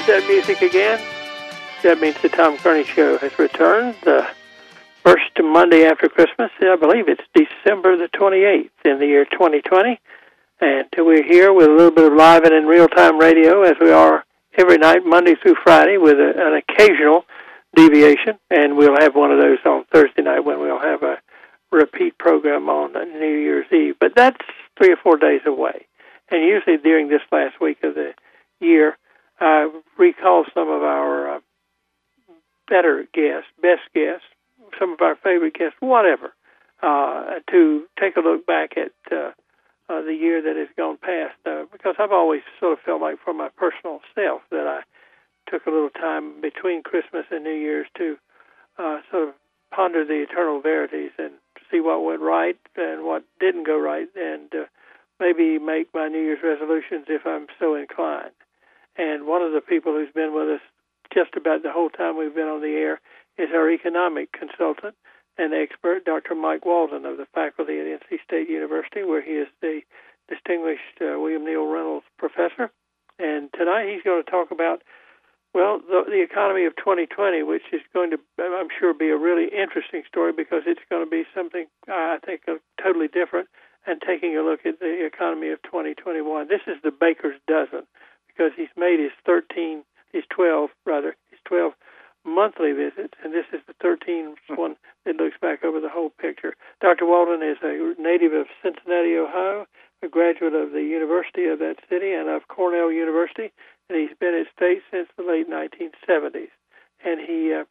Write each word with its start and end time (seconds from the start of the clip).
There's 0.00 0.22
that 0.22 0.30
music 0.30 0.62
again. 0.62 0.98
That 1.82 2.00
means 2.00 2.16
the 2.22 2.30
Tom 2.30 2.56
Kearney 2.56 2.84
Show 2.84 3.18
has 3.18 3.38
returned. 3.38 3.96
The 4.02 4.26
first 5.02 5.30
Monday 5.38 5.84
after 5.84 6.08
Christmas, 6.08 6.50
I 6.58 6.76
believe 6.76 7.06
it's 7.06 7.22
December 7.34 7.98
the 7.98 8.08
28th 8.08 8.70
in 8.86 8.98
the 8.98 9.06
year 9.06 9.26
2020. 9.26 10.00
And 10.62 10.86
we're 10.96 11.22
here 11.22 11.52
with 11.52 11.66
a 11.66 11.70
little 11.70 11.90
bit 11.90 12.10
of 12.10 12.16
live 12.16 12.44
and 12.44 12.54
in 12.54 12.64
real 12.64 12.88
time 12.88 13.18
radio 13.18 13.62
as 13.62 13.74
we 13.78 13.90
are 13.90 14.24
every 14.56 14.78
night, 14.78 15.04
Monday 15.04 15.34
through 15.34 15.56
Friday, 15.62 15.98
with 15.98 16.16
a, 16.18 16.32
an 16.34 16.54
occasional 16.54 17.26
deviation. 17.76 18.38
And 18.50 18.78
we'll 18.78 18.98
have 19.00 19.14
one 19.14 19.32
of 19.32 19.38
those 19.38 19.58
on 19.66 19.84
Thursday 19.92 20.22
night 20.22 20.46
when 20.46 20.60
we'll 20.60 20.80
have 20.80 21.02
a 21.02 21.18
repeat 21.70 22.16
program 22.16 22.70
on 22.70 22.94
New 22.94 23.38
Year's 23.38 23.70
Eve. 23.70 23.96
But 24.00 24.14
that's 24.16 24.40
three 24.78 24.92
or 24.92 24.96
four 24.96 25.18
days 25.18 25.42
away. 25.44 25.86
And 26.30 26.42
usually 26.42 26.78
during 26.78 27.08
this 27.08 27.22
last 27.30 27.60
week 27.60 27.82
of 27.82 27.94
the 27.94 28.14
year, 28.60 28.96
I 29.40 29.70
recall 29.98 30.44
some 30.52 30.68
of 30.68 30.82
our 30.82 31.36
uh, 31.36 31.40
better 32.68 33.06
guests, 33.12 33.48
best 33.62 33.82
guests, 33.94 34.26
some 34.78 34.92
of 34.92 35.00
our 35.00 35.16
favorite 35.16 35.54
guests, 35.54 35.76
whatever, 35.80 36.32
uh, 36.82 37.40
to 37.50 37.84
take 37.98 38.16
a 38.16 38.20
look 38.20 38.46
back 38.46 38.76
at 38.76 38.92
uh, 39.10 39.32
uh, 39.88 40.02
the 40.02 40.14
year 40.14 40.42
that 40.42 40.56
has 40.56 40.68
gone 40.76 40.98
past. 40.98 41.34
Uh, 41.46 41.64
because 41.72 41.96
I've 41.98 42.12
always 42.12 42.42
sort 42.58 42.74
of 42.74 42.78
felt 42.80 43.00
like, 43.00 43.18
for 43.24 43.34
my 43.34 43.48
personal 43.56 44.00
self, 44.14 44.42
that 44.50 44.66
I 44.66 44.80
took 45.50 45.66
a 45.66 45.70
little 45.70 45.90
time 45.90 46.40
between 46.40 46.82
Christmas 46.82 47.24
and 47.30 47.42
New 47.42 47.50
Year's 47.50 47.88
to 47.98 48.16
uh, 48.78 48.98
sort 49.10 49.28
of 49.28 49.34
ponder 49.74 50.04
the 50.04 50.22
eternal 50.22 50.60
verities 50.60 51.10
and 51.18 51.32
see 51.70 51.80
what 51.80 52.04
went 52.04 52.20
right 52.20 52.58
and 52.76 53.04
what 53.04 53.24
didn't 53.40 53.66
go 53.66 53.78
right, 53.78 54.08
and 54.16 54.52
uh, 54.54 54.64
maybe 55.18 55.58
make 55.58 55.88
my 55.94 56.08
New 56.08 56.20
Year's 56.20 56.42
resolutions 56.42 57.06
if 57.08 57.26
I'm 57.26 57.46
so 57.58 57.74
inclined. 57.74 58.32
And 59.00 59.26
one 59.26 59.40
of 59.40 59.52
the 59.52 59.62
people 59.62 59.92
who's 59.92 60.12
been 60.12 60.34
with 60.34 60.60
us 60.60 60.60
just 61.08 61.32
about 61.34 61.62
the 61.62 61.72
whole 61.72 61.88
time 61.88 62.18
we've 62.18 62.34
been 62.34 62.52
on 62.52 62.60
the 62.60 62.76
air 62.76 63.00
is 63.38 63.48
our 63.54 63.70
economic 63.70 64.28
consultant 64.30 64.94
and 65.38 65.54
expert, 65.54 66.04
Dr. 66.04 66.34
Mike 66.34 66.66
Walden 66.66 67.06
of 67.06 67.16
the 67.16 67.24
faculty 67.32 67.80
at 67.80 67.86
NC 67.86 68.20
State 68.22 68.50
University, 68.50 69.02
where 69.02 69.22
he 69.22 69.40
is 69.40 69.48
the 69.62 69.80
distinguished 70.28 71.00
uh, 71.00 71.16
William 71.16 71.46
Neal 71.46 71.64
Reynolds 71.64 72.04
Professor. 72.18 72.70
And 73.18 73.48
tonight 73.56 73.88
he's 73.88 74.04
going 74.04 74.22
to 74.22 74.30
talk 74.30 74.50
about, 74.50 74.82
well, 75.54 75.80
the, 75.80 76.04
the 76.04 76.20
economy 76.20 76.66
of 76.66 76.76
2020, 76.76 77.42
which 77.42 77.72
is 77.72 77.80
going 77.94 78.10
to, 78.10 78.18
I'm 78.38 78.68
sure, 78.68 78.92
be 78.92 79.08
a 79.08 79.16
really 79.16 79.48
interesting 79.48 80.02
story 80.06 80.34
because 80.36 80.64
it's 80.66 80.84
going 80.90 81.02
to 81.02 81.10
be 81.10 81.24
something 81.34 81.64
I 81.88 82.18
think 82.20 82.42
uh, 82.46 82.60
totally 82.76 83.08
different 83.08 83.48
and 83.86 83.96
taking 84.06 84.36
a 84.36 84.42
look 84.42 84.66
at 84.66 84.78
the 84.78 85.06
economy 85.06 85.48
of 85.48 85.62
2021. 85.62 86.48
This 86.48 86.68
is 86.68 86.76
the 86.84 86.92
baker's 86.92 87.40
dozen 87.48 87.88
because 88.40 88.56
he's 88.56 88.72
made 88.74 88.98
his 88.98 89.12
13, 89.26 89.84
his 90.12 90.24
12 90.30 90.70
rather, 90.86 91.14
his 91.28 91.38
12 91.44 91.72
monthly 92.24 92.72
visits, 92.72 93.12
and 93.22 93.34
this 93.34 93.44
is 93.52 93.60
the 93.66 93.76
13th 93.84 94.34
hmm. 94.48 94.54
one 94.56 94.76
that 95.04 95.16
looks 95.16 95.36
back 95.42 95.62
over 95.62 95.78
the 95.78 95.90
whole 95.90 96.10
picture. 96.18 96.54
Dr. 96.80 97.04
Walden 97.04 97.42
is 97.42 97.58
a 97.62 97.94
native 98.00 98.32
of 98.32 98.46
Cincinnati, 98.62 99.14
Ohio, 99.16 99.66
a 100.02 100.08
graduate 100.08 100.54
of 100.54 100.72
the 100.72 100.82
University 100.82 101.44
of 101.44 101.58
that 101.58 101.76
city 101.90 102.12
and 102.12 102.30
of 102.30 102.48
Cornell 102.48 102.90
University, 102.90 103.52
and 103.90 103.98
he's 103.98 104.16
been 104.18 104.34
at 104.34 104.48
State 104.56 104.80
since 104.90 105.08
the 105.18 105.22
late 105.22 105.48
1970s. 105.50 106.48
And 107.04 107.20
he 107.20 107.52
uh, 107.52 107.64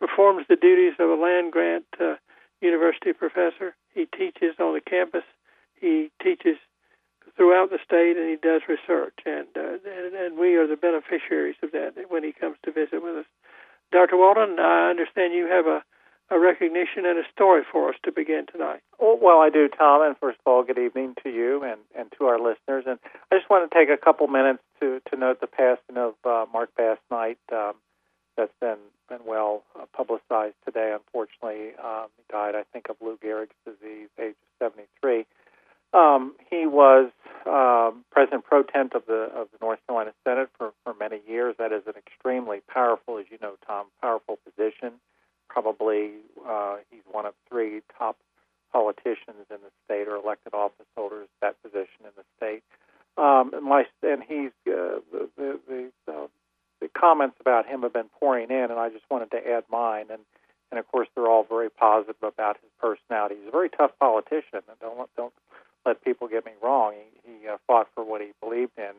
performs 0.00 0.44
the 0.48 0.56
duties 0.56 0.94
of 0.98 1.08
a 1.08 1.14
land 1.14 1.52
grant 1.52 1.86
uh, 1.98 2.16
university 2.60 3.14
professor. 3.14 3.74
He 3.94 4.04
teaches 4.04 4.56
on 4.60 4.74
the 4.74 4.80
campus 4.80 5.24
he 5.84 6.10
teaches 6.22 6.56
throughout 7.36 7.70
the 7.70 7.78
state 7.84 8.16
and 8.16 8.28
he 8.28 8.36
does 8.36 8.62
research 8.68 9.18
and, 9.26 9.48
uh, 9.56 9.78
and 9.84 10.14
and 10.14 10.38
we 10.38 10.54
are 10.56 10.66
the 10.66 10.76
beneficiaries 10.76 11.56
of 11.62 11.72
that 11.72 11.94
when 12.08 12.22
he 12.22 12.32
comes 12.32 12.56
to 12.64 12.72
visit 12.72 13.02
with 13.02 13.16
us. 13.16 13.26
Dr. 13.92 14.16
Walden, 14.16 14.58
I 14.58 14.90
understand 14.90 15.34
you 15.34 15.46
have 15.46 15.66
a, 15.66 15.82
a 16.30 16.38
recognition 16.38 17.06
and 17.06 17.18
a 17.18 17.28
story 17.32 17.62
for 17.70 17.90
us 17.90 17.96
to 18.04 18.12
begin 18.12 18.46
tonight. 18.50 18.80
Oh, 18.98 19.18
well, 19.20 19.38
I 19.40 19.50
do, 19.50 19.68
Tom. 19.68 20.02
And 20.02 20.16
first 20.18 20.38
of 20.44 20.50
all, 20.50 20.64
good 20.64 20.78
evening 20.78 21.14
to 21.22 21.30
you 21.30 21.62
and, 21.62 21.80
and 21.96 22.12
to 22.18 22.24
our 22.24 22.38
listeners. 22.38 22.84
And 22.86 22.98
I 23.30 23.36
just 23.36 23.50
want 23.50 23.70
to 23.70 23.78
take 23.78 23.90
a 23.90 24.02
couple 24.02 24.26
minutes 24.26 24.62
to, 24.80 25.00
to 25.10 25.16
note 25.16 25.40
the 25.40 25.46
passing 25.46 25.96
of 25.96 26.14
uh, 26.24 26.46
Mark 26.52 26.70
Bass 26.76 26.98
Knight. 27.10 27.38
Um, 27.52 27.74
that's 28.36 28.52
been 28.60 28.78
been 29.08 29.24
well 29.26 29.62
uh, 29.78 29.84
publicized 29.94 30.56
today. 30.64 30.94
Unfortunately, 30.94 31.72
um, 31.82 32.06
he 32.16 32.24
died, 32.30 32.54
I 32.54 32.64
think, 32.72 32.88
of 32.88 32.96
Lou 33.00 33.18
Gehrig's 33.22 33.54
disease, 33.64 34.08
age 34.18 34.34
73. 34.58 35.26
Um, 35.94 36.34
he 36.50 36.66
was 36.66 37.10
um, 37.46 38.04
president 38.10 38.44
pro 38.44 38.62
tem 38.62 38.90
of 38.94 39.06
the 39.06 39.30
of 39.34 39.48
the 39.52 39.58
North 39.60 39.78
Carolina 39.86 40.12
Senate 40.24 40.48
for, 40.58 40.72
for 40.82 40.94
many 40.98 41.20
years. 41.28 41.54
That 41.58 41.72
is 41.72 41.82
an 41.86 41.94
extremely 41.96 42.60
powerful, 42.68 43.18
as 43.18 43.26
you 43.30 43.38
know, 43.40 43.54
Tom, 43.66 43.86
powerful 44.00 44.38
position. 44.44 44.94
Probably 45.48 46.12
uh, 46.46 46.76
he's 46.90 47.02
one 47.10 47.26
of 47.26 47.34
three 47.48 47.80
top 47.96 48.16
politicians 48.72 49.46
in 49.50 49.58
the 49.62 49.70
state 49.84 50.08
or 50.08 50.16
elected 50.16 50.52
office 50.52 50.86
holders 50.96 51.28
that 51.40 51.62
position 51.62 52.02
in 52.02 52.10
the 52.16 52.24
state. 52.36 52.62
Um, 53.16 53.54
and, 53.54 53.64
my, 53.64 53.84
and 54.02 54.22
he's 54.26 54.50
uh, 54.66 54.98
the 55.12 55.28
the, 55.36 55.60
the, 55.68 56.12
uh, 56.12 56.26
the 56.80 56.88
comments 56.88 57.36
about 57.40 57.66
him 57.66 57.82
have 57.82 57.92
been 57.92 58.10
pouring 58.18 58.50
in, 58.50 58.64
and 58.70 58.80
I 58.80 58.88
just 58.88 59.04
wanted 59.10 59.30
to 59.30 59.38
add 59.38 59.64
mine. 59.70 60.06
And 60.10 60.22
and 60.70 60.80
of 60.80 60.88
course, 60.88 61.06
they're 61.14 61.28
all 61.28 61.44
very 61.44 61.70
positive 61.70 62.16
about 62.20 62.56
his 62.60 62.70
personality. 62.80 63.36
He's 63.38 63.48
a 63.48 63.52
very 63.52 63.68
tough 63.68 63.92
politician, 64.00 64.66
and 64.66 64.78
don't 64.80 65.08
don't 65.16 65.32
let 65.84 66.02
people 66.02 66.28
get 66.28 66.44
me 66.44 66.52
wrong. 66.62 66.94
He, 67.24 67.30
he 67.30 67.48
uh, 67.48 67.56
fought 67.66 67.88
for 67.94 68.04
what 68.04 68.20
he 68.20 68.28
believed 68.40 68.72
in. 68.78 68.94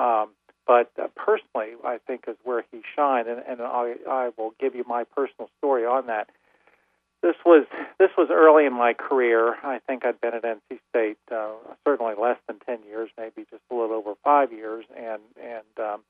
Um, 0.00 0.30
but 0.66 0.90
uh, 1.02 1.08
personally, 1.16 1.76
I 1.84 1.98
think 2.06 2.24
is 2.28 2.36
where 2.44 2.62
he 2.70 2.82
shined, 2.94 3.26
and, 3.26 3.42
and 3.48 3.62
I, 3.62 3.94
I 4.08 4.30
will 4.36 4.52
give 4.60 4.74
you 4.74 4.84
my 4.86 5.04
personal 5.04 5.48
story 5.58 5.86
on 5.86 6.06
that. 6.08 6.28
This 7.22 7.34
was 7.44 7.66
this 7.98 8.10
was 8.16 8.28
early 8.30 8.64
in 8.64 8.72
my 8.74 8.92
career. 8.92 9.56
I 9.64 9.80
think 9.86 10.04
I'd 10.04 10.20
been 10.20 10.34
at 10.34 10.44
NC 10.44 10.78
State 10.90 11.18
uh, 11.32 11.54
certainly 11.84 12.14
less 12.20 12.36
than 12.46 12.58
ten 12.60 12.78
years, 12.86 13.10
maybe 13.18 13.44
just 13.50 13.62
a 13.72 13.74
little 13.74 13.96
over 13.96 14.12
five 14.22 14.52
years, 14.52 14.84
and 14.96 15.22
and 15.42 15.84
um, 15.84 16.00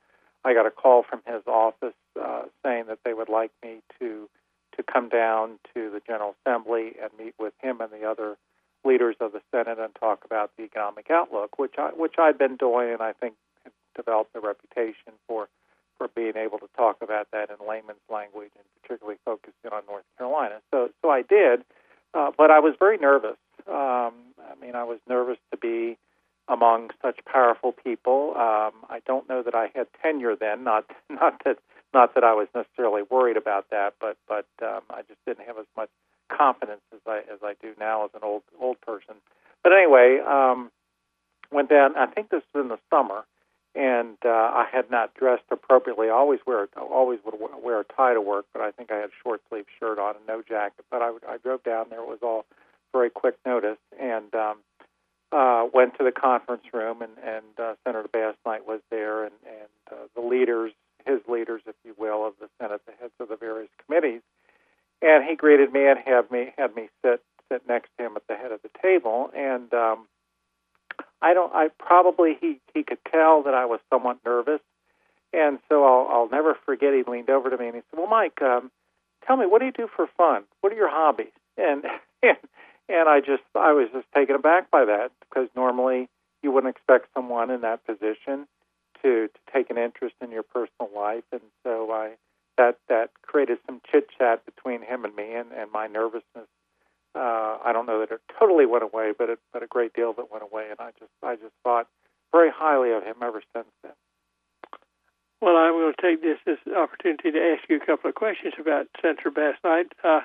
I 0.45 0.53
got 0.53 0.67
a 0.67 0.71
call 0.71 1.05
from 1.09 1.23
his 1.25 1.43
office 1.47 1.95
uh, 2.21 2.43
saying 2.63 2.85
that 2.89 2.99
they 3.05 3.15
would 3.15 3.31
like 3.31 3.53
me 3.63 3.79
to 4.01 4.29
to 4.77 4.83
come 4.83 5.09
down 5.09 5.59
to 5.75 5.91
the 5.91 6.01
General 6.07 6.35
Assembly 6.45 6.93
and 7.01 7.11
meet 7.19 7.35
with 7.39 7.55
him 7.63 7.81
and 7.81 7.91
the 7.91 8.07
other 8.07 8.37
leaders 8.89 9.17
of 9.21 9.33
the 9.33 9.41
Senate 9.51 9.79
and 9.79 9.95
talk 9.95 10.25
about 10.25 10.51
the 10.57 10.65
economic 10.65 11.11
outlook, 11.11 11.59
which 11.59 11.75
I 11.79 11.91
which 11.91 12.15
I'd 12.19 12.39
been 12.39 12.57
doing, 12.57 12.93
and 12.93 13.03
I 13.03 13.13
think 13.13 13.35
developed 13.95 14.35
a 14.35 14.41
reputation 14.41 15.13
for 15.27 15.49
for 15.99 16.09
being 16.15 16.37
able 16.37 16.59
to 16.59 16.69
talk 16.77 16.99
about 17.03 17.27
that 17.33 17.51
in 17.51 17.57
layman's 17.69 17.99
language, 18.09 18.53
and 18.57 18.65
particularly 18.83 19.19
focusing 19.25 19.73
on 19.73 19.83
North 19.87 20.05
Carolina. 20.17 20.61
So 20.71 20.91
so 21.03 21.11
I 21.11 21.23
did, 21.23 21.65
uh, 22.15 22.31
but 22.37 22.51
I 22.51 22.61
was 22.61 22.75
very 22.79 22.97
nervous. 22.97 23.37
Um, 23.67 24.15
I 24.39 24.55
mean, 24.61 24.75
I 24.75 24.85
was 24.85 24.99
nervous 25.09 25.39
to 25.51 25.59
be 25.59 25.99
among 26.49 26.91
such 27.03 27.19
powerful 27.31 27.73
people. 27.73 28.33
Um, 28.37 28.73
I 28.89 29.01
don't 29.07 29.29
know 29.29 29.43
that 29.43 29.55
I 29.55 29.71
had 29.75 29.87
tenure 30.03 30.37
then. 30.37 30.65
Not 30.65 30.87
not 31.11 31.43
that 31.45 31.59
not 31.93 32.15
that 32.15 32.25
I 32.25 32.35
was 32.35 32.49
necessarily 32.55 33.03
worried 33.03 33.37
about 33.37 33.67
that, 33.71 33.95
but 34.01 34.17
but 34.27 34.47
um, 34.63 34.83
I 34.91 35.03
just 35.03 35.21
didn't 35.27 35.47
have 35.47 35.59
as 35.59 35.67
much 35.77 35.91
confidence 36.29 36.83
as 36.93 37.01
I 37.07 37.19
as 37.33 37.41
I 37.43 37.55
do 37.61 37.75
now 37.79 38.05
as 38.05 38.11
an 38.15 38.21
old 38.23 38.43
old 38.61 38.81
person. 38.81 39.15
But 39.63 39.73
anyway, 39.73 40.21
um, 40.27 40.71
went 41.51 41.69
down. 41.69 41.97
I 41.97 42.07
think 42.07 42.31
this 42.31 42.43
was 42.55 42.63
in 42.63 42.69
the 42.69 42.79
summer, 42.91 43.25
and 43.75 44.17
uh, 44.25 44.29
I 44.29 44.67
had 44.71 44.91
not 44.91 45.15
dressed 45.15 45.45
appropriately. 45.51 46.09
I 46.09 46.13
always 46.13 46.41
wear 46.47 46.69
always 46.77 47.21
would 47.25 47.35
wear 47.63 47.81
a 47.81 47.85
tie 47.85 48.15
to 48.15 48.21
work, 48.21 48.47
but 48.53 48.63
I 48.63 48.71
think 48.71 48.91
I 48.91 48.97
had 48.97 49.11
a 49.11 49.21
short 49.23 49.41
sleeve 49.49 49.67
shirt 49.79 49.99
on 49.99 50.17
and 50.17 50.27
no 50.27 50.43
jacket. 50.43 50.85
But 50.91 51.03
I, 51.03 51.11
I 51.29 51.37
drove 51.39 51.63
down 51.63 51.87
there. 51.91 52.01
It 52.01 52.09
was 52.09 52.21
all 52.23 52.45
very 52.93 53.11
quick 53.11 53.37
notice, 53.45 53.79
and 54.01 54.35
um, 54.35 54.59
uh, 55.33 55.67
went 55.73 55.97
to 55.99 56.05
the 56.05 56.13
conference 56.13 56.65
room, 56.73 57.03
and, 57.03 57.13
and 57.23 57.45
uh, 57.59 57.75
Senator 57.85 58.09
Bass 58.11 58.35
Knight 58.47 58.67
was 58.67 58.81
there, 58.91 59.25
and, 59.25 59.35
and 59.47 59.69
uh, 59.93 60.07
the 60.15 60.27
leaders, 60.27 60.73
his 61.05 61.21
leaders, 61.29 61.61
if 61.67 61.75
you 61.85 61.95
will, 61.99 62.27
of 62.27 62.35
the 62.41 62.49
Senate, 62.59 62.81
the 62.87 62.93
heads 62.99 63.13
of 63.21 63.29
the 63.29 63.37
various 63.37 63.69
committees 63.85 64.23
and 65.03 65.25
he 65.25 65.37
greeted 65.37 65.73
me 65.73 65.87
and 65.87 65.99
had 65.99 66.31
me 66.31 66.53
had 66.57 66.75
me 66.75 66.89
sit 67.03 67.23
sit 67.51 67.63
next 67.69 67.91
to 67.99 68.07
him 68.07 68.13
at 68.17 68.27
the 68.29 68.35
head 68.35 68.53
of 68.53 68.61
the 68.63 68.71
table. 68.83 69.31
And 69.35 69.73
um 69.75 70.07
I 71.23 71.35
don't 71.35 71.53
I 71.55 71.69
probably 71.79 72.37
he 72.41 72.61
he 72.75 72.83
could 72.83 72.99
tell 73.11 73.43
that 73.45 73.55
I 73.55 73.65
was 73.67 73.81
somewhat 73.91 74.19
nervous. 74.25 74.61
And 75.33 75.59
so 75.69 75.85
I'll 75.85 76.09
I'll 76.11 76.29
never 76.29 76.57
forget 76.67 76.95
he 76.95 77.11
leaned 77.11 77.31
over 77.31 77.51
to 77.51 77.57
me 77.57 77.67
and 77.67 77.77
he 77.77 77.83
said 77.91 77.99
well 77.99 78.09
Mike 78.09 78.41
um 78.43 78.71
tell 79.27 79.37
me 79.37 79.47
what 79.47 79.61
do 79.61 79.67
you 79.67 79.73
do 79.73 79.89
for 79.95 80.07
fun? 80.17 80.45
What 80.61 80.73
are 80.73 80.77
your 80.77 80.91
hobbies? 80.91 81.33
And 81.57 81.85
and 82.23 82.37
and 82.89 83.09
I 83.09 83.21
just 83.21 83.45
I 83.55 83.73
was 83.73 83.89
just 83.93 84.07
taken 84.15 84.37
aback 84.37 84.71
by 84.71 84.85
that 84.85 85.11
because 85.21 85.49
normally 85.55 86.09
you 86.43 86.53
wouldn't 86.53 86.75
expect 86.75 87.09
someone 87.15 87.51
in 87.51 87.63
that 87.63 87.85
position 87.87 88.47
to 89.03 89.29
to 89.29 89.41
take 89.53 89.71
an 89.71 89.79
interest 89.79 90.15
in 90.21 90.31
your 90.31 90.43
personal 90.43 90.91
life. 90.95 91.25
And 91.33 91.43
so 91.63 91.91
I 91.93 92.15
that 92.59 92.77
that 92.89 93.11
created 93.23 93.59
some 93.67 93.81
chit 93.91 94.09
chat 94.19 94.45
between 94.45 94.83
him 94.83 95.05
and 95.05 95.17
me, 95.17 95.33
and, 95.35 95.53
and 95.53 95.73
my 95.73 95.87
nervousness. 95.87 96.47
Uh, 97.15 97.57
I 97.65 97.73
don't 97.73 97.87
know 97.87 98.01
that 98.01 98.13
it 98.13 98.21
totally 98.39 98.67
went 98.67 98.85
away, 98.85 99.13
but 99.17 99.31
it, 99.31 99.39
but 99.53 99.63
a 99.63 99.67
great 99.67 99.95
deal 99.95 100.11
of 100.11 100.19
it 100.19 100.31
went 100.31 100.45
away, 100.45 100.67
and 100.71 100.79
I 100.79 100.91
just 100.99 101.13
I 101.23 101.37
just 101.37 101.55
thought 101.65 101.89
very 102.31 102.51
highly 102.55 102.93
of 102.93 103.03
him 103.03 103.17
ever 103.23 103.43
since 103.55 103.69
then. 103.83 103.97
Well, 105.41 105.55
going 105.55 105.95
to 105.95 106.03
take 106.03 106.21
this 106.21 106.39
as 106.47 106.59
an 106.67 106.75
opportunity 106.75 107.31
to 107.31 107.39
ask 107.39 107.69
you 107.71 107.77
a 107.77 107.87
couple 107.87 108.11
of 108.11 108.15
questions 108.15 108.55
about 108.59 108.89
Senator 109.01 109.31
Basnight. 109.31 109.95
Uh, 110.03 110.21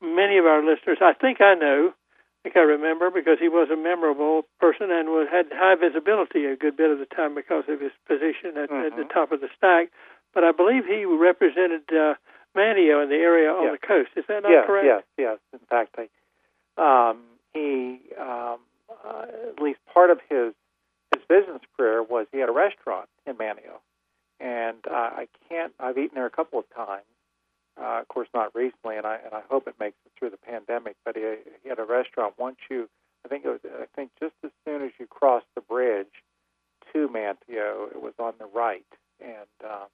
many 0.00 0.38
of 0.38 0.46
our 0.46 0.62
listeners, 0.64 0.98
I 1.02 1.12
think 1.14 1.40
I 1.40 1.54
know, 1.54 1.92
I 1.92 2.38
think 2.42 2.56
I 2.56 2.60
remember 2.60 3.10
because 3.10 3.38
he 3.40 3.48
was 3.48 3.70
a 3.70 3.76
memorable 3.76 4.42
person 4.60 4.90
and 4.90 5.10
was, 5.10 5.26
had 5.30 5.46
high 5.52 5.74
visibility 5.74 6.46
a 6.46 6.56
good 6.56 6.76
bit 6.76 6.90
of 6.90 6.98
the 6.98 7.06
time 7.06 7.34
because 7.34 7.64
of 7.68 7.80
his 7.80 7.92
position 8.06 8.58
at, 8.58 8.70
mm-hmm. 8.70 8.86
at 8.86 8.96
the 8.96 9.06
top 9.12 9.32
of 9.32 9.40
the 9.40 9.48
stack. 9.56 9.90
But 10.34 10.44
I 10.44 10.52
believe 10.52 10.86
he 10.86 11.04
represented 11.04 11.82
uh, 11.90 12.14
Manteo 12.56 13.02
in 13.02 13.08
the 13.08 13.16
area 13.16 13.50
on 13.50 13.72
the 13.72 13.86
coast. 13.86 14.10
Is 14.16 14.24
that 14.28 14.42
not 14.42 14.50
yes, 14.50 14.66
correct? 14.66 14.86
Yes, 14.86 15.02
yes. 15.18 15.38
In 15.52 15.66
fact, 15.68 15.96
I, 15.98 16.08
um, 17.10 17.18
he 17.52 18.00
um, 18.18 18.58
uh, 19.04 19.26
at 19.48 19.62
least 19.62 19.78
part 19.92 20.10
of 20.10 20.20
his 20.28 20.54
his 21.14 21.22
business 21.28 21.60
career 21.76 22.02
was 22.02 22.26
he 22.32 22.38
had 22.38 22.48
a 22.48 22.52
restaurant 22.52 23.08
in 23.26 23.34
Manteo, 23.34 23.80
and 24.40 24.78
uh, 24.90 24.94
I 24.94 25.28
can't. 25.48 25.72
I've 25.78 25.98
eaten 25.98 26.14
there 26.14 26.26
a 26.26 26.30
couple 26.30 26.58
of 26.58 26.64
times. 26.74 27.04
Uh, 27.80 28.00
of 28.00 28.08
course, 28.08 28.28
not 28.34 28.54
recently, 28.54 28.96
and 28.96 29.06
I 29.06 29.18
and 29.24 29.32
I 29.32 29.42
hope 29.50 29.66
it 29.66 29.74
makes 29.80 29.96
it 30.04 30.12
through 30.18 30.30
the 30.30 30.36
pandemic. 30.36 30.96
But 31.04 31.16
he, 31.16 31.22
he 31.62 31.68
had 31.68 31.78
a 31.78 31.84
restaurant 31.84 32.34
once 32.38 32.56
you, 32.70 32.88
I 33.24 33.28
think 33.28 33.44
it 33.44 33.48
was, 33.48 33.60
I 33.64 33.86
think 33.96 34.10
just 34.20 34.34
as 34.44 34.50
soon 34.66 34.82
as 34.82 34.90
you 34.98 35.06
cross 35.06 35.42
the 35.54 35.62
bridge 35.62 36.22
to 36.92 37.08
Manteo, 37.08 37.90
it 37.90 38.02
was 38.02 38.12
on 38.18 38.34
the 38.38 38.46
right, 38.46 38.84
and 39.20 39.48
uh, 39.64 39.86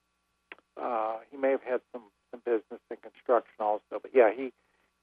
uh, 0.80 1.16
he 1.30 1.36
may 1.36 1.50
have 1.50 1.62
had 1.62 1.80
some 1.92 2.02
some 2.30 2.40
business 2.44 2.80
and 2.90 3.00
construction 3.02 3.58
also. 3.60 4.00
But 4.02 4.10
yeah, 4.14 4.30
he 4.34 4.52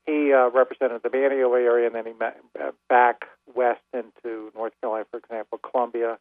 he 0.06 0.34
uh, 0.34 0.50
represented 0.50 1.02
the 1.04 1.10
Manteo 1.10 1.54
area, 1.58 1.88
and 1.88 1.96
then 1.96 2.06
he 2.06 2.14
met, 2.14 2.38
uh, 2.62 2.72
back 2.90 3.26
west 3.54 3.82
into 3.94 4.52
North 4.56 4.74
Carolina, 4.80 5.06
for 5.10 5.18
example, 5.18 5.58
Columbia, 5.58 6.20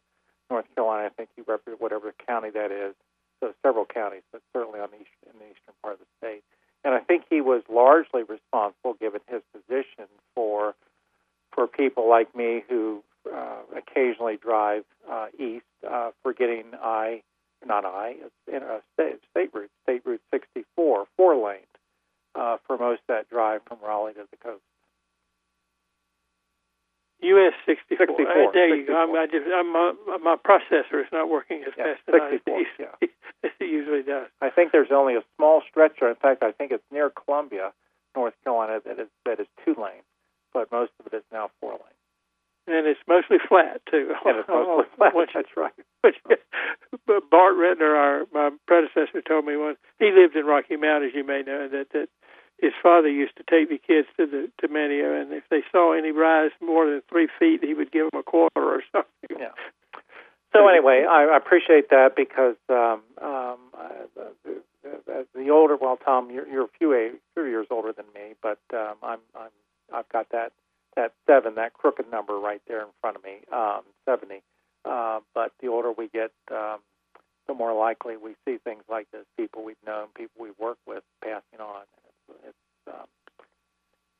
North 0.49 0.65
Carolina. 0.73 1.05
I 1.05 1.09
think 1.09 1.29
he 1.35 1.43
represented 1.43 1.79
whatever 1.79 2.13
county 2.25 2.49
that 2.51 2.71
is. 2.71 2.95
So 3.41 3.53
several 3.61 3.85
counties, 3.85 4.23
but 4.31 4.41
certainly 4.53 4.79
on 4.79 4.89
the 4.91 4.97
east, 4.97 5.09
in 5.25 5.37
the 5.37 5.45
eastern 5.45 5.75
part 5.83 5.95
of 5.95 5.99
the 5.99 6.05
state. 6.17 6.43
And 6.83 6.93
I 6.93 6.99
think 6.99 7.25
he 7.29 7.41
was 7.41 7.63
largely 7.69 8.23
responsible, 8.23 8.93
given 8.93 9.21
his 9.27 9.41
position, 9.53 10.05
for 10.33 10.75
for 11.53 11.67
people 11.67 12.09
like 12.09 12.35
me 12.35 12.63
who 12.67 13.03
uh, 13.33 13.59
occasionally 13.75 14.37
drive 14.37 14.83
uh, 15.09 15.27
east 15.39 15.65
uh, 15.89 16.11
for 16.21 16.33
getting 16.33 16.65
I, 16.81 17.23
not 17.65 17.85
I, 17.85 18.15
it's 18.19 18.41
in 18.47 18.63
a 18.63 18.81
state, 18.93 19.19
state 19.31 19.53
route, 19.53 19.71
state 19.83 20.01
route 20.05 20.21
64, 20.31 21.05
four 21.15 21.35
lane, 21.35 21.59
uh, 22.35 22.57
for 22.65 22.77
most 22.77 23.01
of 23.07 23.15
that 23.15 23.29
drive 23.29 23.61
from 23.67 23.77
Raleigh 23.83 24.13
to 24.13 24.25
the 24.29 24.37
coast. 24.37 24.61
US 27.21 27.53
64. 27.65 28.05
64. 28.05 28.27
Uh, 28.27 28.51
there 28.53 28.69
64. 28.69 28.75
you 28.75 28.85
go. 28.85 28.93
I'm, 28.97 29.15
I 29.15 29.25
just, 29.25 29.47
I'm, 29.47 29.75
uh, 29.75 30.17
my 30.19 30.35
processor 30.35 31.01
is 31.01 31.09
not 31.11 31.29
working 31.29 31.63
as 31.65 31.73
Yeah, 31.77 31.95
fast 31.95 32.01
as 32.09 32.41
it, 32.45 32.67
yeah. 32.77 33.07
it 33.43 33.53
usually 33.59 34.03
does. 34.03 34.27
I 34.41 34.49
think 34.49 34.71
there's 34.71 34.91
only 34.91 35.15
a 35.15 35.23
small 35.37 35.61
stretch, 35.69 35.97
or 36.01 36.09
in 36.09 36.15
fact, 36.15 36.43
I 36.43 36.51
think 36.51 36.71
it's 36.71 36.83
near 36.91 37.09
Columbia, 37.09 37.71
North 38.15 38.33
Carolina, 38.43 38.79
that 38.85 38.99
is 38.99 39.07
that 39.25 39.39
is 39.39 39.47
two 39.63 39.75
lane, 39.75 40.03
but 40.53 40.71
most 40.71 40.91
of 40.99 41.11
it 41.11 41.15
is 41.15 41.23
now 41.31 41.49
four 41.59 41.71
lane. 41.71 41.99
And 42.67 42.87
it's 42.87 42.99
mostly 43.07 43.37
flat 43.47 43.81
too. 43.89 44.13
And 44.25 44.39
it's 44.39 44.49
mostly 44.49 44.85
flat. 44.97 45.13
Once 45.13 45.31
you- 45.33 45.41
That's 45.41 45.55
right. 45.55 45.73
but 47.07 47.29
Bart 47.29 47.55
Redner, 47.55 47.95
our 47.95 48.25
my 48.33 48.49
predecessor, 48.67 49.21
told 49.21 49.45
me 49.45 49.55
when 49.57 49.75
he 49.99 50.11
lived 50.11 50.35
in 50.35 50.45
Rocky 50.45 50.75
Mount, 50.75 51.03
as 51.03 51.11
you 51.13 51.25
may 51.25 51.41
know, 51.41 51.67
that 51.67 51.87
that 51.93 52.09
his 52.59 52.73
father 52.81 53.09
used 53.09 53.35
to 53.37 53.43
take 53.49 53.69
the 53.69 53.77
kids 53.77 54.07
to 54.17 54.25
the 54.25 54.51
to 54.61 54.67
Manteo, 54.67 55.19
and 55.19 55.33
if 55.33 55.43
they 55.49 55.63
saw 55.71 55.93
any 55.93 56.11
rise 56.11 56.51
more 56.61 56.85
than 56.89 57.01
three 57.09 57.27
feet, 57.39 57.63
he 57.63 57.73
would 57.73 57.91
give 57.91 58.09
them 58.11 58.19
a 58.19 58.23
quarter 58.23 58.61
or 58.61 58.83
something. 58.91 59.37
Yeah. 59.39 59.51
So 60.53 60.69
anyway, 60.69 61.05
I, 61.09 61.35
appreciate 61.35 61.89
that 61.89 62.15
because 62.15 62.55
um, 62.69 63.01
um, 63.21 63.57
uh, 63.77 63.89
the, 64.15 64.61
the, 65.05 65.27
the 65.35 65.49
older, 65.49 65.75
well, 65.75 65.97
Tom, 65.97 66.31
you're, 66.31 66.47
you're 66.47 66.63
a 66.63 66.69
few, 66.77 66.93
a, 66.93 67.11
few 67.33 67.43
years 67.45 67.67
older 67.69 67.91
than 67.91 68.05
me, 68.15 68.35
but 68.41 68.59
um, 68.73 68.95
I'm, 69.03 69.19
I'm, 69.37 69.49
I've 69.93 70.07
got 70.07 70.29
that 70.31 70.53
that 70.95 71.13
seven, 71.27 71.55
that 71.55 71.73
crooked 71.73 72.09
number 72.09 72.37
right 72.39 72.61
there 72.67 72.81
in 72.81 72.87
front 73.01 73.17
of 73.17 73.23
me, 73.23 73.41
um, 73.51 73.81
seventy. 74.05 74.41
Uh, 74.83 75.19
but 75.33 75.51
the 75.61 75.67
older 75.67 75.91
we 75.91 76.07
get, 76.07 76.31
um, 76.51 76.79
the 77.47 77.53
more 77.53 77.73
likely 77.73 78.17
we 78.17 78.35
see 78.45 78.57
things 78.63 78.83
like 78.89 79.09
this. 79.11 79.25
People 79.37 79.63
we've 79.63 79.75
known, 79.85 80.07
people 80.15 80.35
we've 80.39 80.59
worked 80.59 80.85
with, 80.87 81.03
passing 81.23 81.59
on. 81.59 81.81
It's, 82.07 82.39
it's, 82.47 82.95
um, 82.95 83.07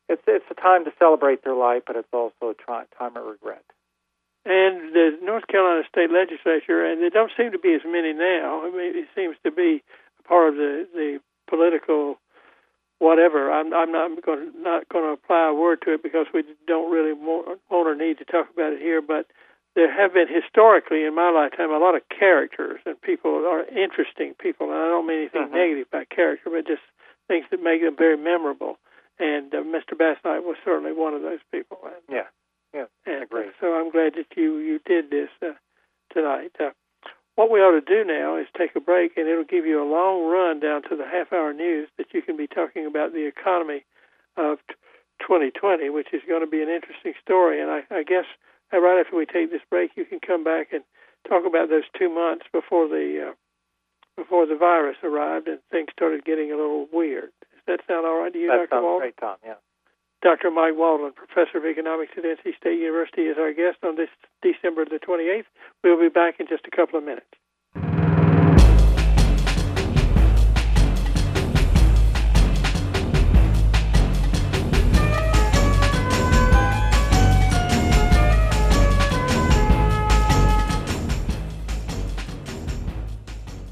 it's 0.09 0.23
it's 0.27 0.45
a 0.51 0.55
time 0.55 0.85
to 0.85 0.91
celebrate 0.97 1.43
their 1.43 1.55
life, 1.55 1.83
but 1.85 1.95
it's 1.95 2.13
also 2.13 2.49
a 2.49 2.53
try, 2.53 2.85
time 2.97 3.15
of 3.15 3.25
regret. 3.25 3.63
And 4.45 4.93
the 4.93 5.17
North 5.23 5.47
Carolina 5.47 5.83
State 5.89 6.11
Legislature, 6.11 6.85
and 6.85 7.01
there 7.01 7.09
don't 7.09 7.31
seem 7.35 7.51
to 7.51 7.59
be 7.59 7.73
as 7.73 7.81
many 7.85 8.13
now. 8.13 8.61
I 8.63 8.69
mean, 8.69 8.95
it 8.95 9.07
seems 9.15 9.35
to 9.43 9.51
be 9.51 9.83
part 10.27 10.49
of 10.49 10.55
the 10.55 10.87
the 10.93 11.19
political 11.47 12.19
whatever. 12.99 13.51
I'm 13.51 13.73
I'm 13.73 13.91
not 13.91 14.21
going 14.23 14.51
to, 14.51 14.61
not 14.61 14.87
going 14.89 15.05
to 15.05 15.11
apply 15.11 15.49
a 15.49 15.53
word 15.53 15.79
to 15.85 15.93
it 15.93 16.03
because 16.03 16.27
we 16.33 16.43
don't 16.67 16.91
really 16.91 17.13
want, 17.13 17.59
want 17.69 17.87
or 17.87 17.95
need 17.95 18.17
to 18.19 18.25
talk 18.25 18.49
about 18.53 18.73
it 18.73 18.79
here. 18.81 19.01
But 19.01 19.27
there 19.75 19.91
have 19.91 20.13
been 20.13 20.27
historically 20.27 21.03
in 21.03 21.15
my 21.15 21.29
lifetime 21.31 21.71
a 21.71 21.77
lot 21.79 21.95
of 21.95 22.01
characters 22.09 22.79
and 22.85 22.99
people 23.01 23.45
are 23.45 23.65
interesting 23.65 24.33
people, 24.39 24.67
and 24.71 24.75
I 24.79 24.87
don't 24.87 25.05
mean 25.07 25.19
anything 25.19 25.47
Mhm. 25.49 25.51
negative 25.51 25.91
by 25.91 26.05
character, 26.05 26.49
but 26.49 26.65
just 26.67 26.83
things 27.27 27.45
that 27.51 27.61
make 27.61 27.81
them 27.81 27.95
very 27.95 28.17
memorable. 28.17 28.77
And 29.19 29.53
uh, 29.53 29.63
Mr. 29.63 29.97
Basnight 29.97 30.43
was 30.43 30.57
certainly 30.63 30.91
one 30.91 31.13
of 31.13 31.21
those 31.21 31.39
people. 31.51 31.79
And, 31.83 31.95
Yeah, 32.09 32.27
yeah, 32.73 32.85
and, 33.05 33.21
uh, 33.21 33.25
agree. 33.25 33.51
so 33.59 33.73
I'm 33.75 33.89
glad 33.89 34.13
that 34.15 34.27
you 34.35 34.57
you 34.57 34.79
did 34.85 35.09
this 35.09 35.29
uh, 35.41 35.53
tonight. 36.11 36.51
Uh, 36.59 36.71
what 37.35 37.51
we 37.51 37.59
ought 37.59 37.77
to 37.77 37.81
do 37.81 38.03
now 38.07 38.37
is 38.37 38.47
take 38.57 38.75
a 38.75 38.79
break, 38.79 39.17
and 39.17 39.27
it'll 39.27 39.43
give 39.43 39.65
you 39.65 39.81
a 39.81 39.87
long 39.87 40.29
run 40.29 40.59
down 40.59 40.83
to 40.83 40.95
the 40.95 41.05
half-hour 41.05 41.53
news 41.53 41.89
that 41.97 42.07
you 42.13 42.21
can 42.21 42.37
be 42.37 42.47
talking 42.47 42.85
about 42.85 43.13
the 43.13 43.27
economy 43.27 43.83
of 44.37 44.59
2020, 45.19 45.89
which 45.89 46.07
is 46.13 46.21
going 46.27 46.41
to 46.41 46.47
be 46.47 46.61
an 46.61 46.69
interesting 46.69 47.13
story. 47.21 47.61
And 47.61 47.69
I, 47.69 47.83
I 47.91 48.03
guess 48.03 48.25
uh, 48.73 48.79
right 48.79 48.99
after 48.99 49.15
we 49.17 49.25
take 49.25 49.51
this 49.51 49.61
break, 49.69 49.91
you 49.95 50.05
can 50.05 50.19
come 50.19 50.43
back 50.43 50.71
and 50.71 50.83
talk 51.27 51.45
about 51.45 51.69
those 51.69 51.87
two 51.97 52.09
months 52.09 52.45
before 52.51 52.87
the 52.87 53.31
uh, 53.31 53.33
before 54.15 54.45
the 54.45 54.55
virus 54.55 54.95
arrived 55.03 55.47
and 55.47 55.59
things 55.71 55.89
started 55.91 56.23
getting 56.23 56.51
a 56.51 56.55
little 56.55 56.87
weird. 56.93 57.31
Does 57.51 57.63
that 57.67 57.79
sound 57.87 58.05
all 58.05 58.21
right 58.21 58.31
to 58.31 58.39
you, 58.39 58.47
that 58.47 58.57
Dr. 58.57 58.67
sounds 58.71 58.83
Walden? 58.83 58.99
great, 59.11 59.17
Tom. 59.17 59.35
Yeah. 59.43 59.59
Dr. 60.25 60.49
Mike 60.49 60.73
Walden, 60.75 61.13
professor 61.13 61.59
of 61.59 61.65
economics 61.65 62.13
at 62.17 62.23
NC 62.23 62.57
State 62.57 62.79
University, 62.79 63.27
is 63.27 63.37
our 63.37 63.53
guest 63.53 63.77
on 63.83 63.95
this 63.95 64.09
December 64.41 64.83
the 64.83 64.97
28th. 64.97 65.43
We'll 65.83 65.99
be 65.99 66.09
back 66.09 66.39
in 66.39 66.47
just 66.47 66.65
a 66.65 66.75
couple 66.75 66.97
of 66.97 67.05
minutes. 67.05 67.27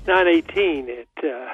Nine 0.05 0.27
eighteen 0.27 0.87
at 0.89 1.25
uh, 1.25 1.53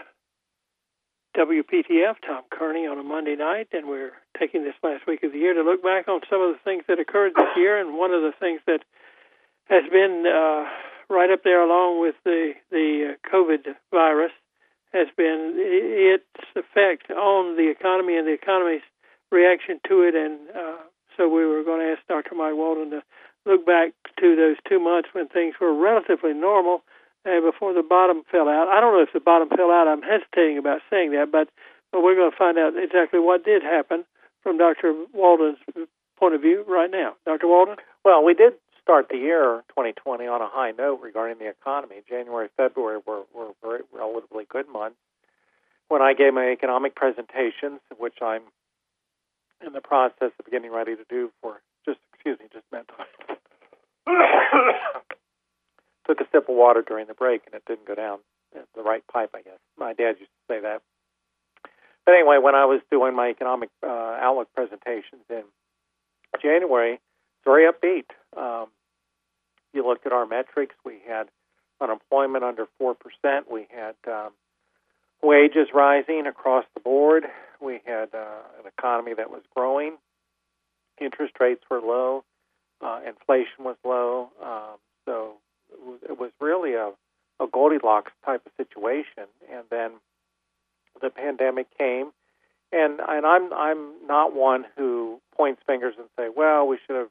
WPTF, 1.39 2.15
Tom 2.27 2.43
Kearney 2.51 2.85
on 2.85 2.99
a 2.99 3.03
Monday 3.03 3.37
night, 3.37 3.69
and 3.71 3.87
we're 3.87 4.11
taking 4.37 4.65
this 4.65 4.75
last 4.83 5.07
week 5.07 5.23
of 5.23 5.31
the 5.31 5.37
year 5.37 5.53
to 5.53 5.63
look 5.63 5.81
back 5.81 6.09
on 6.09 6.19
some 6.29 6.41
of 6.41 6.51
the 6.51 6.59
things 6.65 6.83
that 6.89 6.99
occurred 6.99 7.31
this 7.33 7.55
year. 7.55 7.79
And 7.79 7.97
one 7.97 8.11
of 8.11 8.21
the 8.21 8.33
things 8.37 8.59
that 8.67 8.83
has 9.69 9.83
been 9.89 10.27
uh, 10.27 10.67
right 11.07 11.31
up 11.31 11.43
there, 11.45 11.63
along 11.63 12.01
with 12.01 12.15
the 12.25 12.55
the 12.71 13.15
uh, 13.15 13.29
COVID 13.31 13.73
virus, 13.89 14.33
has 14.91 15.07
been 15.15 15.53
its 15.55 16.27
effect 16.57 17.09
on 17.09 17.55
the 17.55 17.71
economy 17.71 18.17
and 18.17 18.27
the 18.27 18.33
economy's 18.33 18.83
reaction 19.31 19.79
to 19.87 20.01
it. 20.01 20.15
And 20.15 20.39
uh, 20.49 20.83
so 21.15 21.29
we 21.29 21.45
were 21.45 21.63
going 21.63 21.79
to 21.79 21.93
ask 21.93 22.05
Dr. 22.09 22.35
Mike 22.35 22.55
Walden 22.55 22.91
to 22.91 23.01
look 23.45 23.65
back 23.65 23.93
to 24.19 24.35
those 24.35 24.57
two 24.67 24.79
months 24.79 25.07
when 25.13 25.29
things 25.29 25.55
were 25.61 25.73
relatively 25.73 26.33
normal 26.33 26.83
uh, 27.25 27.41
before 27.41 27.73
the 27.73 27.83
bottom 27.83 28.23
fell 28.31 28.47
out. 28.47 28.67
I 28.69 28.79
don't 28.79 28.93
know 28.93 29.03
if 29.03 29.13
the 29.13 29.19
bottom 29.19 29.49
fell 29.49 29.71
out. 29.71 29.87
I'm 29.87 30.01
hesitating 30.01 30.57
about 30.57 30.81
saying 30.89 31.11
that, 31.11 31.31
but, 31.31 31.49
but 31.91 32.01
we're 32.01 32.15
going 32.15 32.31
to 32.31 32.37
find 32.37 32.57
out 32.57 32.73
exactly 32.77 33.19
what 33.19 33.43
did 33.43 33.63
happen 33.63 34.05
from 34.43 34.57
Dr. 34.57 34.93
Walden's 35.13 35.57
point 36.17 36.35
of 36.35 36.41
view 36.41 36.63
right 36.67 36.91
now. 36.91 37.15
Dr. 37.25 37.47
Walden? 37.47 37.75
Well, 38.03 38.23
we 38.23 38.33
did 38.33 38.53
start 38.81 39.07
the 39.09 39.17
year 39.17 39.63
2020 39.69 40.27
on 40.27 40.41
a 40.41 40.47
high 40.47 40.71
note 40.71 40.99
regarding 41.01 41.39
the 41.39 41.49
economy. 41.49 42.01
January, 42.07 42.49
February 42.55 42.99
were, 43.05 43.23
were 43.33 43.51
very 43.61 43.81
relatively 43.93 44.45
good 44.49 44.67
months. 44.67 44.97
When 45.89 46.01
I 46.01 46.13
gave 46.13 46.33
my 46.33 46.49
economic 46.49 46.95
presentations, 46.95 47.81
which 47.97 48.21
I'm 48.21 48.43
in 49.65 49.73
the 49.73 49.81
process 49.81 50.31
of 50.39 50.51
getting 50.51 50.71
ready 50.71 50.95
to 50.95 51.03
do 51.09 51.31
for 51.41 51.61
just 51.85 51.99
excuse 52.13 52.39
me, 52.39 52.45
just 52.53 52.65
meant 52.71 52.89
took 56.09 56.21
a 56.21 56.29
sip 56.31 56.49
of 56.49 56.55
water 56.55 56.83
during 56.85 57.05
the 57.07 57.13
break 57.13 57.41
and 57.45 57.53
it 57.53 57.63
didn't 57.67 57.85
go 57.85 57.93
down 57.93 58.19
the 58.75 58.81
right 58.81 59.03
pipe, 59.11 59.29
I 59.35 59.41
guess. 59.41 59.59
My 59.77 59.93
dad 59.93 60.15
used 60.19 60.31
to 60.31 60.53
say 60.53 60.61
that. 60.61 60.81
But 62.05 62.15
anyway, 62.15 62.37
when 62.41 62.55
I 62.55 62.65
was 62.65 62.81
doing 62.89 63.15
my 63.15 63.29
economic 63.29 63.69
uh, 63.83 63.87
outlook 63.87 64.47
presentations 64.55 65.21
in 65.29 65.43
January, 66.41 66.99
very 67.45 67.71
upbeat. 67.71 68.05
Um, 68.35 68.67
you 69.73 69.85
looked 69.85 70.07
at 70.07 70.11
our 70.11 70.25
metrics, 70.25 70.75
we 70.83 70.97
had 71.07 71.27
unemployment 71.79 72.43
under 72.43 72.65
4%. 72.81 72.95
We 73.51 73.67
had 73.69 73.95
um, 74.07 74.31
wages 75.21 75.67
rising 75.73 76.25
across 76.27 76.65
the 76.73 76.79
board. 76.79 77.25
We 77.61 77.81
had 77.85 78.09
uh, 78.15 78.41
an 78.59 78.65
economy 78.65 79.13
that 79.15 79.29
was 79.29 79.43
growing. 79.55 79.97
Interest 80.99 81.33
rates 81.39 81.61
were 81.69 81.81
low. 81.81 82.23
Uh, 82.81 83.01
inflation 83.07 83.63
was 83.63 83.75
low. 83.85 84.29
Um, 84.43 84.77
so 85.05 85.33
it 86.03 86.17
was, 86.19 86.31
really 86.39 86.73
a, 86.73 86.91
a 87.39 87.47
Goldilocks 87.51 88.11
type 88.25 88.41
of 88.45 88.51
situation. 88.57 89.25
And 89.51 89.63
then 89.69 89.91
the 91.01 91.09
pandemic 91.09 91.67
came. 91.77 92.11
And 92.71 92.99
and 92.99 93.25
I'm 93.25 93.51
I'm 93.51 94.07
not 94.07 94.35
one 94.35 94.63
who 94.77 95.19
points 95.35 95.61
fingers 95.65 95.95
and 95.97 96.07
say, 96.17 96.27
well, 96.35 96.67
we 96.67 96.77
should 96.85 96.95
have 96.95 97.09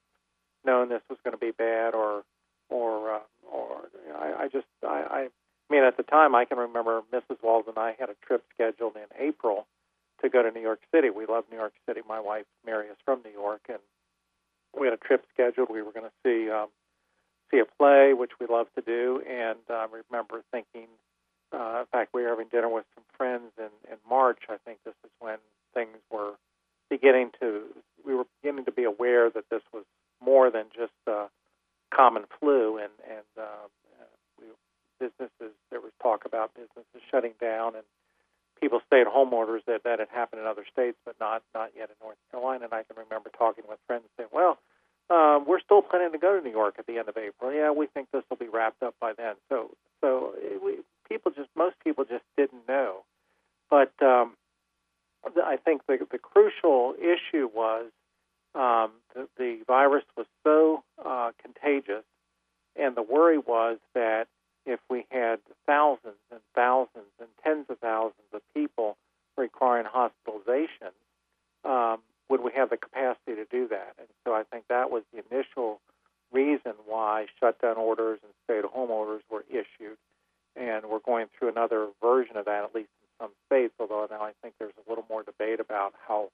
known 0.64 0.88
this 0.88 1.02
was 1.10 1.18
going 1.24 1.32
to 1.32 1.38
be 1.38 1.50
bad, 1.50 1.94
or 1.94 2.22
or 2.68 3.14
uh, 3.14 3.20
or 3.50 3.88
you 4.06 4.12
know, 4.12 4.18
I, 4.18 4.44
I 4.44 4.48
just 4.48 4.66
I, 4.84 5.04
I 5.10 5.28
mean 5.68 5.82
at 5.82 5.96
the 5.96 6.04
time 6.04 6.36
I 6.36 6.44
can 6.44 6.58
remember 6.58 7.02
Mrs. 7.12 7.42
Walls 7.42 7.64
and 7.66 7.76
I 7.76 7.96
had 7.98 8.08
a 8.08 8.14
trip 8.24 8.44
scheduled 8.54 8.94
in 8.96 9.06
April 9.18 9.66
to 10.22 10.28
go 10.28 10.42
to 10.42 10.50
New 10.50 10.60
York 10.60 10.80
City. 10.94 11.10
We 11.10 11.26
love 11.26 11.44
New 11.50 11.58
York 11.58 11.74
City. 11.86 12.02
My 12.08 12.20
wife 12.20 12.46
Mary 12.64 12.86
is 12.86 12.96
from 13.04 13.20
New 13.24 13.32
York, 13.32 13.62
and 13.68 13.78
we 14.78 14.86
had 14.86 14.94
a 14.94 14.96
trip 14.98 15.24
scheduled. 15.32 15.70
We 15.70 15.82
were 15.82 15.92
going 15.92 16.06
to 16.06 16.12
see 16.24 16.50
um, 16.50 16.68
see 17.50 17.58
a 17.58 17.64
play, 17.64 18.12
which 18.14 18.32
we 18.40 18.46
love 18.46 18.66
to 18.76 18.82
do, 18.82 19.22
and 19.28 19.58
I 19.68 19.86
remember 19.90 20.42
thinking. 20.50 20.88
Uh, 21.50 21.80
in 21.80 21.86
fact, 21.90 22.12
we 22.12 22.22
were 22.22 22.28
having 22.28 22.48
dinner 22.48 22.68
with 22.68 22.84
some 22.94 23.04
friends 23.16 23.52
in, 23.56 23.72
in 23.90 23.96
March. 24.08 24.40
I 24.50 24.58
think 24.66 24.80
this 24.84 24.94
is 25.02 25.10
when 25.18 25.38
things 25.72 25.96
were 26.10 26.34
beginning 26.90 27.30
to. 27.40 27.62
We 28.04 28.14
were 28.14 28.26
beginning 28.42 28.66
to 28.66 28.72
be 28.72 28.84
aware 28.84 29.30
that 29.30 29.48
this 29.50 29.62
was 29.72 29.84
more 30.22 30.50
than 30.50 30.66
just 30.76 30.92
uh, 31.06 31.28
common 31.94 32.24
flu, 32.38 32.76
and 32.76 32.92
and 33.08 33.24
uh, 33.38 33.66
we, 34.38 34.46
businesses. 35.00 35.56
There 35.70 35.80
was 35.80 35.92
talk 36.02 36.24
about 36.26 36.52
businesses 36.54 37.00
shutting 37.10 37.32
down 37.40 37.74
and 37.76 37.84
people 38.60 38.80
stay-at-home 38.86 39.32
orders 39.32 39.62
that 39.66 39.84
that 39.84 39.98
had 39.98 40.08
happened 40.12 40.42
in 40.42 40.46
other 40.46 40.66
states, 40.70 40.98
but 41.04 41.14
not 41.20 41.42
not 41.54 41.70
yet 41.76 41.90
in 41.90 41.96
North 42.02 42.18
Carolina. 42.30 42.64
And 42.64 42.74
I 42.74 42.82
can 42.82 42.96
remember 42.96 43.30
talking 43.36 43.64
with 43.68 43.78
friends 43.86 44.04
saying, 44.16 44.30
"Well, 44.32 44.58
um, 45.10 45.44
we're 45.46 45.60
still 45.60 45.82
planning 45.82 46.12
to 46.12 46.18
go 46.18 46.36
to 46.36 46.44
New 46.44 46.50
York 46.50 46.76
at 46.78 46.86
the 46.86 46.98
end 46.98 47.08
of 47.08 47.16
April. 47.16 47.52
Yeah, 47.52 47.70
we 47.70 47.86
think 47.86 48.08
this 48.12 48.22
will 48.28 48.36
be 48.36 48.48
wrapped 48.48 48.82
up 48.82 48.94
by 49.00 49.12
then." 49.16 49.34
So 49.48 49.70
so 50.00 50.32
it, 50.36 50.62
we, 50.62 50.78
people 51.08 51.32
just 51.32 51.48
most 51.56 51.76
people 51.82 52.04
just 52.04 52.24
didn't 52.36 52.68
know. 52.68 53.04
But 53.70 53.92
um, 54.02 54.34
I 55.24 55.56
think 55.56 55.82
the 55.86 55.98
the 56.10 56.18
crucial 56.18 56.94
issue 56.98 57.48
was 57.52 57.86
um, 58.54 58.92
the, 59.14 59.28
the 59.38 59.58
virus 59.66 60.04
was 60.16 60.26
so 60.44 60.82
uh, 61.04 61.30
contagious, 61.42 62.04
and 62.76 62.96
the 62.96 63.02
worry 63.02 63.38
was 63.38 63.78
that 63.94 64.26
if 64.66 64.80
we 64.90 65.06
had 65.10 65.38
thousands 65.66 66.20
and 66.30 66.40
thousands 66.54 67.12
and 67.18 67.28
tens 67.42 67.66
of 67.70 67.78
thousands 67.78 68.28
of 68.32 68.42
people 68.54 68.96
requiring 69.36 69.86
hospitalization, 69.86 70.92
um, 71.64 71.98
would 72.28 72.42
we 72.42 72.52
have 72.54 72.70
the 72.70 72.76
capacity 72.76 73.34
to 73.34 73.46
do 73.50 73.68
that? 73.68 73.94
And 73.98 74.08
so 74.24 74.34
I 74.34 74.42
think 74.42 74.64
that 74.68 74.90
was 74.90 75.02
the 75.12 75.22
initial 75.30 75.80
reason 76.32 76.72
why 76.86 77.26
shutdown 77.40 77.76
orders 77.76 78.18
and 78.22 78.32
stay-at-home 78.44 78.90
orders 78.90 79.22
were 79.30 79.44
issued. 79.48 79.96
And 80.56 80.86
we're 80.86 80.98
going 80.98 81.26
through 81.38 81.48
another 81.48 81.88
version 82.02 82.36
of 82.36 82.44
that, 82.46 82.64
at 82.64 82.74
least 82.74 82.90
in 83.02 83.26
some 83.26 83.30
states, 83.46 83.74
although 83.78 84.06
now 84.10 84.22
I 84.22 84.32
think 84.42 84.54
there's 84.58 84.72
a 84.86 84.90
little 84.90 85.04
more 85.08 85.22
debate 85.22 85.60
about 85.60 85.94
how 86.06 86.30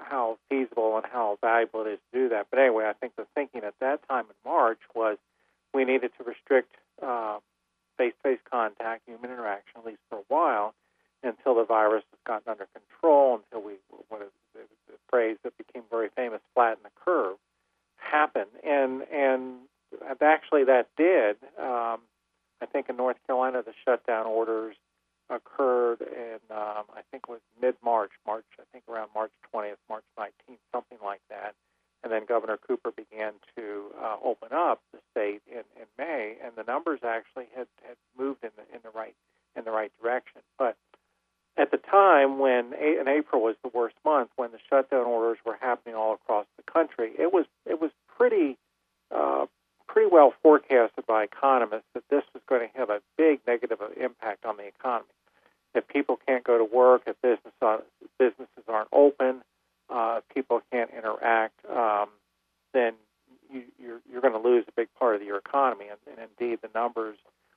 how 0.00 0.38
feasible 0.48 0.96
and 0.96 1.04
how 1.04 1.38
valuable 1.42 1.82
it 1.82 1.90
is 1.90 1.98
to 2.10 2.20
do 2.20 2.28
that. 2.30 2.46
But 2.50 2.58
anyway, 2.58 2.86
I 2.86 2.94
think 2.94 3.16
the 3.16 3.26
thinking 3.34 3.64
at 3.64 3.74
that 3.80 4.00
time 4.08 4.24
in 4.24 4.50
March 4.50 4.80
was 4.94 5.18
we 5.74 5.84
needed 5.84 6.10
to 6.16 6.24
restrict 6.24 6.74
uh, 7.02 7.38
face-to-face 7.98 8.38
contact, 8.50 9.02
human 9.06 9.30
interaction, 9.30 9.76
at 9.76 9.84
least 9.84 10.00
for 10.08 10.18
a 10.20 10.24
while, 10.28 10.74
until 11.22 11.54
the 11.54 11.64
virus 11.64 12.02
has 12.12 12.20
gotten 12.26 12.50
under 12.50 12.66
control, 12.72 13.40
until 13.44 13.66
we, 13.66 13.74
the, 14.54 14.92
the 14.92 14.98
phrase 15.10 15.36
that 15.44 15.56
became 15.58 15.82
very 15.90 16.08
famous, 16.16 16.40
flatten 16.54 16.82
the 16.82 16.90
curve, 17.04 17.36
happen. 17.96 18.46
And 18.64 19.02
and 19.12 19.56
actually 20.20 20.64
that 20.64 20.88
did. 20.96 21.36
Um, 21.58 22.00
I 22.62 22.66
think 22.66 22.88
in 22.88 22.96
North 22.96 23.16
Carolina, 23.26 23.62
the 23.62 23.74
shutdown 23.84 24.26
orders 24.26 24.76
occurred 25.30 26.00
in 26.02 26.38
um, 26.50 26.84
I 26.94 27.02
think 27.10 27.24
it 27.28 27.32
was 27.32 27.40
mid 27.60 27.74
March, 27.84 28.12
March 28.26 28.44
I 28.58 28.64
think 28.72 28.84
around 28.88 29.08
March 29.14 29.32
20th, 29.54 29.80
March 29.88 30.04
19th, 30.18 30.58
something 30.72 30.98
like 31.04 31.22
that. 31.30 31.54
And 32.02 32.12
then 32.12 32.26
Governor 32.26 32.58
Cooper 32.58 32.92
began 32.92 33.32
to 33.56 33.86
uh, 33.98 34.16
open 34.22 34.48
up 34.52 34.82
the 34.92 34.98
state 35.10 35.40
in, 35.50 35.64
in 35.80 35.88
May, 35.96 36.36
and 36.44 36.52
the 36.54 36.62
numbers 36.62 37.00
actually 37.02 37.46
had, 37.56 37.66
had 37.86 37.96
moved 38.18 38.44
in 38.44 38.50
the 38.56 38.74
in 38.74 38.82
the 38.82 38.90
right 38.90 39.14
in 39.56 39.64
the 39.64 39.70
right 39.70 39.92
direction. 40.02 40.42
But 40.58 40.76
at 41.56 41.70
the 41.70 41.76
time 41.76 42.38
when 42.38 42.72
in 42.74 43.06
April 43.08 43.42
was 43.42 43.56
the 43.62 43.70
worst 43.72 43.94
month, 44.04 44.30
when 44.36 44.50
the 44.50 44.58
shutdown 44.68 45.06
orders 45.06 45.38
were 45.44 45.56
happening 45.60 45.94
all 45.94 46.14
across 46.14 46.46
the 46.56 46.62
country, 46.70 47.12
it 47.18 47.32
was 47.32 47.46
it 47.66 47.80
was 47.80 47.90
pretty 48.16 48.56
uh, 49.14 49.46
pretty 49.86 50.10
well 50.10 50.34
forecasted 50.42 51.06
by 51.06 51.24
economists 51.24 51.86
that 51.94 52.02
this 52.10 52.24
was 52.32 52.42
going 52.48 52.68
to 52.68 52.78
have 52.78 52.90
a 52.90 53.00
big 53.16 53.40
negative 53.46 53.78
impact 54.00 54.44
on 54.44 54.56
the 54.56 54.66
economy. 54.66 55.08
If 55.74 55.86
people 55.88 56.18
can't 56.26 56.44
go 56.44 56.58
to 56.58 56.64
work, 56.64 57.02
if 57.06 57.20
business 57.22 57.54
uh, 57.62 57.78
businesses 58.18 58.64
aren't 58.68 58.88
open, 58.92 59.42
uh, 59.90 60.20
people 60.34 60.60
can't 60.72 60.90
interact, 60.90 61.54
um, 61.70 62.08
then 62.72 62.94
you, 63.52 63.62
you're, 63.80 64.00
you're 64.10 64.20
going 64.20 64.32
to 64.32 64.48
lose 64.48 64.64
a 64.68 64.72
big 64.72 64.88
part 64.98 65.14
of 65.16 65.22
your 65.22 65.38
economy. 65.38 65.86
And, 65.90 66.18
and 66.18 66.28
indeed, 66.38 66.60
the 66.62 66.70
numbers, 66.74 67.16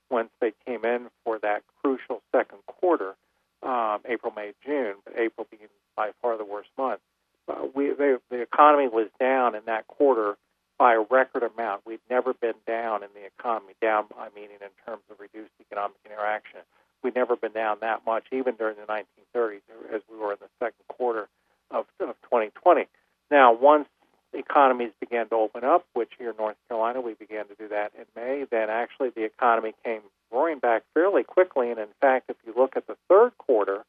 once 0.10 0.30
they 0.42 0.54
came 0.66 0.86
in 0.86 1.08
for 1.24 1.40
that 1.40 1.64
crucial 1.82 2.22
second 2.32 2.60
quarter, 2.68 3.16
um, 3.64 4.00
April, 4.08 4.32
May, 4.36 4.54
June, 4.66 4.96
but 5.04 5.14
April 5.18 5.48
being 5.50 5.70
by 5.96 6.12
far 6.22 6.38
the 6.38 6.46
worst 6.46 6.70
month, 6.78 7.02
uh, 7.48 7.66
we, 7.74 7.94
they, 7.94 8.16
the 8.30 8.42
economy 8.42 8.88
was 8.88 9.08
down 9.20 9.56
in 9.56 9.62
that 9.66 9.88
quarter 9.88 10.38
by 10.78 10.94
a 10.94 11.02
record 11.10 11.44
amount. 11.44 11.82
We've 11.86 12.04
never 12.10 12.34
been 12.34 12.60
down 12.68 13.04
in 13.04 13.10
the 13.16 13.26
economy, 13.26 13.74
down, 13.82 14.06
I 14.18 14.30
mean, 14.36 14.50
in 14.52 14.60
terms 14.86 15.04
of 15.10 15.20
reduced 15.20 15.52
economic 15.60 15.98
interaction. 16.06 16.60
We've 17.04 17.16
never 17.16 17.36
been 17.36 17.54
down 17.54 17.78
that 17.82 18.06
much, 18.06 18.26
even 18.32 18.56
during 18.56 18.76
the 18.76 18.84
1930s, 18.84 19.62
as 19.94 20.02
we 20.12 20.18
were 20.18 20.34
in 20.34 20.40
the 20.42 20.50
second 20.60 20.86
quarter 20.88 21.30
of, 21.72 21.86
of 22.00 22.16
2020. 22.24 22.86
Now, 23.32 23.54
once 23.54 23.88
economies 24.34 24.92
began 25.00 25.30
to 25.30 25.36
open 25.36 25.64
up, 25.64 25.86
which 25.94 26.12
here 26.18 26.32
in 26.32 26.38
North 26.38 26.58
Carolina 26.68 27.02
we 27.02 27.14
began 27.14 27.48
to 27.48 27.56
do 27.56 27.68
that 27.70 27.92
in 27.98 28.06
May, 28.16 28.46
then 28.50 28.70
actually 28.70 29.10
the 29.10 29.24
economy 29.24 29.74
came 29.84 30.02
roaring 30.32 30.60
back 30.60 30.84
fairly 30.94 31.24
quickly. 31.24 31.72
And 31.72 31.80
in 31.80 31.88
fact, 32.02 32.30
if 32.30 32.38
you 32.46 32.54
look 32.56 32.76
at 32.76 32.88
the 32.88 32.98
third 33.10 33.38
quarter, 33.38 33.84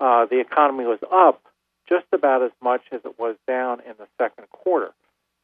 uh, 0.00 0.26
the 0.26 0.40
economy 0.40 0.84
was 0.84 1.00
up 1.10 1.42
just 1.88 2.06
about 2.12 2.42
as 2.42 2.52
much 2.62 2.82
as 2.92 3.00
it 3.04 3.18
was 3.18 3.36
down 3.46 3.80
in 3.80 3.94
the 3.98 4.06
second 4.18 4.48
quarter. 4.50 4.92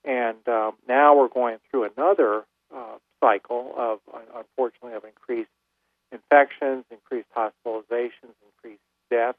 And 0.04 0.46
um, 0.48 0.74
now 0.86 1.16
we're 1.16 1.28
going 1.28 1.58
through 1.70 1.88
another 1.96 2.44
uh, 2.74 2.98
cycle 3.20 3.72
of, 3.76 4.00
unfortunately, 4.36 4.92
of 4.94 5.04
increased 5.04 5.50
infections, 6.12 6.84
increased 6.90 7.28
hospitalizations, 7.34 8.34
increased 8.46 8.82
deaths 9.10 9.38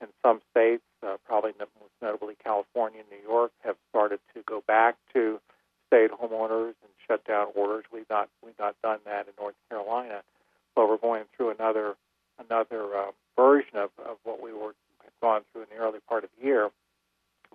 in 0.00 0.08
some 0.22 0.40
states, 0.50 0.82
uh, 1.02 1.16
probably 1.26 1.52
most 1.58 1.92
notably 2.02 2.36
California 2.42 3.00
and 3.00 3.08
New 3.10 3.28
York, 3.28 3.50
have 3.64 3.76
started 3.90 4.20
to 4.34 4.42
go 4.42 4.62
back 4.66 4.96
to 5.14 5.40
stay-at-home 5.88 6.32
orders 6.32 6.74
and 6.82 6.90
shutdown 7.06 7.48
orders. 7.54 7.84
We've 7.92 8.08
not 8.10 8.28
we've 8.44 8.58
not 8.58 8.74
done 8.82 8.98
that 9.04 9.26
in 9.26 9.32
North 9.38 9.54
Carolina, 9.68 10.22
but 10.74 10.88
we're 10.88 10.96
going 10.96 11.24
through 11.36 11.50
another 11.50 11.94
another 12.38 12.96
uh, 12.96 13.10
version 13.36 13.76
of, 13.76 13.90
of 14.04 14.16
what 14.24 14.42
we 14.42 14.52
were 14.52 14.74
gone 15.22 15.42
through 15.52 15.62
in 15.62 15.68
the 15.70 15.82
early 15.82 16.00
part 16.08 16.24
of 16.24 16.30
the 16.38 16.46
year. 16.46 16.70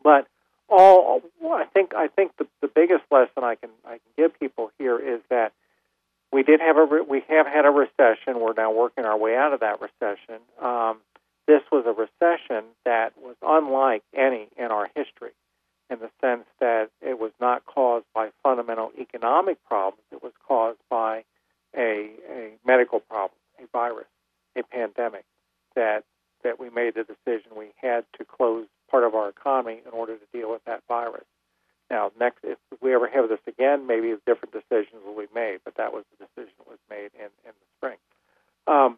But 0.03 0.27
all 0.69 1.21
I 1.51 1.65
think 1.65 1.93
I 1.95 2.07
think 2.07 2.31
the, 2.37 2.47
the 2.61 2.67
biggest 2.67 3.03
lesson 3.11 3.43
I 3.43 3.55
can 3.55 3.69
I 3.85 3.99
can 3.99 4.11
give 4.17 4.39
people 4.39 4.71
here 4.77 4.97
is 4.97 5.19
that 5.29 5.51
we 6.31 6.43
did 6.43 6.61
have 6.61 6.77
a 6.77 7.03
we 7.07 7.23
have 7.27 7.45
had 7.45 7.65
a 7.65 7.69
recession. 7.69 8.39
We're 8.39 8.53
now 8.53 8.71
working 8.71 9.05
our 9.05 9.17
way 9.17 9.35
out 9.35 9.53
of 9.53 9.59
that 9.59 9.79
recession. 9.81 10.39
Um, 10.61 10.99
this 11.47 11.61
was 11.71 11.85
a 11.85 11.91
recession 11.91 12.63
that 12.85 13.13
was 13.21 13.35
unlike 13.41 14.03
any 14.15 14.47
in 14.57 14.65
our 14.65 14.89
history, 14.95 15.31
in 15.91 15.99
the 15.99 16.09
sense 16.21 16.45
that 16.59 16.89
it 17.01 17.19
was 17.19 17.31
not 17.41 17.65
caused 17.65 18.05
by 18.15 18.29
fundamental 18.41 18.91
economic 18.97 19.63
problems. 19.65 20.03
It 20.11 20.23
was 20.23 20.31
caused 20.47 20.79
by 20.89 21.25
a, 21.75 22.09
a 22.29 22.51
medical 22.65 23.01
problem, 23.01 23.37
a 23.61 23.67
virus, 23.71 24.07
a 24.55 24.63
pandemic 24.63 25.25
that 25.75 26.03
that 26.43 26.59
we 26.59 26.71
made 26.71 26.95
the 26.95 27.03
decision 27.03 27.51
we 27.55 27.67
had 27.75 28.03
to 28.17 28.25
close 28.25 28.65
part 28.89 29.03
of 29.03 29.13
our 29.13 29.29
economy 29.29 29.79
in 29.85 29.91
order 29.91 30.15
to 30.17 30.25
deal 30.33 30.49
with 30.51 30.63
that 30.65 30.81
virus. 30.87 31.25
Now, 31.91 32.11
next, 32.19 32.39
if 32.43 32.57
we 32.81 32.95
ever 32.95 33.07
have 33.07 33.29
this 33.29 33.39
again, 33.47 33.85
maybe 33.85 34.15
different 34.25 34.51
decisions 34.51 35.03
will 35.05 35.19
be 35.19 35.27
made, 35.35 35.59
but 35.63 35.75
that 35.75 35.93
was 35.93 36.03
the 36.09 36.25
decision 36.25 36.53
that 36.57 36.67
was 36.67 36.79
made 36.89 37.11
in, 37.13 37.29
in 37.45 37.51
the 37.51 37.67
spring. 37.77 37.97
Um, 38.65 38.97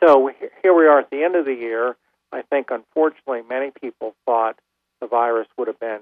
so 0.00 0.30
here 0.62 0.72
we 0.72 0.86
are 0.86 1.00
at 1.00 1.10
the 1.10 1.22
end 1.22 1.36
of 1.36 1.44
the 1.44 1.52
year. 1.52 1.96
I 2.32 2.40
think, 2.40 2.68
unfortunately, 2.70 3.42
many 3.46 3.70
people 3.70 4.14
thought 4.24 4.58
the 5.04 5.08
virus 5.08 5.46
would 5.58 5.68
have 5.68 5.78
been 5.78 6.00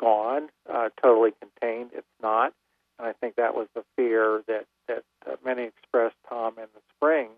gone, 0.00 0.48
uh, 0.68 0.88
totally 1.00 1.30
contained. 1.40 1.90
It's 1.94 2.06
not. 2.20 2.52
And 2.98 3.06
I 3.06 3.12
think 3.12 3.36
that 3.36 3.54
was 3.54 3.68
the 3.74 3.84
fear 3.96 4.42
that 4.48 4.66
that 4.88 5.04
uh, 5.24 5.36
many 5.44 5.64
expressed, 5.64 6.16
Tom, 6.28 6.54
in 6.56 6.66
the 6.74 6.80
spring, 6.96 7.28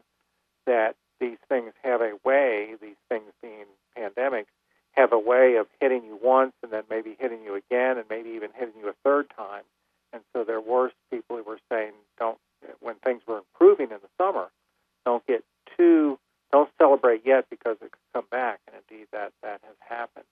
that 0.66 0.94
these 1.20 1.37
things 1.49 1.72
have 1.82 2.00
a 2.00 2.12
way, 2.25 2.76
these 2.80 2.96
things 3.10 3.25
being 3.42 3.66
pandemics, 3.99 4.46
have 4.92 5.12
a 5.12 5.18
way 5.18 5.56
of 5.56 5.66
hitting 5.80 6.04
you 6.04 6.18
once 6.22 6.52
and 6.62 6.72
then 6.72 6.84
maybe 6.88 7.16
hitting 7.18 7.42
you 7.44 7.56
again 7.56 7.99
and 7.99 8.06
maybe 8.08 8.30
even 8.30 8.50
hitting 8.54 8.75
you 8.80 8.88
a 8.88 8.94
third 9.04 9.26
time. 9.37 9.64
And 10.12 10.22
so 10.32 10.44
there 10.44 10.60
were 10.60 10.92
people 11.10 11.37
who 11.37 11.42
were 11.42 11.60
saying, 11.70 11.92
don't, 12.18 12.38
when 12.80 12.94
things 12.96 13.22
were 13.26 13.38
improving 13.38 13.90
in 13.90 13.99
the 14.00 14.08
summer, 14.16 14.49
don't 15.04 15.26
get 15.26 15.44
too, 15.76 16.18
don't 16.52 16.70
celebrate 16.78 17.22
yet 17.26 17.46
because 17.50 17.76
it 17.82 17.92
could 17.92 18.12
come 18.14 18.26
back. 18.30 18.60
And 18.66 18.76
indeed, 18.88 19.08
that 19.12 19.32
that 19.42 19.60
has 19.66 19.76
happened. 19.80 20.25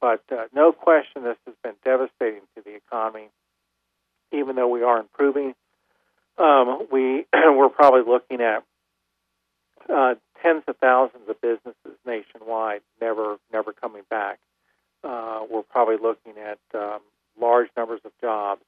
But 0.00 0.22
uh, 0.30 0.44
no 0.54 0.72
question, 0.72 1.24
this 1.24 1.36
has 1.46 1.54
been 1.62 1.74
devastating 1.84 2.42
to 2.56 2.62
the 2.64 2.74
economy. 2.74 3.28
Even 4.32 4.56
though 4.56 4.68
we 4.68 4.82
are 4.82 4.98
improving, 5.00 5.54
um, 6.38 6.86
we 6.92 7.26
we're 7.34 7.68
probably 7.68 8.02
looking 8.06 8.40
at 8.40 8.62
uh, 9.92 10.14
tens 10.42 10.62
of 10.68 10.76
thousands 10.76 11.28
of 11.28 11.40
businesses 11.40 11.98
nationwide 12.06 12.82
never 13.00 13.38
never 13.52 13.72
coming 13.72 14.02
back. 14.10 14.38
Uh, 15.02 15.40
we're 15.50 15.62
probably 15.62 15.96
looking 15.96 16.34
at 16.38 16.58
um, 16.74 17.00
large 17.40 17.68
numbers 17.76 18.00
of 18.04 18.12
jobs 18.20 18.62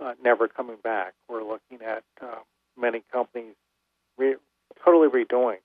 uh, 0.00 0.14
never 0.22 0.48
coming 0.48 0.76
back. 0.82 1.14
We're 1.28 1.44
looking 1.44 1.84
at 1.86 2.04
uh, 2.22 2.40
many 2.78 3.02
companies 3.12 3.54
re- 4.16 4.36
totally 4.84 5.08
redoing 5.08 5.58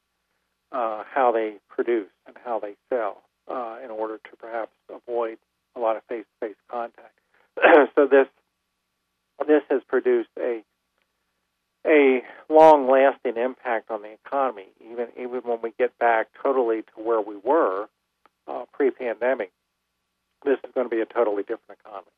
uh, 0.71 1.03
how 1.09 1.31
they 1.31 1.55
produce 1.69 2.09
and 2.27 2.35
how 2.43 2.59
they 2.59 2.75
sell 2.89 3.23
uh, 3.47 3.77
in 3.83 3.91
order 3.91 4.17
to 4.17 4.35
perhaps 4.37 4.71
avoid 4.93 5.37
a 5.75 5.79
lot 5.79 5.95
of 5.95 6.03
face-to-face 6.03 6.55
contact. 6.69 7.13
so 7.95 8.07
this 8.07 8.27
this 9.47 9.61
has 9.69 9.81
produced 9.87 10.29
a 10.39 10.63
a 11.85 12.23
long-lasting 12.49 13.37
impact 13.37 13.91
on 13.91 14.01
the 14.01 14.11
economy, 14.25 14.67
even 14.81 15.07
even 15.17 15.41
when 15.41 15.59
we 15.61 15.73
get 15.77 15.97
back 15.99 16.27
totally 16.41 16.81
to 16.81 17.03
where 17.03 17.21
we 17.21 17.35
were 17.37 17.87
uh, 18.47 18.65
pre-pandemic. 18.73 19.51
This 20.43 20.57
is 20.63 20.71
going 20.73 20.89
to 20.89 20.95
be 20.95 21.01
a 21.01 21.05
totally 21.05 21.43
different 21.43 21.79
economy. 21.83 22.11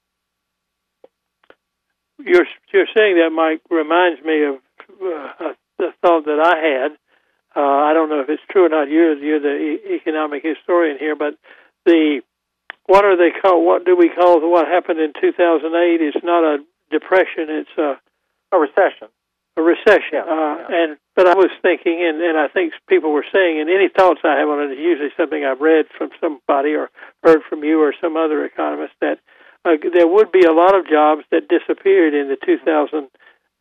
You're 2.20 2.48
you're 2.74 2.88
saying 2.96 3.18
that, 3.18 3.30
Mike, 3.32 3.62
reminds 3.70 4.24
me 4.24 4.44
of 4.44 4.56
uh, 4.90 5.54
the 5.78 5.92
thought 6.02 6.26
that 6.26 6.40
I 6.40 6.84
had. 6.84 6.98
Uh, 7.58 7.90
I 7.90 7.94
don't 7.94 8.10
know 8.10 8.22
if 8.22 8.30
it's 8.30 8.44
true 8.52 8.66
or 8.66 8.70
not. 8.70 8.90
You're 8.90 9.18
you're 9.18 9.42
the 9.42 9.58
e- 9.58 9.96
economic 9.96 10.44
historian 10.44 10.98
here, 11.00 11.16
but 11.16 11.34
the 11.86 12.22
what 12.86 13.04
are 13.04 13.18
they 13.18 13.34
called? 13.34 13.66
What 13.66 13.84
do 13.84 13.98
we 13.98 14.10
call 14.10 14.40
what 14.50 14.68
happened 14.68 15.00
in 15.00 15.14
2008? 15.20 16.02
It's 16.02 16.24
not 16.24 16.44
a 16.44 16.58
depression. 16.92 17.50
It's 17.50 17.78
a 17.78 18.00
a 18.54 18.60
recession 18.60 19.10
a 19.58 19.62
recession. 19.62 20.22
Yeah, 20.22 20.30
uh, 20.30 20.56
yeah. 20.56 20.68
And 20.70 20.98
but 21.16 21.28
I 21.28 21.34
was 21.34 21.50
thinking, 21.62 21.98
and, 22.06 22.22
and 22.22 22.38
I 22.38 22.48
think 22.48 22.74
people 22.88 23.12
were 23.12 23.26
saying, 23.34 23.60
and 23.60 23.70
any 23.70 23.90
thoughts 23.90 24.22
I 24.24 24.38
have 24.38 24.48
on 24.48 24.70
it 24.70 24.78
is 24.78 24.80
usually 24.80 25.10
something 25.18 25.44
I've 25.44 25.60
read 25.60 25.90
from 25.98 26.14
somebody 26.22 26.78
or 26.78 26.90
heard 27.24 27.42
from 27.50 27.64
you 27.64 27.82
or 27.82 27.94
some 28.00 28.16
other 28.16 28.46
economist 28.46 28.94
that 29.02 29.18
uh, 29.66 29.82
there 29.94 30.08
would 30.08 30.32
be 30.32 30.46
a 30.46 30.54
lot 30.54 30.78
of 30.78 30.88
jobs 30.88 31.26
that 31.32 31.50
disappeared 31.50 32.14
in 32.14 32.30
the 32.30 32.38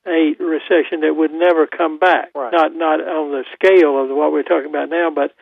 2008 0.06 0.40
recession 0.40 1.00
that 1.00 1.14
would 1.14 1.32
never 1.32 1.66
come 1.66 1.98
back. 1.98 2.30
Right. 2.34 2.52
Not 2.52 2.74
not 2.74 3.00
on 3.00 3.32
the 3.32 3.44
scale 3.54 4.02
of 4.02 4.08
what 4.16 4.32
we're 4.32 4.42
talking 4.42 4.70
about 4.70 4.88
now, 4.88 5.10
but 5.14 5.32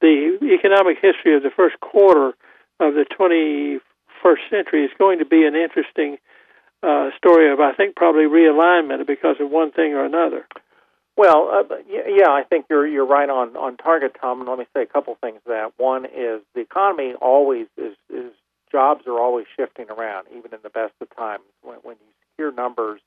the 0.00 0.38
economic 0.42 0.96
history 1.00 1.36
of 1.36 1.42
the 1.42 1.50
first 1.54 1.78
quarter 1.80 2.34
of 2.80 2.94
the 2.94 3.06
21st 3.18 4.50
century 4.50 4.84
is 4.84 4.90
going 4.98 5.18
to 5.20 5.24
be 5.24 5.44
an 5.44 5.54
interesting 5.54 6.18
uh, 6.82 7.10
story 7.16 7.52
of, 7.52 7.60
I 7.60 7.72
think, 7.72 7.96
probably 7.96 8.24
realignment 8.24 9.06
because 9.06 9.36
of 9.40 9.50
one 9.50 9.70
thing 9.70 9.94
or 9.94 10.04
another. 10.04 10.46
Well, 11.16 11.48
uh, 11.70 11.74
yeah, 11.88 12.28
I 12.28 12.42
think 12.42 12.66
you're 12.68 12.86
you're 12.86 13.06
right 13.06 13.30
on 13.30 13.56
on 13.56 13.76
target, 13.76 14.16
Tom. 14.20 14.40
And 14.40 14.48
let 14.48 14.58
me 14.58 14.66
say 14.74 14.82
a 14.82 14.86
couple 14.86 15.16
things 15.20 15.38
to 15.44 15.50
that. 15.50 15.72
One 15.76 16.06
is 16.06 16.42
the 16.54 16.60
economy 16.60 17.14
always 17.20 17.66
is 17.76 17.94
is 18.10 18.32
jobs 18.72 19.06
are 19.06 19.20
always 19.20 19.46
shifting 19.56 19.86
around, 19.90 20.26
even 20.36 20.52
in 20.52 20.58
the 20.64 20.70
best 20.70 20.94
of 21.00 21.08
times. 21.16 21.44
When 21.62 21.76
when 21.84 21.96
you 22.00 22.12
hear 22.36 22.50
numbers 22.50 23.00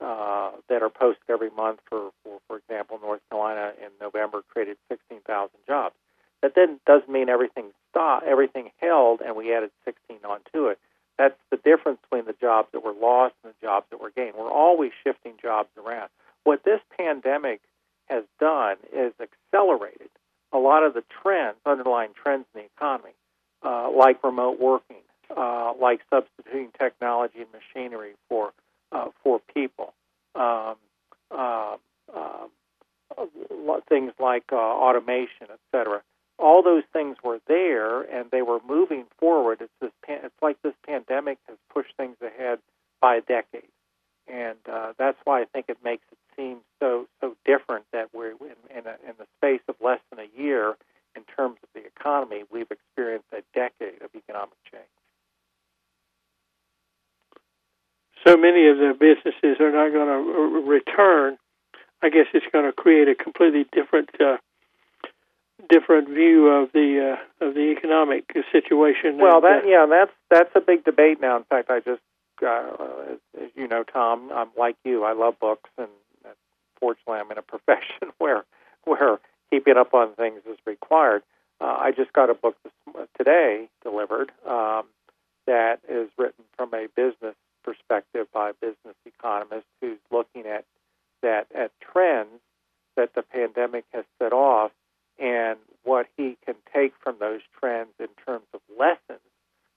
uh, 0.00 0.52
that 0.68 0.82
are 0.82 0.90
posted 0.90 1.28
every 1.28 1.50
month 1.50 1.80
for, 1.88 2.10
for 2.22 2.38
for 2.46 2.58
example, 2.58 2.98
North 3.02 3.20
Carolina 3.30 3.72
in 3.80 3.90
November 4.00 4.42
created 4.48 4.76
16,000 4.88 5.50
jobs. 5.66 5.94
That 6.42 6.54
then 6.54 6.80
doesn't 6.86 7.10
mean 7.10 7.28
everything 7.28 7.70
stopped, 7.90 8.26
everything 8.26 8.70
held, 8.78 9.20
and 9.20 9.36
we 9.36 9.54
added 9.54 9.70
16 9.84 10.18
onto 10.24 10.68
it. 10.68 10.78
That's 11.18 11.38
the 11.50 11.58
difference 11.58 11.98
between 12.02 12.24
the 12.24 12.36
jobs 12.40 12.68
that 12.72 12.82
were 12.82 12.94
lost 12.94 13.34
and 13.44 13.52
the 13.52 13.66
jobs 13.66 13.86
that 13.90 14.00
were 14.00 14.10
gained. 14.10 14.34
We're 14.38 14.50
always 14.50 14.92
shifting 15.04 15.34
jobs 15.40 15.68
around. 15.76 16.08
What 16.44 16.64
this 16.64 16.80
pandemic 16.96 17.60
has 18.08 18.24
done 18.40 18.76
is 18.92 19.12
accelerated 19.20 20.08
a 20.52 20.58
lot 20.58 20.82
of 20.82 20.94
the 20.94 21.04
trends, 21.22 21.58
underlying 21.64 22.10
trends 22.14 22.46
in 22.54 22.62
the 22.62 22.66
economy, 22.76 23.14
uh, 23.62 23.90
like 23.90 24.22
remote 24.24 24.58
working, 24.58 25.02
uh, 25.36 25.72
like 25.80 26.00
substituting 26.10 26.70
technology 26.78 27.38
and 27.40 27.48
machinery 27.52 28.14
for 28.28 28.52
uh, 28.92 29.06
for 29.22 29.40
people, 29.54 29.94
um, 30.34 30.74
uh, 31.30 31.76
uh, 32.16 32.46
things 33.88 34.12
like 34.32 34.48
uh, 34.52 34.56
automation, 34.56 35.46
et 35.50 35.62
cetera 35.72 36.00
all 36.40 36.62
those 36.62 36.84
things 36.92 37.16
were 37.22 37.38
there 37.46 38.00
and 38.00 38.30
they 38.30 38.42
were 38.42 38.58
moving 38.66 39.04
forward. 39.18 39.58
It's 39.60 39.72
this 39.80 39.92
pan- 40.04 40.20
it's 40.24 40.42
like 40.42 40.60
this 40.62 40.74
pandemic 40.86 41.38
has 41.48 41.58
pushed 41.72 41.94
things 41.96 42.16
ahead 42.22 42.58
by 43.00 43.16
a 43.16 43.20
decade, 43.20 43.68
and 44.26 44.58
uh, 44.70 44.92
that's 44.98 45.18
why 45.24 45.42
I 45.42 45.44
think 45.44 45.66
it 45.68 45.78
makes 45.84 46.04
it 46.10 46.18
seem 46.36 46.58
so 46.80 47.06
so 47.20 47.36
different 47.44 47.84
that 47.92 48.08
we're 48.14 48.30
in 48.30 48.60
in, 48.70 48.86
a, 48.86 48.96
in 49.06 49.14
the 49.18 49.26
space 49.38 49.60
of 49.68 49.76
less 49.80 50.00
than 50.10 50.18
a 50.18 50.40
year 50.40 50.76
in 51.14 51.22
terms 51.36 51.56
of 51.62 51.68
the 51.74 51.84
economy. 51.86 52.44
We've 52.50 52.70
experienced 52.70 53.28
a 53.32 53.42
decade 53.54 54.02
of 54.02 54.10
economic 54.14 54.56
change. 54.70 54.84
So 58.26 58.36
many 58.36 58.68
of 58.68 58.76
the 58.76 58.92
businesses 58.98 59.60
are 59.60 59.72
not 59.72 59.92
going 59.92 60.08
to 60.08 60.70
return. 60.70 61.38
I 62.10 62.12
guess 62.12 62.26
it's 62.34 62.46
going 62.52 62.64
to 62.64 62.72
create 62.72 63.08
a 63.08 63.14
completely 63.14 63.66
different. 63.72 64.10
Uh, 64.20 64.38
different 65.68 66.08
view 66.08 66.48
of 66.48 66.72
the 66.72 67.16
uh, 67.16 67.46
of 67.46 67.54
the 67.54 67.72
economic 67.76 68.24
situation. 68.52 69.18
Well, 69.18 69.36
and, 69.36 69.44
that 69.44 69.64
uh, 69.64 69.68
yeah, 69.68 69.86
that's 69.88 70.12
that's 70.30 70.50
a 70.54 70.60
big 70.60 70.84
debate 70.84 71.20
now. 71.20 71.36
In 71.36 71.44
fact, 71.44 71.70
I 71.70 71.80
just 71.80 72.02
uh, 72.44 72.72
as, 73.12 73.18
as 73.40 73.50
you 73.54 73.68
know, 73.68 73.84
Tom, 73.84 74.30
I'm 74.34 74.48
like 74.58 74.76
you. 74.84 75.04
I 75.04 75.12
love 75.12 75.38
books, 75.38 75.70
and 75.78 75.88
uh, 76.24 76.30
fortunately, 76.80 77.20
I'm 77.20 77.30
in 77.30 77.38
a 77.38 77.42
profession 77.54 78.12
where 78.18 78.44
where 78.84 79.18
keeping 79.50 79.76
up 79.76 79.94
on 79.94 80.14
things 80.14 80.40
is 80.50 80.58
required. 80.66 81.22
Uh, 81.60 81.76
I 81.78 81.92
just 81.92 82.12
got 82.12 82.30
a 82.30 82.34
book 82.34 82.56
this, 82.64 82.72
today 83.18 83.68
delivered 83.82 84.32
um, 84.48 84.84
that 85.46 85.80
is 85.88 86.08
written 86.16 86.44
from 86.56 86.72
a 86.72 86.86
business 86.96 87.34
perspective 87.62 88.26
by 88.32 88.50
a 88.50 88.54
business 88.54 88.96
economist 89.04 89.66
who's 89.82 89.98
looking 90.10 90.46
at 90.46 90.64
that 91.22 91.46
at 91.54 91.70
trends 91.80 92.40
that 92.96 93.14
the 93.14 93.22
pandemic 93.22 93.84
has 93.92 94.04
set 94.18 94.32
off 94.32 94.72
and 95.18 95.58
what 95.84 96.06
he 96.16 96.36
can 96.44 96.54
take 96.74 96.94
from 97.00 97.16
those 97.20 97.40
trends 97.58 97.90
in 97.98 98.08
terms 98.26 98.46
of 98.54 98.60
lessons 98.78 99.20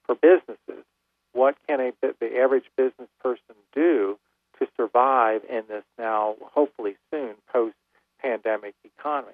for 0.04 0.14
businesses. 0.14 0.84
What 1.32 1.56
can 1.68 1.80
a 1.80 1.92
the 2.00 2.38
average 2.38 2.64
business 2.76 3.08
person 3.22 3.54
do 3.74 4.18
to 4.58 4.66
survive 4.76 5.42
in 5.48 5.64
this 5.68 5.84
now, 5.98 6.36
hopefully 6.40 6.96
soon, 7.10 7.34
post-pandemic 7.52 8.74
economy? 8.84 9.32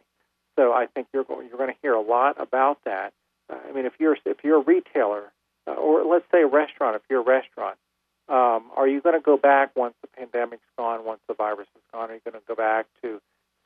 So 0.57 0.73
I 0.73 0.87
think 0.87 1.09
you're 1.13 1.25
going 1.25 1.49
you're 1.49 1.59
going 1.59 1.73
to 1.73 1.79
hear 1.83 1.95
a 1.95 2.01
lot 2.01 2.41
about 2.41 2.79
that. 2.85 3.13
Uh, 3.51 3.57
I 3.69 3.73
mean, 3.73 3.87
if 3.87 3.93
you're 3.99 4.17
if 4.25 4.39
you're 4.43 4.59
a 4.59 4.65
retailer, 4.65 5.31
uh, 5.67 5.73
or 5.73 6.05
let's 6.05 6.25
say 6.33 6.43
a 6.43 6.47
restaurant, 6.47 6.97
if 6.97 7.03
you're 7.09 7.21
a 7.21 7.25
restaurant, 7.25 7.77
um, 8.29 8.71
are 8.77 8.89
you 8.89 9.01
going 9.01 9.19
to 9.19 9.25
go 9.25 9.37
back 9.37 9.77
once 9.77 9.95
the 10.03 10.09
pandemic's 10.09 10.63
gone, 10.79 11.05
once 11.05 11.21
the 11.29 11.35
virus 11.35 11.69
is 11.77 11.83
gone? 11.93 12.11
Are 12.11 12.15
you 12.15 12.21
going 12.25 12.41
to 12.41 12.47
go 12.49 12.55
back 12.55 12.87
to 13.03 13.21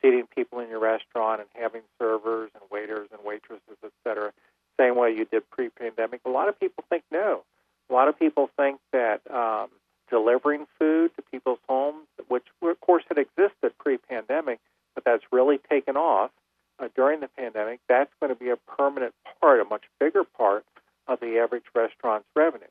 seating 0.05 0.27
people 0.35 0.59
in 0.61 0.69
your 0.69 0.81
restaurant 0.81 1.41
and 1.41 1.51
having 1.55 1.83
servers 1.99 2.51
and 2.55 2.63
waiters 2.71 3.09
and 3.13 3.21
waitresses, 3.25 3.77
et 3.83 3.93
cetera, 4.05 4.33
same 4.79 4.97
way 4.97 5.11
you 5.11 5.25
did 5.25 5.49
pre-pandemic. 5.51 6.21
A 6.27 6.31
lot 6.31 6.49
of 6.49 6.59
people 6.59 6.85
think 6.91 7.05
no. 7.11 7.43
A 7.89 7.93
lot 7.93 8.09
of 8.09 8.19
people 8.19 8.51
think 8.57 8.81
that 8.93 9.21
um, 9.31 9.69
delivering 10.11 10.67
food 10.79 11.11
to 11.17 11.23
people's 11.31 11.59
homes, 11.69 12.07
which 12.29 12.45
of 12.63 12.81
course 12.81 13.05
had 13.09 13.19
existed 13.19 13.73
pre-pandemic, 13.79 14.61
but 14.95 15.05
that's 15.05 15.25
really 15.33 15.59
taken 15.71 15.97
off 15.97 16.31
uh, 16.79 16.89
during 16.97 17.21
the 17.21 17.29
pandemic. 17.29 17.81
That's 17.89 18.11
going 18.21 18.33
to 18.33 18.39
be 18.39 18.51
a 18.51 18.57
permanent 18.57 19.15
part, 19.41 19.61
a 19.61 19.65
much 19.65 19.85
bigger 20.01 20.25
part 20.25 20.65
of 21.07 21.21
the 21.21 21.39
average 21.39 21.65
restaurant's 21.75 22.29
revenue. 22.35 22.67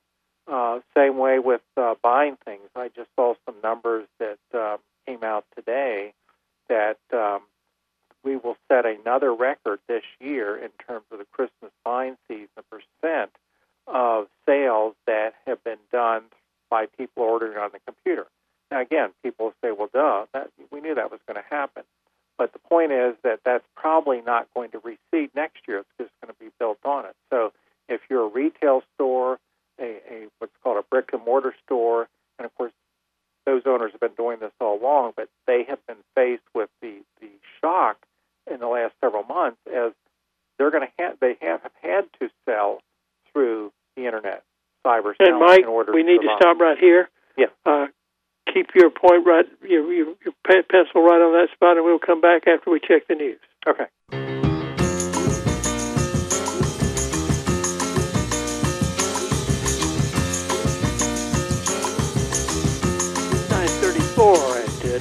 Uh, 0.45 0.79
same 0.95 1.17
way 1.17 1.39
with 1.39 1.61
uh, 1.77 1.95
buying 2.01 2.37
things. 2.43 2.67
I 2.75 2.89
just 2.89 3.09
saw 3.15 3.33
some 3.45 3.55
numbers 3.63 4.07
that 4.19 4.39
um, 4.53 4.79
came 5.07 5.23
out 5.23 5.45
today 5.55 6.13
that 6.67 6.97
um, 7.13 7.41
we 8.23 8.35
will 8.35 8.57
set 8.83 8.99
another 8.99 9.33
record 9.33 9.79
this 9.87 10.03
year 10.19 10.55
in 10.57 10.69
terms 10.87 11.05
of 11.11 11.19
the 11.19 11.25
Christmas 11.31 11.71
buying 11.83 12.17
season, 12.27 12.47
percent 12.69 13.31
of 13.87 14.27
sales 14.45 14.95
that 15.07 15.33
have 15.45 15.63
been 15.63 15.77
done 15.91 16.23
by 16.69 16.85
people 16.97 17.23
ordering 17.23 17.57
on 17.57 17.69
the 17.73 17.79
computer. 17.85 18.27
Now, 18.71 18.81
again, 18.81 19.09
people 19.23 19.53
say, 19.63 19.71
well, 19.71 19.89
duh, 19.93 20.25
that, 20.33 20.49
we 20.71 20.81
knew 20.81 20.95
that 20.95 21.11
was 21.11 21.19
going 21.27 21.41
to 21.41 21.55
happen. 21.55 21.83
But 22.37 22.53
the 22.53 22.59
point 22.59 22.91
is 22.91 23.15
that 23.23 23.41
that's 23.45 23.65
probably 23.75 24.21
not 24.21 24.47
going 24.55 24.71
to 24.71 24.79
recede 24.79 25.29
next 25.35 25.67
year. 25.67 25.79
It's 25.79 25.89
just 25.99 26.11
going 26.21 26.33
to 26.33 26.39
be 26.39 26.51
built 26.59 26.79
on 26.83 27.05
it. 27.05 27.15
So 27.29 27.53
if 27.87 28.01
you're 28.09 28.25
a 28.25 28.29
retail 28.29 28.81
store, 28.95 29.39
a, 29.79 29.83
a 29.83 30.27
what's 30.39 30.53
called 30.63 30.77
a 30.77 30.83
brick 30.89 31.09
and 31.13 31.23
mortar 31.23 31.53
store, 31.65 32.07
and 32.39 32.45
of 32.45 32.55
course 32.55 32.71
those 33.45 33.63
owners 33.65 33.91
have 33.91 33.99
been 33.99 34.15
doing 34.17 34.39
this 34.39 34.51
all 34.59 34.79
along, 34.81 35.13
but 35.15 35.27
they 35.45 35.63
have 35.67 35.85
been 35.85 35.97
faced 36.15 36.43
with 36.55 36.69
the, 36.81 37.01
the 37.21 37.27
shock 37.61 37.97
in 38.51 38.59
the 38.59 38.67
last 38.67 38.93
several 39.01 39.23
months 39.23 39.57
as 39.67 39.91
they're 40.57 40.71
going 40.71 40.87
to 40.87 41.03
have 41.03 41.19
they 41.19 41.35
have 41.41 41.61
had 41.81 42.05
to 42.19 42.29
sell 42.45 42.79
through 43.31 43.71
the 43.95 44.05
internet, 44.05 44.43
cyber. 44.85 45.13
And 45.19 45.39
Mike, 45.39 45.61
in 45.61 45.65
order 45.65 45.93
we 45.93 46.03
need 46.03 46.17
to, 46.17 46.23
survive. 46.23 46.37
stop 46.39 46.59
right 46.59 46.77
here. 46.77 47.09
Yeah. 47.37 47.47
Uh, 47.65 47.87
keep 48.53 48.67
your 48.75 48.89
point 48.89 49.25
right, 49.25 49.45
your, 49.63 49.91
your, 49.91 50.13
your 50.23 50.33
pencil 50.45 51.01
right 51.01 51.21
on 51.21 51.33
that 51.33 51.47
spot, 51.53 51.77
and 51.77 51.85
we'll 51.85 51.99
come 51.99 52.21
back 52.21 52.43
after 52.47 52.69
we 52.69 52.79
check 52.79 53.07
the 53.07 53.15
news. 53.15 53.39
Okay. 53.67 54.42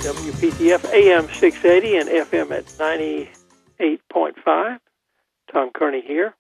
WPTF 0.03 0.93
AM 0.93 1.29
six 1.29 1.65
eighty 1.65 1.97
and 1.97 2.09
FM 2.09 2.51
at 2.51 2.65
ninety-eight 2.77 4.01
point 4.09 4.35
five. 4.45 4.81
Tom 5.53 5.71
Kearney 5.73 6.03
here. 6.05 6.35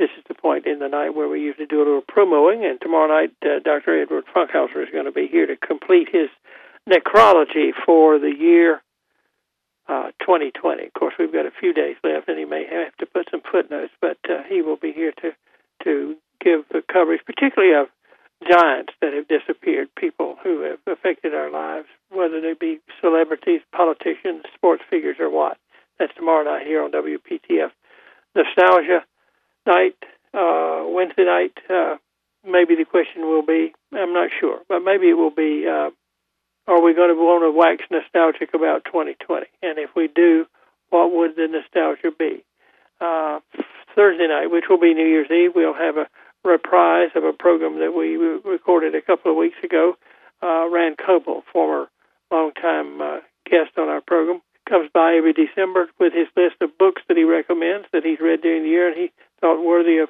This 0.00 0.10
is 0.18 0.24
the 0.26 0.34
point 0.34 0.66
in 0.66 0.80
the 0.80 0.88
night 0.88 1.14
where 1.14 1.28
we 1.28 1.40
usually 1.40 1.66
do 1.66 1.78
a 1.78 1.86
little 1.86 2.02
promoing, 2.02 2.68
and 2.68 2.80
tomorrow 2.80 3.06
night 3.06 3.30
uh, 3.44 3.60
Dr. 3.64 4.02
Edward 4.02 4.24
Funkhauser 4.34 4.82
is 4.82 4.90
going 4.90 5.04
to 5.04 5.12
be 5.12 5.28
here 5.28 5.46
to 5.46 5.54
complete 5.56 6.08
his 6.10 6.28
necrology 6.90 7.70
for 7.86 8.18
the 8.18 8.34
year 8.36 8.82
uh, 9.88 10.10
2020. 10.18 10.86
Of 10.86 10.92
course, 10.94 11.14
we've 11.16 11.32
got 11.32 11.46
a 11.46 11.52
few 11.52 11.72
days 11.72 11.94
left, 12.02 12.28
and 12.28 12.36
he 12.36 12.44
may 12.44 12.66
have 12.66 12.96
to 12.96 13.06
put 13.06 13.28
some 13.30 13.42
footnotes, 13.48 13.92
but 14.00 14.18
uh, 14.28 14.42
he 14.48 14.60
will 14.60 14.76
be 14.76 14.90
here 14.90 15.12
to 15.22 15.30
to 15.84 16.16
give 16.40 16.64
the 16.70 16.82
coverage, 16.92 17.20
particularly 17.24 17.74
of 17.74 17.86
giants 18.48 18.92
that 19.00 19.12
have 19.12 19.28
disappeared, 19.28 19.88
people 19.96 20.36
who 20.42 20.62
have 20.62 20.78
affected 20.86 21.34
our 21.34 21.50
lives, 21.50 21.86
whether 22.10 22.40
they 22.40 22.54
be 22.54 22.80
celebrities, 23.00 23.60
politicians, 23.72 24.44
sports 24.54 24.82
figures, 24.88 25.16
or 25.18 25.30
what. 25.30 25.58
That's 25.98 26.14
tomorrow 26.14 26.44
night 26.44 26.66
here 26.66 26.82
on 26.82 26.90
WPTF. 26.92 27.70
Nostalgia 28.34 29.04
night, 29.66 29.96
uh, 30.34 30.84
Wednesday 30.86 31.24
night. 31.24 31.56
Uh, 31.70 31.96
maybe 32.44 32.74
the 32.74 32.84
question 32.84 33.22
will 33.22 33.42
be, 33.42 33.72
I'm 33.92 34.12
not 34.12 34.30
sure, 34.38 34.60
but 34.68 34.80
maybe 34.80 35.08
it 35.08 35.14
will 35.14 35.30
be, 35.30 35.66
uh, 35.66 35.90
are 36.66 36.82
we 36.82 36.94
going 36.94 37.03
to 37.03 37.03
want 37.18 37.42
to 37.42 37.50
wax 37.50 37.84
nostalgic 37.90 38.54
about 38.54 38.84
2020? 38.84 39.46
And 39.62 39.78
if 39.78 39.90
we 39.96 40.08
do, 40.08 40.46
what 40.90 41.12
would 41.12 41.36
the 41.36 41.48
nostalgia 41.48 42.10
be? 42.16 42.44
Uh, 43.00 43.40
Thursday 43.94 44.26
night, 44.28 44.50
which 44.50 44.64
will 44.68 44.80
be 44.80 44.94
New 44.94 45.06
Year's 45.06 45.30
Eve, 45.30 45.52
we'll 45.54 45.74
have 45.74 45.96
a 45.96 46.08
reprise 46.44 47.10
of 47.14 47.24
a 47.24 47.32
program 47.32 47.78
that 47.80 47.94
we 47.96 48.16
recorded 48.16 48.94
a 48.94 49.02
couple 49.02 49.30
of 49.30 49.36
weeks 49.36 49.56
ago. 49.62 49.94
Uh, 50.42 50.68
Ran 50.68 50.94
Coble, 50.94 51.42
former 51.52 51.88
longtime 52.30 53.00
uh, 53.00 53.18
guest 53.48 53.78
on 53.78 53.88
our 53.88 54.00
program, 54.00 54.40
comes 54.68 54.90
by 54.92 55.14
every 55.14 55.32
December 55.32 55.88
with 55.98 56.12
his 56.12 56.28
list 56.36 56.56
of 56.60 56.76
books 56.78 57.02
that 57.08 57.16
he 57.16 57.24
recommends 57.24 57.86
that 57.92 58.04
he's 58.04 58.20
read 58.20 58.42
during 58.42 58.62
the 58.62 58.68
year, 58.68 58.88
and 58.88 58.96
he 58.96 59.12
thought 59.40 59.64
worthy 59.64 59.98
of 59.98 60.08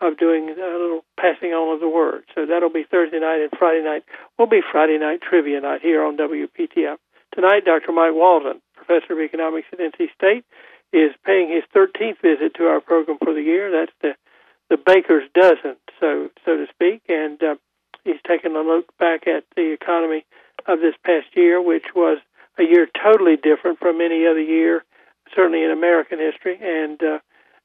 of 0.00 0.18
doing 0.18 0.50
a 0.50 0.54
little 0.54 1.03
passing 1.24 1.56
on 1.56 1.72
of 1.72 1.80
the 1.80 1.88
word. 1.88 2.24
So 2.34 2.44
that'll 2.44 2.68
be 2.68 2.84
Thursday 2.84 3.18
night 3.18 3.40
and 3.40 3.50
Friday 3.58 3.82
night. 3.82 4.04
Will 4.38 4.46
be 4.46 4.60
Friday 4.60 4.98
night 4.98 5.22
trivia 5.22 5.60
night 5.60 5.80
here 5.80 6.04
on 6.04 6.18
WPTF. 6.18 6.96
Tonight, 7.34 7.64
Dr. 7.64 7.92
Mike 7.92 8.12
Walden, 8.12 8.60
professor 8.76 9.14
of 9.14 9.20
economics 9.20 9.68
at 9.72 9.78
NC 9.78 10.12
State, 10.14 10.44
is 10.92 11.12
paying 11.24 11.48
his 11.48 11.64
13th 11.74 12.20
visit 12.20 12.54
to 12.56 12.64
our 12.64 12.80
program 12.80 13.16
for 13.24 13.32
the 13.32 13.40
year. 13.40 13.70
That's 13.72 13.92
the 14.02 14.14
the 14.70 14.78
baker's 14.78 15.28
dozen, 15.34 15.76
so 16.00 16.30
so 16.44 16.56
to 16.56 16.66
speak, 16.72 17.02
and 17.08 17.42
uh, 17.42 17.56
he's 18.02 18.20
taking 18.26 18.56
a 18.56 18.60
look 18.60 18.96
back 18.98 19.26
at 19.26 19.44
the 19.56 19.72
economy 19.72 20.24
of 20.66 20.80
this 20.80 20.94
past 21.04 21.26
year, 21.36 21.60
which 21.60 21.94
was 21.94 22.18
a 22.58 22.62
year 22.62 22.86
totally 22.86 23.36
different 23.36 23.78
from 23.78 24.00
any 24.00 24.26
other 24.26 24.40
year, 24.40 24.82
certainly 25.36 25.62
in 25.62 25.70
American 25.70 26.18
history, 26.18 26.58
and 26.62 27.02
uh, 27.02 27.18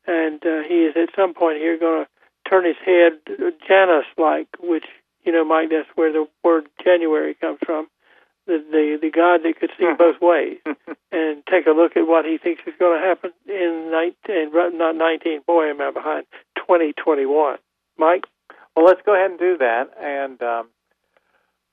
and 0.08 0.46
uh, 0.46 0.62
he 0.68 0.86
is 0.86 0.96
at 0.98 1.16
some 1.16 1.34
point 1.34 1.58
here 1.58 1.80
going 1.80 2.04
to 2.04 2.10
turn 2.50 2.66
his 2.66 2.78
head 2.84 3.20
Janus-like, 3.68 4.48
which 4.60 4.86
you 5.24 5.32
know, 5.32 5.46
Mike, 5.46 5.70
that's 5.70 5.90
where 5.96 6.12
the 6.12 6.28
word 6.44 6.68
January 6.84 7.36
comes 7.36 7.60
from, 7.66 7.88
the 8.48 8.64
the, 8.72 8.98
the 9.02 9.12
God 9.12 9.42
that 9.44 9.60
could 9.60 9.72
see 9.78 9.86
both 9.98 10.22
ways, 10.22 10.58
and 11.12 11.44
take 11.46 11.68
a 11.68 11.72
look 11.72 11.96
at 11.96 12.08
what 12.08 12.26
he 12.26 12.38
thinks 12.38 12.62
is 12.66 12.74
going 12.80 13.00
to 13.00 13.06
happen 13.06 13.32
in 13.48 13.92
nineteen, 13.92 14.52
not 14.78 14.96
nineteen. 14.96 15.42
Boy, 15.46 15.70
am 15.70 15.82
I 15.82 15.92
behind. 15.92 16.26
Twenty 16.56 16.94
twenty 16.94 17.26
one. 17.26 17.58
Mike. 17.98 18.26
Well, 18.76 18.86
let's 18.86 19.02
go 19.06 19.14
ahead 19.14 19.32
and 19.32 19.40
do 19.40 19.58
that. 19.58 19.90
And 20.00 20.42
um, 20.42 20.70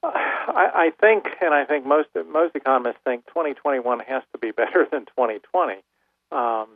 I, 0.03 0.71
I 0.75 0.91
think, 1.01 1.27
and 1.41 1.55
I 1.55 1.65
think 1.65 1.87
most 1.87 2.09
most 2.29 2.55
economists 2.57 2.99
think 3.05 3.27
2021 3.27 4.01
has 4.01 4.23
to 4.33 4.39
be 4.39 4.51
better 4.51 4.87
than 4.91 5.07
2020. 5.07 5.75
Um, 6.33 6.67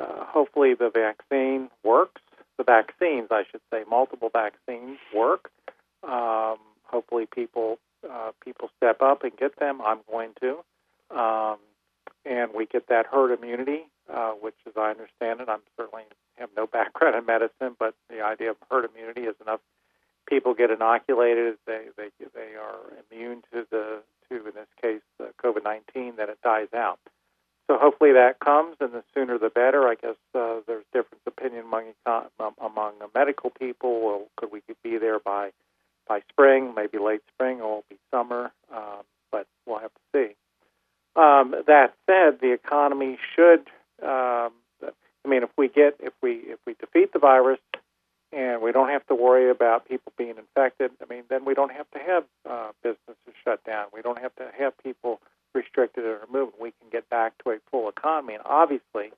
uh, 0.00 0.24
hopefully, 0.24 0.74
the 0.74 0.90
vaccine 0.90 1.68
works. 1.84 2.22
The 2.58 2.64
vaccines, 2.64 3.28
I 3.30 3.44
should 3.50 3.60
say, 3.72 3.84
multiple 3.88 4.30
vaccines 4.32 4.98
work. 5.14 5.50
Um, 6.02 6.58
hopefully, 6.84 7.26
people 7.26 7.78
uh, 8.08 8.32
people 8.44 8.68
step 8.76 9.00
up 9.00 9.24
and 9.24 9.36
get 9.36 9.58
them. 9.58 9.80
I'm 9.80 10.00
going 10.10 10.30
to, 10.40 10.58
um, 11.16 11.58
and 12.24 12.50
we 12.54 12.66
get 12.66 12.88
that 12.88 13.06
herd 13.06 13.36
immunity, 13.36 13.86
uh, 14.12 14.32
which, 14.32 14.54
as 14.66 14.74
I 14.76 14.90
understand 14.90 15.40
it, 15.40 15.48
I'm 15.48 15.60
certainly 15.76 16.04
have 16.36 16.50
no 16.56 16.66
background 16.66 17.16
in 17.16 17.26
medicine, 17.26 17.76
but 17.78 17.94
the 18.10 18.20
idea 18.22 18.50
of 18.50 18.56
herd 18.70 18.88
immunity 18.90 19.22
is 19.22 19.34
enough 19.40 19.60
people 20.28 20.54
get 20.54 20.70
inoculated, 20.70 21.56
they 21.66 21.86
they 21.96 22.10
they 22.34 22.54
are 22.54 22.78
immune 23.10 23.42
to 23.52 23.66
the 23.70 24.02
to 24.28 24.36
in 24.46 24.54
this 24.54 24.68
case 24.80 25.00
uh, 25.20 25.26
COVID 25.42 25.64
nineteen, 25.64 26.16
that 26.16 26.28
it 26.28 26.38
dies 26.42 26.68
out. 26.74 27.00
So 27.68 27.76
hopefully 27.78 28.12
that 28.14 28.40
comes, 28.40 28.76
and 28.80 28.92
the 28.92 29.04
sooner 29.14 29.38
the 29.38 29.50
better. 29.50 29.86
I 29.86 29.94
guess 29.94 30.16
uh, 30.34 30.60
there's 30.66 30.84
different 30.92 31.20
opinion 31.26 31.64
among 31.66 31.92
econ- 32.06 32.28
um, 32.40 32.54
among 32.60 32.94
medical 33.14 33.50
people. 33.50 34.00
Well, 34.00 34.22
could 34.36 34.50
we 34.50 34.62
be 34.82 34.96
there 34.96 35.18
by 35.20 35.50
by 36.08 36.20
spring, 36.30 36.72
maybe 36.74 36.98
late 36.98 37.20
spring, 37.34 37.60
or 37.60 37.68
it'll 37.68 37.84
be 37.90 37.98
summer? 38.10 38.50
Um, 38.74 39.02
but 39.30 39.46
we'll 39.66 39.80
have 39.80 39.92
to 39.92 40.00
see. 40.14 40.34
Um, 41.14 41.54
that 41.66 41.92
said, 42.06 42.40
the 42.40 42.52
economy 42.52 43.18
should. 43.36 43.68
Um, 44.02 44.52
I 44.82 45.28
mean, 45.28 45.42
if 45.42 45.50
we 45.58 45.68
get 45.68 45.96
if 46.00 46.14
we 46.22 46.36
if 46.46 46.58
we 46.66 46.74
defeat 46.74 47.12
the 47.12 47.18
virus 47.18 47.58
and 48.32 48.62
we 48.62 48.72
don't 48.72 48.88
have 48.88 49.06
to 49.08 49.14
worry 49.14 49.50
about 49.50 49.86
people 49.86 50.12
being 50.16 50.36
infected, 50.38 50.90
I 51.02 51.12
mean, 51.12 51.24
then 51.28 51.44
we 51.44 51.52
don't 51.52 51.72
have 51.72 51.90
to 51.90 51.98
have 51.98 52.24
uh, 52.48 52.70
businesses 52.82 53.34
shut 53.44 53.62
down. 53.64 53.88
We 53.92 54.00
don't 54.00 54.18
have 54.20 54.34
to 54.36 54.48
have 54.58 54.72
people 54.82 55.20
restricted 55.54 56.04
or 56.04 56.20
moving. 56.30 56.54
We 56.60 56.72
can 56.80 56.88
get 56.90 57.08
back 57.10 57.32
to 57.44 57.50
a 57.50 57.58
full 57.70 57.88
economy, 58.18 58.34
and 58.34 58.42
obviously, 58.44 59.12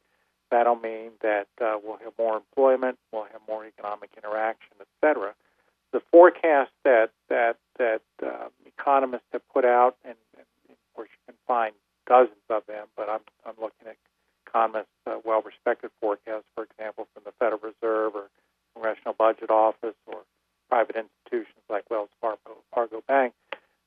that'll 0.50 0.76
mean 0.76 1.12
that 1.22 1.48
uh, 1.60 1.76
we'll 1.82 1.98
have 1.98 2.12
more 2.18 2.36
employment, 2.36 2.98
we'll 3.12 3.24
have 3.24 3.40
more 3.48 3.64
economic 3.66 4.10
interaction, 4.16 4.76
et 4.80 4.86
cetera. 5.00 5.34
The 5.92 6.00
forecast 6.10 6.70
that 6.84 7.10
that 7.28 7.56
that 7.78 8.02
uh, 8.22 8.48
economists 8.66 9.26
have 9.32 9.42
put 9.52 9.64
out, 9.64 9.96
and, 10.04 10.14
and 10.36 10.46
of 10.70 10.94
course 10.94 11.08
you 11.10 11.32
can 11.32 11.38
find 11.46 11.74
dozens 12.06 12.46
of 12.48 12.64
them, 12.66 12.86
but 12.96 13.08
I'm 13.08 13.20
I'm 13.44 13.54
looking 13.60 13.88
at 13.88 13.96
economists' 14.46 14.88
uh, 15.06 15.18
well-respected 15.24 15.90
forecasts, 16.00 16.46
for 16.54 16.64
example, 16.64 17.06
from 17.14 17.22
the 17.24 17.32
Federal 17.38 17.60
Reserve 17.60 18.14
or 18.14 18.28
Congressional 18.74 19.14
Budget 19.14 19.50
Office 19.50 19.94
or 20.06 20.18
private 20.68 20.96
institutions 20.96 21.62
like 21.68 21.90
Wells 21.90 22.10
Fargo, 22.20 22.62
Fargo 22.72 23.02
Bank. 23.06 23.34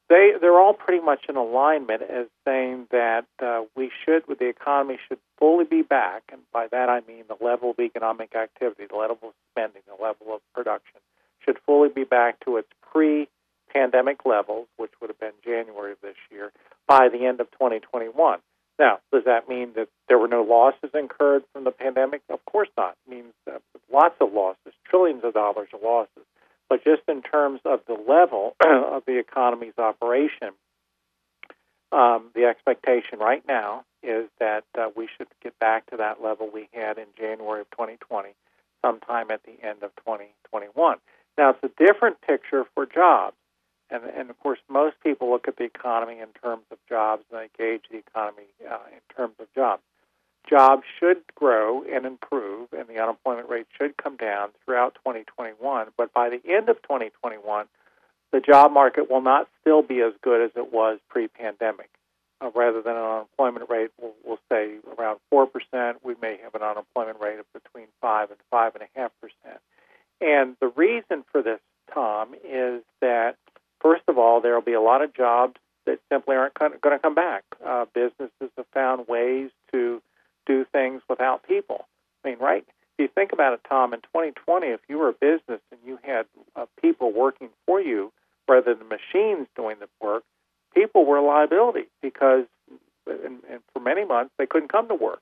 They 0.09 0.33
they're 0.39 0.59
all 0.59 0.73
pretty 0.73 1.03
much 1.03 1.25
in 1.29 1.37
alignment 1.37 2.01
as 2.01 2.27
saying 2.45 2.87
that 2.91 3.25
uh, 3.41 3.63
we 3.75 3.89
should, 4.03 4.23
the 4.27 4.47
economy 4.47 4.99
should 5.07 5.19
fully 5.39 5.65
be 5.65 5.81
back, 5.81 6.23
and 6.31 6.41
by 6.51 6.67
that 6.67 6.89
I 6.89 7.01
mean 7.07 7.23
the 7.27 7.43
level 7.43 7.71
of 7.71 7.79
economic 7.79 8.35
activity, 8.35 8.85
the 8.89 8.95
level 8.95 9.17
of 9.23 9.33
spending, 9.51 9.81
the 9.87 10.01
level 10.01 10.27
of 10.33 10.41
production 10.53 10.99
should 11.43 11.57
fully 11.65 11.89
be 11.89 12.03
back 12.03 12.39
to 12.45 12.57
its 12.57 12.67
pre-pandemic 12.81 14.25
levels, 14.25 14.67
which 14.77 14.91
would 15.01 15.09
have 15.09 15.19
been 15.19 15.33
January 15.43 15.93
of 15.93 16.01
this 16.01 16.15
year, 16.29 16.51
by 16.87 17.09
the 17.09 17.25
end 17.25 17.39
of 17.41 17.49
2021. 17.51 18.39
Now, 18.79 18.99
does 19.11 19.23
that 19.25 19.49
mean 19.49 19.73
that 19.75 19.89
there 20.07 20.17
were 20.17 20.27
no 20.27 20.43
losses 20.43 20.91
incurred 20.93 21.43
from 21.53 21.63
the 21.63 21.71
pandemic? 21.71 22.21
Of 22.29 22.43
course 22.45 22.69
not. 22.77 22.95
It 23.05 23.09
means 23.09 23.33
uh, 23.49 23.59
lots 23.91 24.15
of 24.19 24.33
losses, 24.33 24.73
trillions 24.89 25.23
of 25.23 25.33
dollars 25.33 25.69
of 25.73 25.81
losses. 25.83 26.23
But 26.69 26.83
just 26.83 27.03
in 27.07 27.21
terms 27.21 27.59
of 27.65 27.81
the 27.87 27.93
level 27.93 28.55
of 28.65 29.03
the 29.05 29.19
economy's 29.19 29.77
operation, 29.77 30.51
um, 31.91 32.31
the 32.33 32.45
expectation 32.45 33.19
right 33.19 33.43
now 33.47 33.85
is 34.01 34.27
that 34.39 34.63
uh, 34.77 34.89
we 34.95 35.07
should 35.15 35.27
get 35.43 35.57
back 35.59 35.85
to 35.91 35.97
that 35.97 36.21
level 36.21 36.49
we 36.51 36.67
had 36.73 36.97
in 36.97 37.05
January 37.33 37.61
of 37.61 37.69
2020, 37.71 38.29
sometime 38.85 39.31
at 39.31 39.41
the 39.43 39.65
end 39.65 39.83
of 39.83 39.95
2021. 39.97 40.97
Now, 41.37 41.49
it's 41.49 41.63
a 41.63 41.83
different 41.83 42.21
picture 42.21 42.65
for 42.73 42.85
jobs. 42.85 43.35
And, 43.89 44.03
and 44.05 44.29
of 44.29 44.39
course, 44.39 44.59
most 44.69 44.95
people 45.03 45.29
look 45.29 45.47
at 45.47 45.57
the 45.57 45.65
economy 45.65 46.19
in 46.19 46.29
terms 46.41 46.63
of 46.71 46.77
jobs 46.87 47.23
and 47.31 47.39
they 47.39 47.49
gauge 47.57 47.83
the 47.91 47.97
economy 47.97 48.47
uh, 48.69 48.77
in 48.91 49.15
terms 49.15 49.35
of 49.39 49.47
jobs. 49.53 49.81
Jobs 50.49 50.83
should 50.99 51.21
grow 51.35 51.83
and 51.83 52.05
improve, 52.05 52.67
and 52.77 52.87
the 52.87 53.01
unemployment 53.01 53.49
rate 53.49 53.67
should 53.77 53.95
come 53.95 54.17
down 54.17 54.49
throughout 54.65 54.95
2021. 54.95 55.87
But 55.97 56.13
by 56.13 56.29
the 56.29 56.41
end 56.51 56.69
of 56.69 56.81
2021, 56.81 57.67
the 58.31 58.41
job 58.41 58.71
market 58.71 59.09
will 59.09 59.21
not 59.21 59.47
still 59.61 59.81
be 59.81 60.01
as 60.01 60.13
good 60.21 60.41
as 60.41 60.51
it 60.55 60.73
was 60.73 60.99
pre-pandemic. 61.07 61.89
Uh, 62.43 62.49
rather 62.55 62.81
than 62.81 62.95
an 62.95 63.03
unemployment 63.03 63.69
rate, 63.69 63.91
we'll, 64.01 64.13
we'll 64.25 64.39
say 64.51 64.75
around 64.97 65.19
four 65.29 65.47
percent. 65.47 66.03
We 66.03 66.15
may 66.21 66.37
have 66.43 66.55
an 66.55 66.61
unemployment 66.61 67.21
rate 67.21 67.39
of 67.39 67.45
between 67.53 67.87
five 68.01 68.31
and 68.31 68.39
five 68.51 68.75
and 68.75 68.83
a 68.83 68.99
half 68.99 69.11
percent. 69.21 69.61
And 70.19 70.55
the 70.59 70.67
reason 70.67 71.23
for 71.31 71.41
this, 71.41 71.59
Tom, 71.93 72.33
is 72.43 72.81
that 73.01 73.35
first 73.81 74.03
of 74.07 74.17
all, 74.17 74.41
there 74.41 74.53
will 74.53 74.61
be 74.61 74.73
a 74.73 74.81
lot 74.81 75.01
of 75.01 75.13
jobs 75.13 75.55
that 75.85 75.99
simply 76.11 76.35
aren't 76.35 76.53
going 76.55 76.79
to 76.79 76.99
come 76.99 77.15
back. 77.15 77.43
Uh, 77.65 77.85
businesses 77.93 78.49
have 78.57 78.65
found 78.73 79.07
ways 79.07 79.49
to 79.71 80.01
do 80.45 80.65
things 80.71 81.01
without 81.09 81.43
people. 81.47 81.85
I 82.23 82.29
mean, 82.29 82.39
right? 82.39 82.65
If 82.67 83.03
you 83.03 83.07
think 83.07 83.31
about 83.33 83.53
it, 83.53 83.61
Tom, 83.67 83.93
in 83.93 84.01
2020, 84.01 84.67
if 84.67 84.79
you 84.87 84.97
were 84.97 85.09
a 85.09 85.13
business 85.13 85.61
and 85.71 85.79
you 85.85 85.99
had 86.03 86.25
uh, 86.55 86.65
people 86.81 87.11
working 87.11 87.49
for 87.65 87.81
you 87.81 88.11
rather 88.47 88.75
than 88.75 88.87
machines 88.87 89.47
doing 89.55 89.77
the 89.79 89.87
work, 90.01 90.23
people 90.73 91.05
were 91.05 91.17
a 91.17 91.25
liability 91.25 91.85
because, 92.01 92.45
and, 93.07 93.39
and 93.49 93.61
for 93.73 93.79
many 93.79 94.05
months, 94.05 94.31
they 94.37 94.45
couldn't 94.45 94.71
come 94.71 94.87
to 94.87 94.95
work. 94.95 95.21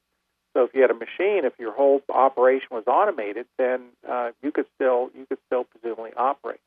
So 0.53 0.63
if 0.63 0.71
you 0.73 0.81
had 0.81 0.91
a 0.91 0.95
machine, 0.95 1.45
if 1.45 1.53
your 1.59 1.73
whole 1.73 2.01
operation 2.09 2.67
was 2.71 2.83
automated, 2.87 3.45
then 3.57 3.81
uh, 4.07 4.31
you 4.43 4.51
could 4.51 4.65
still 4.75 5.09
you 5.17 5.25
could 5.25 5.37
still 5.47 5.63
presumably 5.63 6.11
operate. 6.15 6.59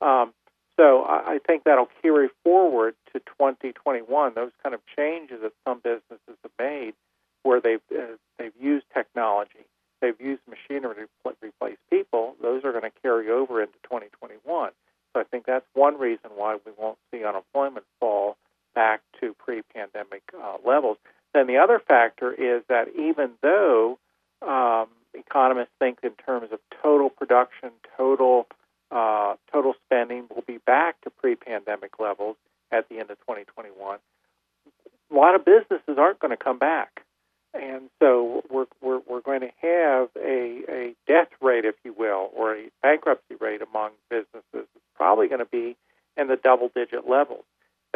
Um, 0.00 0.32
so 0.78 1.02
I, 1.02 1.34
I 1.34 1.38
think 1.46 1.64
that'll 1.64 1.90
carry 2.02 2.28
forward 2.44 2.94
to 3.12 3.20
2021. 3.20 4.32
Those 4.34 4.52
kind 4.62 4.74
of 4.74 4.80
changes 4.96 5.40
that 5.42 5.52
some 5.66 5.80
businesses 5.80 6.36
have 6.42 6.52
made, 6.58 6.94
where 7.42 7.60
they've 7.60 7.80
uh, 7.92 8.16
they've 8.38 8.56
used 8.58 8.86
technology, 8.94 9.66
they've 10.00 10.20
used 10.20 10.42
machinery 10.48 10.94
to 10.94 11.34
replace 11.42 11.78
people. 11.90 12.36
Those 12.40 12.64
are 12.64 12.72
going 12.72 12.84
to 12.84 13.00
carry 13.02 13.30
over 13.30 13.60
into 13.60 13.76
2021. 13.84 14.70
So 15.12 15.20
I 15.20 15.24
think 15.24 15.46
that's 15.46 15.64
one 15.72 15.98
reason 15.98 16.30
why 16.36 16.58
we 16.64 16.72
won't 16.78 16.98
see 17.10 17.24
unemployment 17.24 17.85
pre-pandemic 19.96 20.22
uh, 20.34 20.56
levels. 20.68 20.98
Then 21.34 21.46
the 21.46 21.58
other 21.58 21.78
factor 21.78 22.32
is 22.32 22.62
that 22.68 22.88
even 22.96 23.32
though 23.42 23.98
um, 24.42 24.88
economists 25.14 25.72
think 25.78 25.98
in 26.02 26.12
terms 26.12 26.48
of 26.52 26.58
total 26.82 27.10
production, 27.10 27.70
total 27.96 28.46
uh, 28.90 29.34
total 29.52 29.74
spending 29.84 30.26
will 30.34 30.44
be 30.46 30.58
back 30.58 31.00
to 31.02 31.10
pre-pandemic 31.10 31.98
levels 31.98 32.36
at 32.70 32.88
the 32.88 33.00
end 33.00 33.10
of 33.10 33.18
2021, 33.20 33.98
a 35.10 35.14
lot 35.14 35.34
of 35.34 35.44
businesses 35.44 35.98
aren't 35.98 36.20
going 36.20 36.30
to 36.30 36.36
come 36.36 36.58
back, 36.58 37.02
and 37.52 37.90
so 38.00 38.44
we're 38.48 38.66
we're, 38.80 39.00
we're 39.08 39.20
going 39.20 39.40
to 39.40 39.50
have 39.60 40.08
a, 40.16 40.62
a 40.68 40.94
death 41.06 41.28
rate, 41.40 41.64
if 41.64 41.74
you 41.84 41.92
will, 41.92 42.30
or 42.34 42.54
a 42.54 42.68
bankruptcy 42.82 43.34
rate 43.40 43.60
among 43.60 43.90
businesses. 44.08 44.44
It's 44.52 44.68
probably 44.94 45.26
going 45.28 45.40
to 45.40 45.44
be 45.44 45.76
in 46.16 46.28
the 46.28 46.36
double-digit 46.36 47.06
levels 47.08 47.44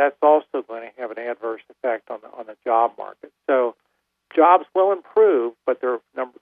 that's 0.01 0.17
also 0.23 0.63
going 0.67 0.89
to 0.89 1.01
have 1.01 1.11
an 1.11 1.19
adverse 1.19 1.61
effect 1.69 2.11
on 2.11 2.21
the 2.23 2.29
on 2.29 2.47
the 2.47 2.57
job 2.65 2.93
market. 2.97 3.31
So 3.47 3.77
jobs 4.35 4.65
will 4.75 4.93
improve, 4.93 5.53
but 5.67 5.83
there 5.83 5.93
are 5.93 6.01
number 6.17 6.39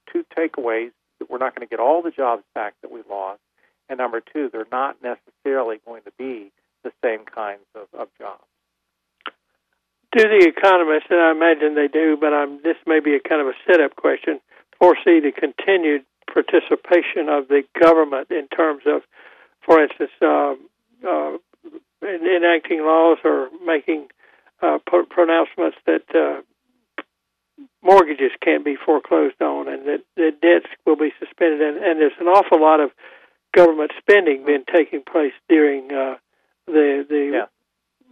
takeaways 0.69 0.91
that 1.19 1.31
we're 1.31 1.39
not 1.39 1.55
going 1.55 1.67
to 1.67 1.71
get 1.71 1.81
all 1.81 2.03
the 2.03 2.11
jobs 2.11 2.43
back 2.55 2.75
that 2.83 2.91
we 2.91 3.01
lost, 3.09 3.41
and 3.89 3.99
number 3.99 4.21
two, 4.21 4.49
they're 4.53 4.67
not 4.71 4.97
necessarily 5.03 5.79
going 5.85 6.03
to 6.03 6.13
be 6.19 6.53
the 6.85 6.93
same 7.03 7.25
kinds 7.25 7.65
of, 7.75 7.89
of 7.99 8.09
jobs. 8.19 8.45
Do 10.17 10.23
the 10.23 10.47
economists, 10.49 11.09
and 11.11 11.21
I 11.21 11.33
imagine 11.33 11.75
they 11.75 11.89
do, 11.89 12.17
but 12.19 12.33
I'm, 12.33 12.63
this 12.63 12.77
may 12.87 13.01
be 13.01 13.15
a 13.15 13.21
kind 13.21 13.41
of 13.41 13.49
a 13.49 13.53
setup 13.67 13.97
question, 13.97 14.41
foresee 14.79 15.21
the 15.21 15.33
continued 15.33 16.05
participation 16.33 17.29
of 17.29 17.49
the 17.49 17.63
government 17.79 18.31
in 18.31 18.49
terms 18.49 18.83
of, 18.87 19.03
for 19.65 19.83
instance, 19.83 20.11
uh, 20.23 20.55
uh, 21.07 21.37
enacting 22.03 22.81
laws 22.81 23.19
or 23.25 23.49
making 23.67 24.07
uh, 24.63 24.79
pronouncements 25.11 25.77
that 25.87 26.05
uh, 26.15 26.41
mortgages 27.83 28.33
can't 28.43 28.65
be 28.65 28.77
foreclosed 28.77 29.41
on 29.43 29.68
debts 30.41 30.67
will 30.87 30.97
be 30.97 31.13
suspended. 31.19 31.61
And, 31.61 31.77
and 31.79 32.01
there's 32.01 32.19
an 32.21 32.27
awful 32.27 32.61
lot 32.61 32.81
of 32.81 32.91
government 33.55 33.93
spending 33.99 34.45
been 34.45 34.65
taking 34.73 35.03
place 35.03 35.33
during 35.49 35.93
uh, 35.93 36.17
the 36.67 37.07
the 37.09 37.31
yeah. 37.33 37.47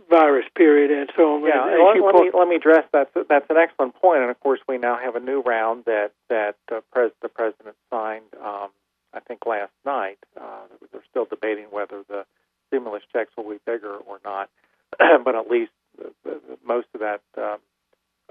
virus 0.09 0.47
period 0.57 0.91
and 0.91 1.11
so 1.17 1.37
on. 1.37 1.43
Yeah, 1.43 1.63
and 1.69 2.05
let, 2.05 2.15
let 2.15 2.23
me 2.23 2.31
let 2.33 2.49
me 2.49 2.57
address 2.57 2.85
that. 2.93 3.11
That's 3.29 3.47
an 3.51 3.57
excellent 3.57 3.95
point. 3.95 4.23
and 4.23 4.31
of 4.31 4.41
course 4.41 4.61
we 4.69 4.79
now 4.79 4.99
have 4.99 5.17
a 5.17 5.21
new 5.21 5.41
round 5.41 5.85
that 5.87 6.13
that 6.29 6.57
uh, 6.73 6.81
pres- 6.93 7.13
the 7.23 7.29
president 7.29 7.77
signed. 7.91 8.33
Um, 8.43 8.69
I 9.15 9.21
think 9.21 9.47
last 9.47 9.73
night. 9.85 10.19
Uh, 10.39 10.67
they're 10.93 11.05
still 11.09 11.25
debating 11.25 11.67
whether 11.71 12.03
the 12.09 12.27
stimulus 12.69 13.03
checks 13.13 13.31
will 13.37 13.49
be 13.49 13.59
bigger 13.65 13.97
or 13.97 14.21
not, 14.25 14.51
but 15.25 15.35
at 15.35 15.49
least 15.51 15.73
the, 15.97 16.13
the, 16.25 16.41
most 16.67 16.87
of 16.95 17.01
that 17.01 17.23
um, 17.39 17.59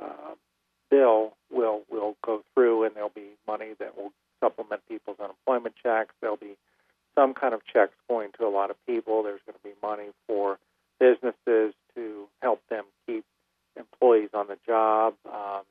uh, 0.01 0.35
bill 0.89 1.33
will 1.51 1.81
will 1.89 2.15
go 2.23 2.43
through, 2.53 2.83
and 2.85 2.95
there'll 2.95 3.09
be 3.09 3.31
money 3.47 3.73
that 3.79 3.97
will 3.97 4.11
supplement 4.39 4.81
people's 4.87 5.17
unemployment 5.19 5.75
checks. 5.81 6.13
There'll 6.21 6.37
be 6.37 6.55
some 7.15 7.33
kind 7.33 7.53
of 7.53 7.61
checks 7.65 7.93
going 8.09 8.31
to 8.39 8.45
a 8.45 8.49
lot 8.49 8.69
of 8.69 8.75
people. 8.85 9.23
There's 9.23 9.41
going 9.45 9.57
to 9.57 9.63
be 9.63 9.75
money 9.81 10.09
for 10.27 10.59
businesses 10.99 11.73
to 11.95 12.27
help 12.41 12.61
them 12.69 12.85
keep 13.05 13.25
employees 13.77 14.29
on 14.33 14.47
the 14.47 14.57
job. 14.65 15.13
Um, 15.25 15.61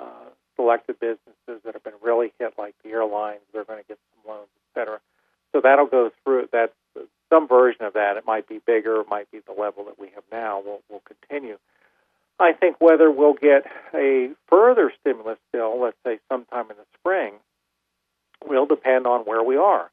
uh, 0.00 0.30
selected 0.56 0.98
businesses 1.00 1.62
that 1.64 1.74
have 1.74 1.84
been 1.84 1.94
really 2.02 2.32
hit, 2.38 2.54
like 2.58 2.74
the 2.84 2.90
airlines, 2.90 3.40
they're 3.52 3.64
going 3.64 3.80
to 3.80 3.86
get 3.86 3.98
some 4.10 4.32
loans, 4.34 4.48
et 4.56 4.80
cetera. 4.80 4.98
So 5.52 5.60
that'll 5.62 5.86
go 5.86 6.10
through. 6.24 6.48
That's 6.52 6.72
some 7.28 7.46
version 7.46 7.84
of 7.84 7.94
that. 7.94 8.16
It 8.16 8.26
might 8.26 8.48
be 8.48 8.60
bigger, 8.66 9.00
it 9.00 9.08
might 9.08 9.30
be 9.30 9.40
the 9.46 9.52
level 9.52 9.84
that 9.84 9.98
we 9.98 10.08
have 10.14 10.24
now. 10.32 10.60
Will 10.60 10.80
will 10.90 11.02
continue. 11.06 11.58
I 12.40 12.52
think 12.52 12.76
whether 12.80 13.10
we'll 13.10 13.34
get 13.34 13.66
a 13.94 14.30
further 14.48 14.92
stimulus 15.00 15.38
bill, 15.52 15.80
let's 15.80 15.96
say 16.04 16.18
sometime 16.28 16.70
in 16.70 16.76
the 16.76 16.86
spring, 16.98 17.34
will 18.46 18.66
depend 18.66 19.06
on 19.06 19.22
where 19.22 19.42
we 19.42 19.56
are. 19.56 19.90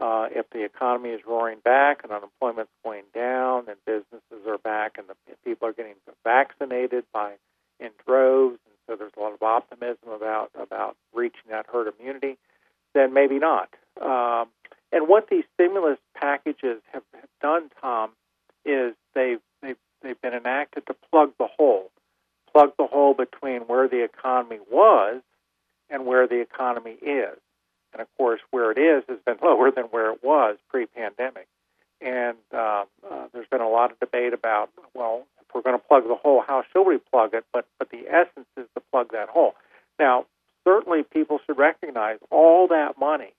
Uh, 0.00 0.26
if 0.34 0.50
the 0.50 0.64
economy 0.64 1.10
is 1.10 1.20
roaring 1.24 1.58
back 1.64 2.00
and 2.02 2.10
unemployment's 2.10 2.72
going 2.82 3.04
down 3.14 3.68
and 3.68 3.76
businesses 3.86 4.46
are 4.48 4.58
back 4.58 4.98
and 4.98 5.06
the 5.06 5.14
people 5.44 5.68
are 5.68 5.72
getting 5.72 5.94
vaccinated 6.24 7.04
by 7.12 7.34
in 7.78 7.90
droves, 8.04 8.58
and 8.66 8.74
so 8.88 8.96
there's 8.96 9.12
a 9.16 9.20
lot 9.20 9.32
of 9.32 9.42
optimism 9.42 10.08
about 10.08 10.50
about 10.60 10.96
reaching 11.14 11.50
that 11.50 11.66
herd 11.72 11.92
immunity, 11.98 12.36
then 12.92 13.12
maybe 13.14 13.38
not. 13.38 13.68
Um, 14.02 14.48
and 14.94 15.08
what 15.08 15.28
these 15.28 15.44
stimulus 15.54 15.98
packages 16.14 16.80
have, 16.92 17.02
have 17.14 17.28
done, 17.40 17.70
Tom, 17.80 18.10
is 18.64 18.94
they've, 19.14 19.40
they've, 19.60 19.76
they've 20.02 20.20
been 20.20 20.34
enacted 20.34 20.86
to 20.86 20.94
plug 21.10 21.32
the 21.38 21.48
hole, 21.48 21.90
plug 22.52 22.72
the 22.78 22.86
hole 22.86 23.12
between 23.12 23.62
where 23.62 23.83
the 23.94 24.04
economy 24.04 24.58
was 24.70 25.22
and 25.90 26.06
where 26.06 26.26
the 26.26 26.40
economy 26.40 26.96
is. 27.02 27.38
And 27.92 28.02
of 28.02 28.08
course, 28.16 28.40
where 28.50 28.72
it 28.72 28.78
is 28.78 29.04
has 29.08 29.18
been 29.24 29.36
lower 29.42 29.70
than 29.70 29.84
where 29.86 30.12
it 30.12 30.22
was 30.22 30.56
pre 30.68 30.86
pandemic. 30.86 31.48
And 32.00 32.36
uh, 32.52 32.84
uh, 33.10 33.26
there's 33.32 33.48
been 33.48 33.60
a 33.60 33.68
lot 33.68 33.90
of 33.90 33.98
debate 33.98 34.34
about, 34.34 34.68
well, 34.94 35.26
if 35.40 35.54
we're 35.54 35.62
going 35.62 35.78
to 35.78 35.86
plug 35.86 36.06
the 36.06 36.16
hole, 36.16 36.42
how 36.46 36.64
should 36.72 36.82
we 36.82 36.98
plug 36.98 37.32
it? 37.32 37.44
But, 37.52 37.66
but 37.78 37.90
the 37.90 38.08
essence 38.08 38.48
is 38.56 38.66
to 38.74 38.82
plug 38.92 39.12
that 39.12 39.28
hole. 39.28 39.54
Now, 39.98 40.26
certainly 40.64 41.02
people 41.02 41.38
should 41.46 41.56
recognize 41.56 42.18
all 42.30 42.68
that 42.68 42.98
money 42.98 43.32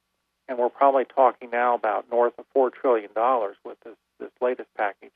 and 0.47 0.57
we're 0.57 0.69
probably 0.69 1.05
talking 1.05 1.49
now 1.51 1.75
about 1.75 2.09
north 2.11 2.33
of 2.37 2.45
$4 2.55 2.71
trillion 2.71 3.09
with 3.63 3.79
this, 3.83 3.95
this 4.19 4.31
latest 4.41 4.69
package. 4.77 5.11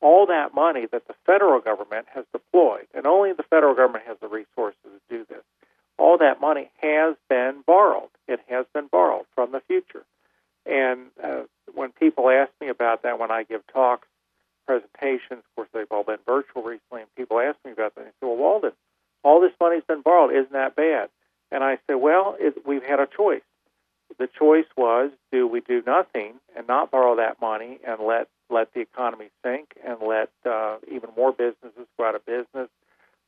All 0.00 0.26
that 0.26 0.54
money 0.54 0.86
that 0.90 1.06
the 1.06 1.14
federal 1.26 1.60
government 1.60 2.06
has 2.14 2.24
deployed, 2.32 2.86
and 2.94 3.06
only 3.06 3.32
the 3.32 3.42
federal 3.42 3.74
government 3.74 4.04
has 4.06 4.16
the 4.20 4.28
resources 4.28 4.78
to 4.84 5.00
do 5.18 5.26
this, 5.28 5.42
all 5.98 6.16
that 6.18 6.40
money 6.40 6.70
has 6.80 7.16
been 7.28 7.62
borrowed. 7.66 8.08
It 8.26 8.40
has 8.48 8.64
been 8.72 8.86
borrowed 8.86 9.26
from 9.34 9.52
the 9.52 9.60
future. 9.60 10.04
And 10.64 11.08
uh, 11.22 11.42
when 11.74 11.92
people 11.92 12.30
ask 12.30 12.50
me 12.60 12.68
about 12.68 13.02
that, 13.02 13.09
when 13.20 13.30
I 13.30 13.44
give 13.44 13.66
talks, 13.72 14.08
presentations, 14.66 15.44
of 15.44 15.54
course, 15.56 15.68
they've 15.72 15.90
all 15.90 16.04
been 16.04 16.18
virtual 16.26 16.62
recently, 16.62 17.02
and 17.02 17.14
people 17.16 17.38
ask 17.40 17.56
me 17.64 17.72
about 17.72 17.94
that, 17.94 18.04
they 18.04 18.10
say, 18.10 18.26
well, 18.26 18.36
Walden, 18.36 18.72
all 19.22 19.40
this 19.40 19.52
money's 19.60 19.84
been 19.86 20.02
borrowed. 20.02 20.32
Isn't 20.32 20.52
that 20.52 20.76
bad? 20.76 21.08
And 21.52 21.62
I 21.62 21.76
say, 21.88 21.94
well, 21.94 22.36
it, 22.38 22.66
we've 22.66 22.82
had 22.82 23.00
a 23.00 23.06
choice 23.06 23.42
the 24.18 24.28
choice 24.38 24.66
was 24.76 25.10
do 25.32 25.46
we 25.46 25.60
do 25.60 25.82
nothing 25.86 26.34
and 26.56 26.66
not 26.66 26.90
borrow 26.90 27.16
that 27.16 27.40
money 27.40 27.78
and 27.86 28.00
let 28.00 28.28
let 28.48 28.72
the 28.74 28.80
economy 28.80 29.28
sink 29.44 29.74
and 29.86 29.98
let 30.06 30.28
uh, 30.44 30.76
even 30.90 31.10
more 31.16 31.32
businesses 31.32 31.86
go 31.96 32.04
out 32.04 32.16
of 32.16 32.26
business, 32.26 32.68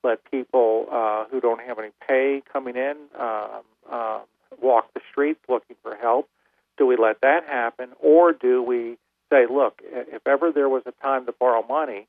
let 0.02 0.18
people 0.30 0.86
uh, 0.90 1.24
who 1.30 1.40
don't 1.40 1.60
have 1.60 1.78
any 1.78 1.90
pay 2.08 2.42
coming 2.52 2.76
in 2.76 2.96
um, 3.18 3.62
uh, 3.90 4.20
walk 4.60 4.92
the 4.94 5.00
streets 5.10 5.38
looking 5.48 5.76
for 5.82 5.94
help. 5.96 6.28
Do 6.76 6.86
we 6.86 6.96
let 6.96 7.20
that 7.20 7.44
happen, 7.46 7.90
or 8.00 8.32
do 8.32 8.62
we 8.62 8.98
say, 9.32 9.46
look, 9.50 9.80
if 9.82 10.26
ever 10.26 10.52
there 10.52 10.68
was 10.68 10.82
a 10.84 10.92
time 11.02 11.24
to 11.26 11.32
borrow 11.32 11.66
money, 11.66 12.06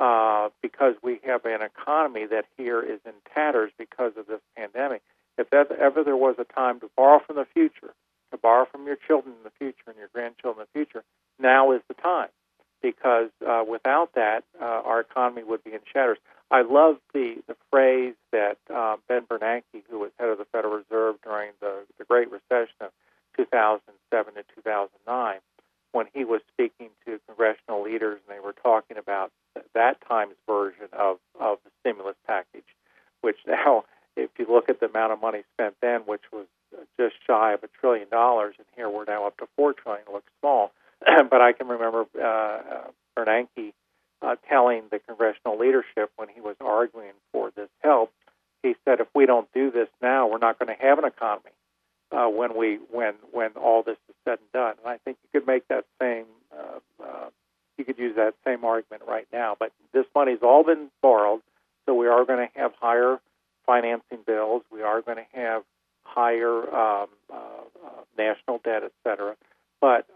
uh, 0.00 0.48
because 0.62 0.94
we 1.02 1.20
have 1.26 1.44
an 1.44 1.60
economy 1.62 2.26
that 2.26 2.44
here 2.56 2.80
is 2.80 3.00
in 3.04 3.12
tatters 3.34 3.72
because 3.76 4.12
of 4.16 4.26
this 4.26 4.40
pandemic. 4.56 5.02
If 5.36 5.52
ever 5.52 6.04
there 6.04 6.16
was 6.16 6.36
a 6.38 6.44
time 6.44 6.80
to 6.80 6.90
borrow 6.96 7.20
from 7.26 7.36
the 7.36 7.46
future, 7.52 7.92
to 8.30 8.38
borrow 8.38 8.66
from 8.70 8.86
your 8.86 8.96
children 8.96 9.34
in 9.36 9.42
the 9.42 9.52
future 9.58 9.88
and 9.88 9.96
your 9.96 10.08
grandchildren 10.12 10.64
in 10.64 10.68
the 10.72 10.78
future, 10.78 11.04
now 11.38 11.72
is 11.72 11.82
the 11.88 11.94
time. 11.94 12.28
Because 12.82 13.28
uh, 13.46 13.62
without 13.68 14.14
that, 14.14 14.44
uh, 14.60 14.64
our 14.64 15.00
economy 15.00 15.42
would 15.42 15.62
be 15.64 15.72
in 15.72 15.80
shatters. 15.92 16.18
I 16.50 16.62
love 16.62 16.96
the, 17.12 17.36
the 17.46 17.56
phrase 17.70 18.14
that 18.32 18.56
uh, 18.74 18.96
Ben 19.08 19.22
Bernanke, 19.26 19.84
who 19.90 19.98
was 19.98 20.10
head 20.18 20.30
of 20.30 20.38
the 20.38 20.46
Federal 20.46 20.76
Reserve 20.76 21.16
during 21.22 21.50
the, 21.60 21.84
the 21.98 22.04
Great 22.04 22.28
Recession 22.30 22.76
of 22.80 22.90
2007 23.36 24.34
to 24.34 24.42
2009, 24.56 25.38
when 25.92 26.06
he 26.14 26.24
was 26.24 26.40
speaking 26.52 26.90
to 27.06 27.20
congressional 27.26 27.82
leaders 27.82 28.20
and 28.26 28.36
they 28.36 28.40
were 28.40 28.52
talking 28.52 28.96
about 28.96 29.32
that 29.74 29.98
time's 30.06 30.36
version 30.46 30.88
of, 30.92 31.18
of 31.38 31.58
the 31.64 31.70
stimulus 31.80 32.16
package, 32.26 32.64
which 33.20 33.38
now, 33.46 33.84
if 34.16 34.30
you 34.38 34.46
look 34.48 34.68
at 34.68 34.80
the 34.80 34.86
amount 34.86 35.12
of 35.12 35.20
money 35.20 35.42
spent 35.54 35.74
then, 35.82 36.00
which 36.02 36.22
was 36.32 36.46
just 36.98 37.14
shy 37.26 37.52
of 37.52 37.62
a 37.64 37.68
trillion 37.80 38.08
dollars, 38.08 38.54
and 38.58 38.66
here 38.76 38.88
we're 38.88 39.04
now 39.04 39.26
up 39.26 39.36
to 39.38 39.46
four 39.56 39.72
trillion, 39.72 40.04
looks 40.12 40.30
small. 40.40 40.72
but 41.30 41.40
I 41.40 41.52
can 41.52 41.68
remember 41.68 42.06
uh, 42.18 42.24
uh, 42.24 42.90
Bernanke 43.18 43.72
uh, 44.22 44.36
telling 44.48 44.82
the 44.90 44.98
congressional 44.98 45.58
leadership 45.58 46.10
when 46.16 46.28
he 46.28 46.40
was 46.40 46.56
arguing 46.60 47.12
for 47.32 47.50
this 47.56 47.70
help, 47.82 48.12
he 48.62 48.74
said, 48.84 49.00
"If 49.00 49.08
we 49.14 49.24
don't 49.24 49.50
do 49.54 49.70
this 49.70 49.88
now, 50.02 50.28
we're 50.28 50.38
not 50.38 50.58
going 50.58 50.74
to 50.74 50.80
have 50.84 50.98
an 50.98 51.06
economy 51.06 51.50
uh, 52.12 52.28
when 52.28 52.56
we 52.56 52.78
when 52.90 53.14
when 53.32 53.50
all 53.52 53.82
this 53.82 53.98
is 54.08 54.14
said 54.24 54.38
and 54.38 54.52
done." 54.52 54.74
And 54.78 54.86
I 54.86 54.98
think 54.98 55.18
you 55.22 55.40
could 55.40 55.46
make 55.46 55.68
that 55.68 55.84
same 56.00 56.26
uh, 56.52 56.78
uh, 57.02 57.28
you 57.76 57.84
could 57.84 57.98
use 57.98 58.16
that 58.16 58.34
same 58.44 58.64
argument 58.64 59.02
right 59.08 59.26
now. 59.32 59.56
But 59.58 59.72
this 59.92 60.06
money's 60.14 60.42
all 60.42 60.64
been 60.64 60.90
borrowed, 61.02 61.40
so 61.86 61.94
we 61.94 62.06
are 62.08 62.24
going 62.24 62.46
to 62.46 62.58
have 62.60 62.72
higher 62.80 63.18
financing 63.66 64.18
bills. 64.26 64.62
We 64.70 64.82
are 64.82 65.00
going 65.02 65.18
to 65.18 65.26
have 65.32 65.62
higher 66.04 66.62
um, 66.74 67.08
uh, 67.32 67.36
uh, 67.36 68.02
national 68.18 68.60
debt, 68.64 68.82
et 68.84 68.92
cetera. 69.04 69.36
But 69.80 70.06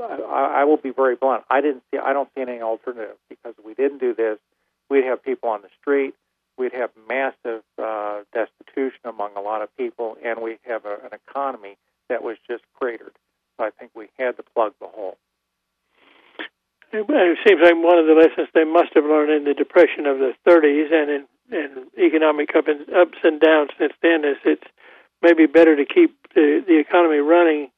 I, 0.00 0.60
I 0.60 0.64
will 0.64 0.76
be 0.76 0.90
very 0.90 1.16
blunt. 1.16 1.44
I 1.48 1.60
didn't 1.60 1.82
see. 1.90 1.98
I 1.98 2.12
don't 2.12 2.28
see 2.34 2.42
any 2.42 2.60
alternative 2.60 3.16
because 3.28 3.54
if 3.58 3.64
we 3.64 3.74
didn't 3.74 3.98
do 3.98 4.14
this, 4.14 4.38
we'd 4.90 5.04
have 5.04 5.22
people 5.22 5.48
on 5.48 5.62
the 5.62 5.68
street. 5.80 6.14
We'd 6.58 6.72
have 6.72 6.90
massive 7.08 7.62
uh, 7.78 8.20
destitution 8.32 9.00
among 9.04 9.36
a 9.36 9.40
lot 9.40 9.62
of 9.62 9.74
people, 9.76 10.16
and 10.24 10.40
we 10.40 10.58
have 10.66 10.84
a, 10.84 10.96
an 11.04 11.12
economy 11.12 11.76
that 12.08 12.22
was 12.22 12.36
just 12.48 12.64
cratered. 12.74 13.12
So 13.56 13.64
I 13.64 13.70
think 13.70 13.92
we 13.94 14.08
had 14.18 14.36
to 14.36 14.42
plug 14.42 14.72
the 14.80 14.86
hole. 14.86 15.18
It 16.92 17.38
seems 17.46 17.60
like 17.62 17.74
one 17.76 17.98
of 17.98 18.06
the 18.06 18.14
lessons 18.14 18.48
they 18.54 18.64
must 18.64 18.94
have 18.94 19.04
learned 19.04 19.32
in 19.32 19.44
the 19.44 19.54
Depression 19.54 20.06
of 20.06 20.18
the 20.18 20.32
30s 20.46 20.92
and 20.92 21.10
in, 21.10 21.24
in 21.52 21.86
economic 21.98 22.54
up 22.56 22.68
and, 22.68 22.88
ups 22.94 23.18
and 23.22 23.40
downs 23.40 23.70
since 23.78 23.92
then 24.02 24.24
is 24.24 24.38
it's 24.44 24.66
maybe 25.20 25.46
better 25.46 25.76
to 25.76 25.84
keep 25.84 26.16
the, 26.34 26.64
the 26.66 26.78
economy 26.78 27.18
running 27.18 27.70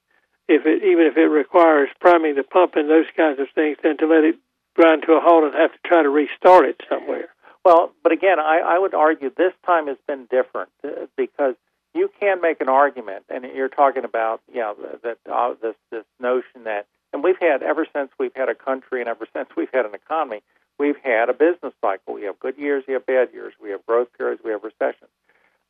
if 0.48 0.64
it 0.64 0.82
even 0.82 1.06
if 1.06 1.16
it 1.16 1.28
requires 1.28 1.88
priming 2.00 2.34
the 2.34 2.42
pump 2.42 2.72
and 2.76 2.88
those 2.88 3.06
kinds 3.16 3.38
of 3.38 3.46
things, 3.54 3.76
than 3.82 3.96
to 3.98 4.06
let 4.06 4.24
it 4.24 4.36
grind 4.74 5.02
to 5.06 5.12
a 5.12 5.20
halt 5.20 5.44
and 5.44 5.54
have 5.54 5.72
to 5.72 5.78
try 5.84 6.02
to 6.02 6.08
restart 6.08 6.64
it 6.64 6.80
somewhere. 6.88 7.28
Well, 7.64 7.92
but 8.02 8.12
again, 8.12 8.38
I, 8.38 8.60
I 8.60 8.78
would 8.78 8.94
argue 8.94 9.30
this 9.36 9.52
time 9.66 9.88
has 9.88 9.98
been 10.06 10.26
different 10.30 10.70
uh, 10.84 11.06
because 11.16 11.54
you 11.94 12.10
can 12.20 12.40
make 12.40 12.60
an 12.60 12.68
argument, 12.68 13.24
and 13.28 13.44
you're 13.54 13.68
talking 13.68 14.04
about 14.04 14.40
you 14.52 14.60
know 14.60 14.76
that 15.02 15.18
uh, 15.30 15.54
this 15.60 15.74
this 15.90 16.04
notion 16.20 16.64
that, 16.64 16.86
and 17.12 17.22
we've 17.22 17.38
had 17.40 17.62
ever 17.62 17.86
since 17.94 18.10
we've 18.18 18.34
had 18.34 18.48
a 18.48 18.54
country, 18.54 19.00
and 19.00 19.08
ever 19.08 19.26
since 19.34 19.48
we've 19.56 19.70
had 19.72 19.84
an 19.84 19.94
economy, 19.94 20.42
we've 20.78 20.96
had 21.02 21.28
a 21.28 21.34
business 21.34 21.74
cycle. 21.80 22.14
We 22.14 22.22
have 22.24 22.38
good 22.38 22.56
years, 22.56 22.84
we 22.86 22.94
have 22.94 23.06
bad 23.06 23.32
years, 23.32 23.52
we 23.60 23.70
have 23.70 23.84
growth 23.86 24.08
periods, 24.16 24.40
we 24.44 24.50
have 24.52 24.62
recessions. 24.62 25.10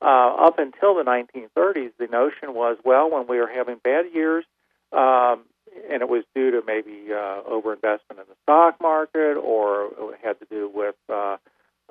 Uh, 0.01 0.47
up 0.47 0.59
until 0.59 0.95
the 0.95 1.03
1930s, 1.03 1.91
the 1.99 2.07
notion 2.07 2.55
was, 2.55 2.77
well, 2.85 3.11
when 3.11 3.27
we 3.27 3.39
were 3.39 3.49
having 3.49 3.81
bad 3.83 4.05
years, 4.15 4.45
um, 4.93 5.43
and 5.91 6.03
it 6.03 6.09
was 6.09 6.23
due 6.35 6.53
to 6.53 6.63
maybe 6.67 7.07
uh, 7.11 7.43
overinvestment 7.51 8.13
in 8.13 8.27
the 8.29 8.37
stock 8.45 8.81
market, 8.81 9.35
or 9.35 9.87
it 10.13 10.19
had 10.23 10.39
to 10.39 10.47
do 10.49 10.71
with 10.73 10.95
uh, 11.09 11.37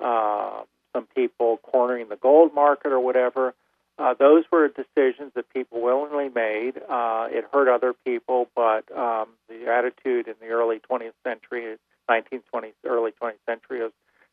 uh, 0.02 0.62
some 0.94 1.06
people 1.14 1.58
cornering 1.62 2.08
the 2.08 2.16
gold 2.16 2.54
market 2.54 2.92
or 2.92 3.00
whatever. 3.00 3.54
Uh, 3.98 4.14
those 4.14 4.44
were 4.52 4.68
decisions 4.68 5.32
that 5.34 5.52
people 5.52 5.80
willingly 5.80 6.28
made. 6.28 6.76
Uh, 6.88 7.26
it 7.30 7.44
hurt 7.52 7.68
other 7.68 7.94
people, 8.04 8.48
but 8.54 8.84
um, 8.96 9.28
the 9.48 9.66
attitude 9.68 10.28
in 10.28 10.34
the 10.40 10.48
early 10.48 10.80
20th 10.88 11.12
century, 11.24 11.76
1920s, 12.08 12.74
early 12.84 13.10
20th 13.20 13.34
century 13.44 13.80
is, 13.80 13.92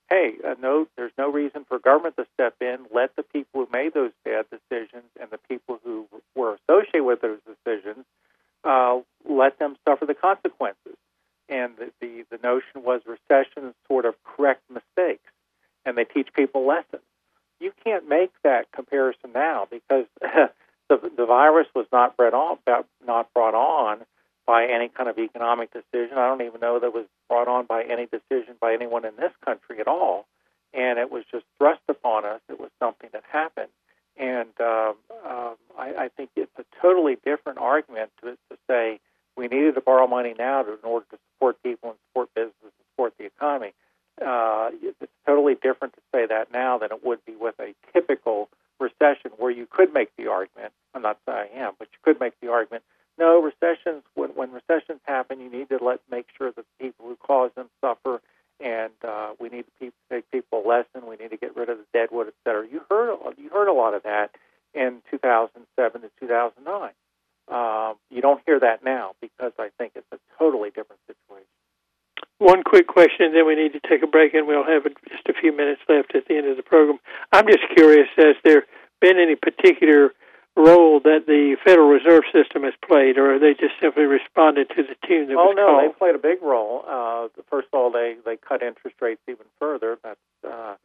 hey, 0.10 0.34
uh, 0.47 0.54
no, 0.62 0.88
there's 0.95 1.12
no 1.17 1.32
reason 1.32 1.65
for 1.67 1.80
government 1.80 2.15
to 2.17 2.28
step 2.36 2.56
in. 2.62 2.86
Let 2.93 3.15
the 3.15 3.23
people 3.23 3.65
who 3.65 3.67
made 3.73 3.95
those 3.95 4.12
bad 4.23 4.45
decisions 4.51 5.10
and 5.19 5.32
the 5.32 5.39
people 5.49 5.80
who 5.84 6.08
were 6.36 6.58
associated 6.69 7.04
with 7.04 7.21
those 7.21 7.39
decisions 7.47 8.06
uh, 8.63 8.99
let 9.28 9.58
them 9.58 9.78
suffer 9.88 10.06
the 10.06 10.13
consequences. 10.13 10.97
And 11.49 11.73
the, 11.78 11.91
the, 12.01 12.25
the 12.32 12.39
notion 12.43 12.84
was 12.84 13.01
recessions 13.06 13.73
sort 13.88 14.06
of 14.06 14.15
correct 14.23 14.62
mistakes, 14.69 15.32
and 15.86 15.98
they 15.98 16.04
teach 16.04 16.30
people 16.34 16.65
lessons. 16.65 17.04
You 17.60 17.71
can't 17.84 18.08
make 18.10 18.32
that 18.43 18.71
comparison 18.71 19.32
now 19.34 19.67
because 19.69 20.06
the, 20.21 21.12
the 21.15 21.26
virus 21.26 21.67
was 21.74 21.86
not 21.91 22.17
brought 22.17 22.34
on, 22.34 22.58
not 23.06 23.34
brought 23.34 23.56
on 23.56 24.06
by 24.45 24.65
any 24.65 24.89
kind 24.89 25.10
of 25.10 25.17
economic 25.17 25.71
decision. 25.71 26.17
I 26.17 26.28
don't 26.28 26.41
even 26.41 26.62
know 26.62 26.80
that 26.80 26.88
it 26.88 26.93
was 26.93 27.06
brought 27.30 27.48
on 27.48 27.65
by 27.65 27.84
any 27.84 28.06
decision 28.06 28.56
by 28.60 28.74
anyone 28.74 29.06
in 29.06 29.15
this 29.15 29.32
country 29.43 29.80
at 29.80 29.88
all. 29.88 30.28
And 30.74 31.00
it 31.00 31.10
was 31.10 31.24
just 31.32 31.45
thrust 31.58 31.82
upon 31.88 32.26
us. 32.26 32.41
It 32.50 32.60
was 32.60 32.69
something 32.80 33.10
that 33.13 33.24
happened. 33.32 33.69
And 34.17 34.50
uh, 34.60 34.93
um, 35.26 35.56
I, 35.78 35.93
I 35.98 36.10
think 36.15 36.30
it's 36.36 36.52
a 36.58 36.65
totally 36.82 37.17
different 37.26 37.60
argument 37.60 38.12
to, 38.21 38.32
to 38.32 38.58
say 38.69 39.00
we 39.36 39.48
needed 39.48 39.76
to 39.76 39.82
borrow 39.82 40.08
money 40.08 40.34
now 40.38 40.63
to, 40.63 40.74
in 40.74 40.84
order 40.84 41.06
to 41.12 41.17
support 41.34 41.62
people 41.63 41.89
and 41.91 42.00
support 42.10 42.30
businesses 42.36 42.56
and 42.63 42.86
support 42.91 43.13
the 43.17 43.26
economy. 43.26 43.74
Uh, 44.21 44.69
it's 44.82 45.12
totally 45.25 45.56
different 45.56 45.93
to 45.93 46.01
say 46.13 46.25
that 46.25 46.51
now 46.51 46.78
than 46.78 46.91
it 46.91 47.04
would 47.04 47.23
be 47.25 47.36
with 47.36 47.56
a 47.60 47.73
typical 47.93 48.49
recession 48.80 49.32
where 49.38 49.51
you 49.51 49.67
could 49.69 49.93
make 49.93 50.10
the 50.17 50.28
argument. 50.28 50.73
I'm 50.93 51.01
not 51.01 51.19
saying 51.28 51.49
I 51.56 51.60
am, 51.60 51.73
but 51.78 51.89
you 51.91 51.97
could 52.04 52.19
make 52.19 52.34
the 52.41 52.49
argument. 52.49 52.84
No, 53.17 53.41
recessions. 53.41 54.04
When, 54.13 54.30
when 54.32 54.51
recessions 54.51 54.99
happen, 55.04 55.39
you 55.39 55.49
need 55.49 55.69
to 55.69 55.84
let 55.84 56.01
make 56.10 56.28
sure 56.38 56.51
that 56.51 56.65
the 56.80 56.86
people 56.86 57.06
who 57.08 57.15
cause 57.15 57.51
them 57.56 57.69
suffer 57.82 58.21
and 58.60 58.93
uh, 59.06 59.32
we 59.39 59.49
need 59.49 59.65
to 59.80 59.91
take 60.10 60.32
people 60.32 60.63
a 60.65 60.67
lesson. 60.67 61.08
We 61.10 61.17
need 61.17 61.32
to 61.32 61.38
get 61.38 61.56
rid 61.56 61.69
of 61.69 61.78
the 61.78 61.86
deadwood, 61.93 62.28
et 62.28 62.34
cetera. 62.43 62.65
You 62.67 62.82
heard 62.89 63.17
you 63.38 63.49
heard 63.49 63.67
a 63.67 63.73
lot 63.73 63.93
of 63.93 64.04
that 64.04 64.32
in 64.73 65.01
2007 65.12 66.01
to 66.01 66.12
2009. 66.19 66.91
Um, 67.47 67.95
you 68.10 68.21
don't 68.21 68.41
hear 68.45 68.60
that 68.60 68.84
now 68.84 69.12
because 69.21 69.51
I 69.60 69.69
think 69.78 69.93
it's 69.95 70.08
a 70.12 70.17
totally 70.39 70.69
different. 70.69 70.99
One 72.38 72.63
quick 72.63 72.88
question, 72.88 73.28
and 73.28 73.36
then 73.36 73.48
we 73.48 73.56
need 73.56 73.74
to 73.74 73.80
take 73.88 74.04
a 74.04 74.08
break, 74.08 74.34
and 74.34 74.45
we'll 74.45 74.65
have 74.65 74.84
just 75.08 75.28
a 75.30 75.34
few 75.34 75.56
minutes 75.56 75.82
left 75.88 76.15
at 76.15 76.28
the 76.28 76.36
end 76.36 76.48
of 76.48 76.58
the 76.58 76.63
program. 76.63 77.00
I'm 77.32 77.48
just 77.48 77.63
curious: 77.76 78.08
has 78.17 78.36
there 78.43 78.65
been 79.00 79.17
any 79.17 79.36
particular 79.36 80.12
role 80.58 81.00
that 81.02 81.28
the 81.28 81.56
Federal 81.63 81.88
Reserve 81.88 82.24
System 82.32 82.63
has 82.63 82.74
played, 82.86 83.17
or 83.17 83.36
are 83.36 83.39
they 83.39 83.54
just 83.54 83.76
simply 83.82 84.04
responded 84.04 84.69
to 84.69 84.84
the 84.84 84.95
tune 85.08 85.28
that 85.28 85.36
oh, 85.36 85.48
was 85.48 85.56
no, 85.56 85.65
called? 85.65 85.80
Oh, 85.80 85.82
no, 85.82 85.88
they 85.88 85.93
played 85.98 86.16
a 86.16 86.20
big 86.20 86.41
role. 86.41 86.84
Uh, 86.88 87.28
first 87.49 87.68
of 87.72 87.80
all, 87.80 87.91
they 87.91 88.16
they 88.26 88.36
cut 88.36 88.62
interest 88.62 88.97
rates 89.01 89.22
even 89.30 89.45
further. 89.59 89.97
That's 90.03 90.20
uh, 90.43 90.76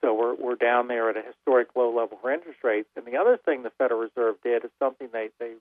so 0.00 0.14
we're 0.14 0.34
we're 0.34 0.56
down 0.56 0.88
there 0.88 1.10
at 1.10 1.16
a 1.16 1.22
historic 1.22 1.68
low 1.74 1.94
level 1.94 2.18
for 2.20 2.32
interest 2.32 2.58
rates. 2.62 2.88
And 2.96 3.06
the 3.06 3.16
other 3.16 3.36
thing 3.36 3.62
the 3.62 3.70
Federal 3.78 4.00
Reserve 4.00 4.36
did 4.42 4.64
is 4.64 4.70
something 4.78 5.08
they 5.12 5.30
they 5.38 5.54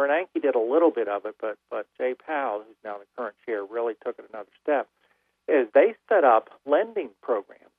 Bernanke 0.00 0.40
did 0.40 0.54
a 0.54 0.60
little 0.60 0.90
bit 0.90 1.08
of 1.08 1.26
it, 1.26 1.34
but 1.40 1.58
but 1.70 1.86
Jay 1.98 2.14
Powell, 2.14 2.62
who's 2.66 2.76
now 2.82 2.96
the 2.98 3.04
current 3.16 3.36
chair, 3.44 3.62
really 3.64 3.94
took 4.04 4.18
it 4.18 4.24
another 4.32 4.48
step. 4.62 4.88
Is 5.46 5.68
they 5.74 5.94
set 6.08 6.24
up 6.24 6.48
lending 6.64 7.10
programs, 7.22 7.74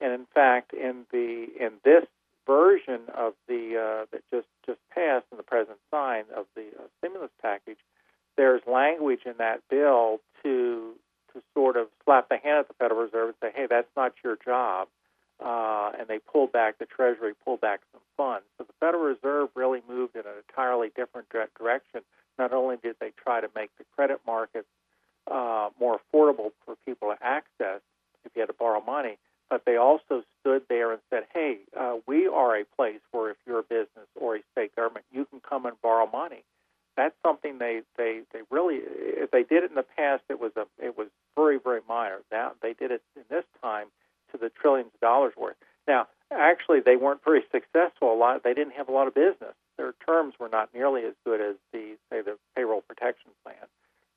and 0.00 0.12
in 0.12 0.26
fact, 0.34 0.72
in 0.72 1.04
the 1.12 1.46
in 1.60 1.72
this 1.84 2.04
version 2.46 3.02
of 3.14 3.34
the 3.46 3.76
uh, 3.76 4.06
that 4.10 4.22
just 4.32 4.48
just 4.66 4.80
passed 4.92 5.26
and 5.30 5.38
the 5.38 5.44
president 5.44 5.78
signed 5.90 6.26
of 6.34 6.46
the 6.56 6.66
uh, 6.78 6.82
stimulus 6.98 7.30
package, 7.40 7.78
there's 8.36 8.62
language 8.66 9.20
in 9.24 9.34
that 9.38 9.60
bill 9.70 10.20
to 10.42 10.94
to 11.32 11.42
sort 11.54 11.76
of 11.76 11.86
slap 12.04 12.28
the 12.28 12.38
hand 12.38 12.58
at 12.58 12.68
the 12.68 12.74
Federal 12.74 13.02
Reserve 13.02 13.28
and 13.28 13.36
say, 13.40 13.52
"Hey, 13.54 13.66
that's 13.70 13.90
not 13.96 14.14
your 14.24 14.36
job," 14.44 14.88
uh, 15.44 15.92
and 15.98 16.08
they 16.08 16.18
pulled 16.18 16.52
back 16.52 16.78
the 16.78 16.86
Treasury, 16.86 17.32
pulled 17.44 17.60
back 17.60 17.80
some 17.92 18.00
funds. 18.16 18.44
So 18.58 18.64
the 18.64 18.72
Federal 18.80 19.04
Reserve 19.04 19.50
really 19.54 19.82
moved 19.88 20.14
in 20.14 20.22
an 20.22 20.34
entirely 20.48 20.90
different 20.94 21.28
direction. 21.30 22.00
Not 22.38 22.52
only 22.52 22.76
did 22.82 22.96
they 23.00 23.12
try 23.22 23.40
to 23.40 23.48
make 23.54 23.70
the 23.78 23.84
credit 23.94 24.20
markets 24.26 24.68
uh, 25.30 25.70
more 25.78 26.00
affordable 26.00 26.50
for 26.64 26.76
people 26.86 27.10
to 27.10 27.24
access 27.24 27.80
if 28.24 28.32
you 28.34 28.40
had 28.40 28.46
to 28.46 28.54
borrow 28.54 28.80
money, 28.80 29.18
but 29.50 29.64
they 29.66 29.76
also 29.76 30.22
stood 30.40 30.62
there 30.68 30.92
and 30.92 31.00
said, 31.10 31.24
"Hey, 31.32 31.58
uh, 31.78 31.98
we 32.06 32.26
are 32.26 32.56
a 32.56 32.64
place 32.64 33.00
where 33.10 33.30
if 33.30 33.36
you're 33.46 33.60
a 33.60 33.64
business 33.64 34.08
or 34.14 34.36
a 34.36 34.40
state 34.52 34.74
government, 34.74 35.04
you 35.12 35.24
can 35.26 35.40
come 35.40 35.66
and 35.66 35.80
borrow 35.82 36.08
money." 36.10 36.42
That's 36.96 37.14
something 37.22 37.58
they 37.58 37.82
they 37.96 38.22
they 38.32 38.40
really 38.50 38.76
if 38.76 39.30
they 39.30 39.42
did 39.42 39.64
it 39.64 39.70
in 39.70 39.74
the 39.76 39.82
past, 39.82 40.22
it 40.28 40.40
was 40.40 40.52
a 40.56 40.66
it 40.78 40.96
was 40.96 41.08
very 41.36 41.58
very 41.58 41.80
minor. 41.88 42.20
Now 42.30 42.52
they 42.62 42.72
did 42.72 42.90
it 42.90 43.02
in 43.16 43.24
this 43.28 43.44
actually 46.38 46.80
they 46.80 46.96
weren't 46.96 47.24
very 47.24 47.44
successful. 47.52 48.12
A 48.12 48.16
lot 48.16 48.42
they 48.44 48.54
didn't 48.54 48.74
have 48.74 48.88
a 48.88 48.92
lot 48.92 49.06
of 49.06 49.14
business. 49.14 49.54
Their 49.76 49.94
terms 50.06 50.34
were 50.38 50.48
not 50.48 50.68
nearly 50.74 51.02
as 51.04 51.14
good 51.24 51.40
as 51.40 51.56
the 51.72 51.96
say 52.10 52.22
the 52.22 52.38
payroll 52.56 52.82
protection 52.82 53.30
plan. 53.44 53.66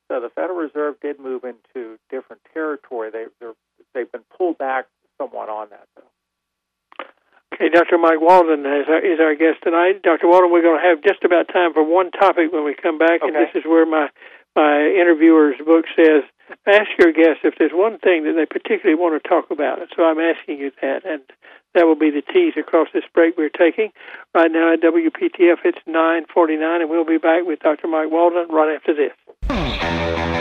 So 0.07 0.19
the 0.19 0.29
Federal 0.29 0.59
Reserve 0.59 0.95
did 1.01 1.19
move 1.19 1.43
into 1.43 1.97
different 2.09 2.41
territory. 2.53 3.09
They 3.09 3.25
they're, 3.39 3.53
they've 3.93 4.11
been 4.11 4.25
pulled 4.37 4.57
back 4.57 4.85
somewhat 5.17 5.49
on 5.49 5.69
that 5.69 5.87
though. 5.95 7.05
Okay, 7.53 7.69
Dr. 7.69 7.97
Mike 7.97 8.19
Walden 8.19 8.65
is 8.65 8.85
our, 8.89 8.99
is 8.99 9.19
our 9.19 9.33
guest 9.33 9.63
tonight. 9.63 10.03
Dr. 10.03 10.27
Walden, 10.27 10.51
we're 10.51 10.61
going 10.61 10.81
to 10.81 10.85
have 10.85 11.01
just 11.01 11.23
about 11.23 11.47
time 11.47 11.71
for 11.71 11.83
one 11.87 12.11
topic 12.11 12.51
when 12.51 12.65
we 12.65 12.75
come 12.75 12.97
back, 12.97 13.23
okay. 13.23 13.27
and 13.27 13.35
this 13.35 13.55
is 13.55 13.63
where 13.63 13.85
my 13.85 14.09
my 14.55 14.87
interviewer's 14.87 15.55
book 15.65 15.85
says 15.95 16.23
ask 16.67 16.89
your 16.99 17.11
guests 17.11 17.41
if 17.43 17.55
there's 17.57 17.73
one 17.73 17.97
thing 17.99 18.23
that 18.23 18.33
they 18.33 18.45
particularly 18.45 18.99
want 18.99 19.21
to 19.21 19.27
talk 19.27 19.51
about. 19.51 19.79
And 19.79 19.89
so 19.95 20.03
I'm 20.03 20.19
asking 20.19 20.59
you 20.59 20.71
that, 20.81 21.05
and 21.05 21.21
that 21.73 21.85
will 21.85 21.95
be 21.95 22.11
the 22.11 22.21
tease 22.21 22.53
across 22.57 22.87
this 22.93 23.03
break 23.13 23.37
we're 23.37 23.49
taking. 23.49 23.91
Right 24.33 24.51
now 24.51 24.73
at 24.73 24.81
WPTF, 24.81 25.59
it's 25.65 25.79
9:49, 25.87 26.81
and 26.81 26.89
we'll 26.89 27.05
be 27.05 27.17
back 27.17 27.45
with 27.45 27.59
Dr. 27.59 27.87
Mike 27.87 28.11
Walden 28.11 28.47
right 28.49 28.75
after 28.75 28.93
this. 28.93 30.34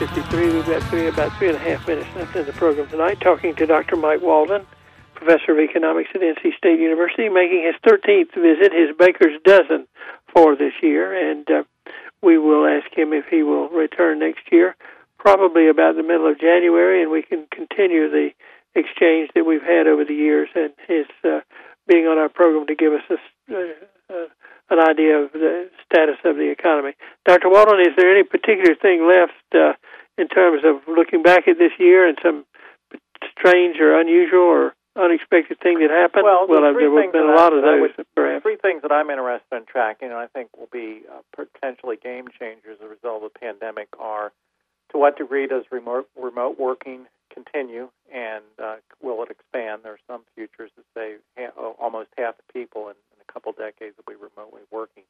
Almost 0.00 0.30
9.53. 0.30 0.54
We've 0.54 0.66
got 0.66 0.82
three, 0.88 1.06
about 1.06 1.38
three 1.38 1.48
and 1.48 1.56
a 1.56 1.60
half 1.60 1.86
minutes 1.86 2.08
left 2.16 2.36
in 2.36 2.46
the 2.46 2.52
program 2.52 2.88
tonight, 2.88 3.20
talking 3.20 3.54
to 3.56 3.66
Dr. 3.66 3.96
Mike 3.96 4.22
Walden, 4.22 4.66
professor 5.14 5.52
of 5.52 5.58
economics 5.58 6.10
at 6.14 6.20
NC 6.20 6.56
State 6.56 6.80
University, 6.80 7.28
making 7.28 7.64
his 7.64 7.74
13th 7.84 8.34
visit, 8.34 8.72
his 8.72 8.96
baker's 8.98 9.38
dozen 9.44 9.86
for 10.32 10.56
this 10.56 10.72
year, 10.82 11.30
and 11.30 11.48
uh, 11.50 11.62
we 12.22 12.38
will 12.38 12.66
ask 12.66 12.96
him 12.96 13.12
if 13.12 13.26
he 13.30 13.42
will 13.42 13.68
return 13.68 14.18
next 14.20 14.50
year, 14.50 14.76
probably 15.18 15.68
about 15.68 15.96
the 15.96 16.02
middle 16.02 16.30
of 16.30 16.40
January, 16.40 17.02
and 17.02 17.10
we 17.10 17.22
can 17.22 17.46
continue 17.52 18.08
the 18.08 18.30
exchange 18.74 19.30
that 19.34 19.44
we've 19.44 19.62
had 19.62 19.86
over 19.86 20.04
the 20.04 20.14
years 20.14 20.48
and 20.54 20.72
his 20.86 21.06
uh, 21.24 21.40
being 21.88 22.06
on 22.06 22.18
our 22.18 22.28
program 22.28 22.66
to 22.66 22.74
give 22.74 22.92
us 22.92 23.02
a, 23.10 23.52
uh, 23.52 24.14
uh, 24.14 24.26
an 24.70 24.78
idea 24.78 25.18
of 25.18 25.32
the 25.32 25.68
status 25.84 26.16
of 26.24 26.36
the 26.36 26.50
economy. 26.50 26.94
Dr. 27.26 27.50
Walden, 27.50 27.80
is 27.80 27.94
there 27.96 28.14
any 28.14 28.22
particular 28.22 28.74
thing 28.74 29.06
left 29.06 29.34
uh, 29.54 29.74
in 30.16 30.28
terms 30.28 30.62
of 30.64 30.82
looking 30.86 31.22
back 31.22 31.48
at 31.48 31.58
this 31.58 31.72
year 31.78 32.08
and 32.08 32.16
some 32.22 32.46
strange 33.38 33.76
or 33.80 33.98
unusual 33.98 34.46
or 34.46 34.74
unexpected 34.96 35.58
thing 35.60 35.80
that 35.80 35.90
happened? 35.90 36.24
Well, 36.24 36.46
well 36.48 36.62
the 36.62 36.78
there 36.78 37.02
have 37.02 37.12
been 37.12 37.22
a 37.22 37.34
lot 37.34 37.52
of 37.52 37.62
those, 37.62 37.90
would, 37.96 38.06
perhaps. 38.14 38.42
Three 38.42 38.56
things 38.56 38.82
that 38.82 38.92
I'm 38.92 39.10
interested 39.10 39.54
in 39.56 39.66
tracking, 39.66 40.08
and 40.08 40.18
I 40.18 40.26
think 40.26 40.50
will 40.56 40.70
be 40.72 41.02
uh, 41.10 41.20
potentially 41.34 41.96
game 41.96 42.28
changers 42.38 42.78
as 42.78 42.86
a 42.86 42.88
result 42.88 43.24
of 43.24 43.32
the 43.32 43.38
pandemic, 43.38 43.88
are 43.98 44.32
to 44.92 44.98
what 44.98 45.18
degree 45.18 45.46
does 45.46 45.64
remote 45.70 46.08
remote 46.20 46.58
working 46.58 47.06
continue, 47.32 47.88
and 48.12 48.44
uh, 48.62 48.76
will 49.00 49.22
it 49.22 49.30
expand? 49.30 49.82
There 49.84 49.94
are 49.94 50.06
some 50.06 50.22
futures 50.34 50.70
that 50.76 50.84
say 50.94 51.14
ha- 51.38 51.74
almost 51.80 52.10
half 52.18 52.34
the 52.36 52.52
people 52.52 52.88
in 52.88 52.94
couple 53.32 53.52
decades 53.52 53.96
will 53.96 54.12
be 54.12 54.18
remotely 54.18 54.62
working. 54.70 55.04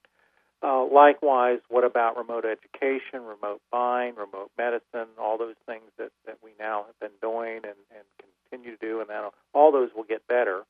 Uh, 0.63 0.85
likewise, 0.85 1.59
what 1.69 1.85
about 1.85 2.19
remote 2.19 2.45
education, 2.45 3.25
remote 3.25 3.63
buying, 3.73 4.15
remote 4.15 4.51
medicine, 4.59 5.09
all 5.19 5.39
those 5.39 5.57
things 5.65 5.89
that, 5.97 6.11
that 6.27 6.37
we 6.45 6.51
now 6.59 6.85
have 6.87 6.99
been 7.01 7.17
doing 7.23 7.57
and, 7.65 7.81
and 7.97 8.05
continue 8.51 8.77
to 8.77 8.87
do, 8.87 9.01
and 9.01 9.09
that 9.09 9.33
all 9.55 9.73
those 9.73 9.89
will 9.97 10.05
get 10.05 10.27
better. 10.29 10.63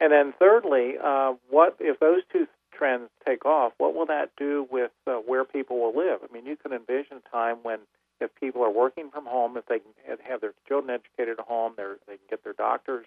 And 0.00 0.12
then 0.12 0.34
thirdly, 0.38 0.94
uh, 1.02 1.34
what 1.48 1.76
if 1.78 2.00
those 2.00 2.22
two 2.32 2.48
trends 2.76 3.10
take 3.24 3.46
off? 3.46 3.72
What 3.78 3.94
will 3.94 4.06
that 4.06 4.30
do 4.36 4.66
with 4.70 4.90
uh, 5.06 5.12
where 5.24 5.44
people 5.44 5.78
will 5.78 5.96
live? 5.96 6.18
I 6.28 6.32
mean, 6.32 6.44
you 6.44 6.56
can 6.56 6.72
envision 6.72 7.18
a 7.24 7.30
time 7.30 7.58
when 7.62 7.78
if 8.20 8.34
people 8.40 8.62
are 8.64 8.70
working 8.70 9.10
from 9.10 9.26
home, 9.26 9.56
if 9.56 9.66
they 9.66 9.78
can 9.78 10.18
have 10.28 10.40
their 10.40 10.54
children 10.66 10.98
educated 10.98 11.38
at 11.38 11.44
home, 11.46 11.74
they 11.76 12.14
can 12.14 12.26
get 12.28 12.42
their 12.42 12.54
doctors 12.54 13.06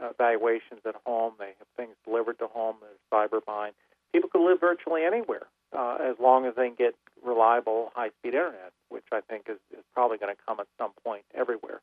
evaluations 0.00 0.80
at 0.86 0.94
home. 1.06 1.34
They 1.38 1.54
have 1.58 1.68
things 1.76 1.94
delivered 2.04 2.38
to 2.40 2.46
home. 2.46 2.76
There's 2.80 2.98
cyber 3.12 3.44
buying. 3.44 3.72
People 4.12 4.30
can 4.30 4.46
live 4.46 4.60
virtually 4.60 5.04
anywhere 5.04 5.46
uh, 5.76 5.98
as 6.00 6.16
long 6.18 6.46
as 6.46 6.54
they 6.56 6.68
can 6.68 6.76
get 6.76 6.94
reliable, 7.24 7.92
high-speed 7.94 8.34
internet, 8.34 8.72
which 8.88 9.04
I 9.12 9.20
think 9.20 9.46
is, 9.48 9.58
is 9.76 9.84
probably 9.94 10.18
going 10.18 10.34
to 10.34 10.42
come 10.46 10.60
at 10.60 10.66
some 10.78 10.92
point 11.04 11.24
everywhere. 11.34 11.80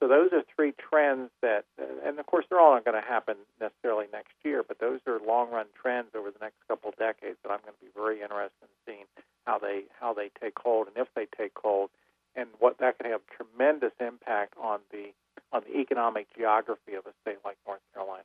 So 0.00 0.08
those 0.08 0.32
are 0.32 0.42
three 0.56 0.72
trends 0.72 1.30
that, 1.42 1.66
and 2.04 2.18
of 2.18 2.24
course, 2.24 2.46
they're 2.48 2.58
all 2.58 2.72
not 2.72 2.86
going 2.86 3.00
to 3.00 3.06
happen 3.06 3.36
necessarily 3.60 4.06
next 4.10 4.32
year, 4.42 4.64
but 4.66 4.78
those 4.80 5.00
are 5.06 5.20
long-run 5.20 5.66
trends 5.80 6.08
over 6.16 6.30
the 6.30 6.38
next 6.40 6.56
couple 6.66 6.88
of 6.88 6.96
decades 6.96 7.36
that 7.44 7.52
I'm 7.52 7.60
going 7.60 7.76
to 7.78 7.84
be 7.84 7.92
very 7.94 8.22
interested 8.22 8.64
in 8.64 8.68
seeing 8.86 9.04
how 9.44 9.58
they 9.58 9.84
how 10.00 10.14
they 10.14 10.30
take 10.40 10.58
hold 10.58 10.88
and 10.88 10.96
if 10.96 11.08
they 11.14 11.26
take 11.36 11.52
hold, 11.54 11.90
and 12.34 12.48
what 12.58 12.78
that 12.78 12.98
can 12.98 13.10
have 13.10 13.20
tremendous 13.28 13.92
impact 14.00 14.54
on 14.60 14.80
the 14.90 15.12
on 15.52 15.62
the 15.68 15.78
economic 15.78 16.28
geography 16.34 16.94
of 16.94 17.04
a 17.04 17.12
state 17.20 17.38
like 17.44 17.58
North 17.66 17.80
Carolina. 17.92 18.24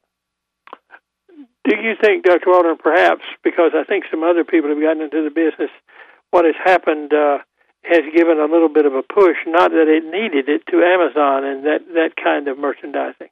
Do 1.68 1.75
you 1.86 1.96
think, 2.02 2.26
Dr. 2.26 2.50
Walden, 2.50 2.78
perhaps 2.78 3.24
because 3.44 3.72
I 3.74 3.84
think 3.84 4.06
some 4.10 4.24
other 4.24 4.44
people 4.44 4.70
have 4.70 4.82
gotten 4.82 5.04
into 5.04 5.24
the 5.24 5.30
business, 5.30 5.70
what 6.32 6.46
has 6.46 6.56
happened 6.58 7.14
uh, 7.14 7.40
has 7.86 8.02
given 8.14 8.42
a 8.42 8.50
little 8.50 8.70
bit 8.70 8.86
of 8.86 8.94
a 8.98 9.06
push, 9.06 9.38
not 9.46 9.70
that 9.72 9.86
it 9.86 10.04
needed 10.04 10.50
it, 10.50 10.66
to 10.74 10.82
Amazon 10.82 11.46
and 11.46 11.66
that, 11.66 11.86
that 11.94 12.18
kind 12.18 12.50
of 12.50 12.58
merchandising? 12.58 13.30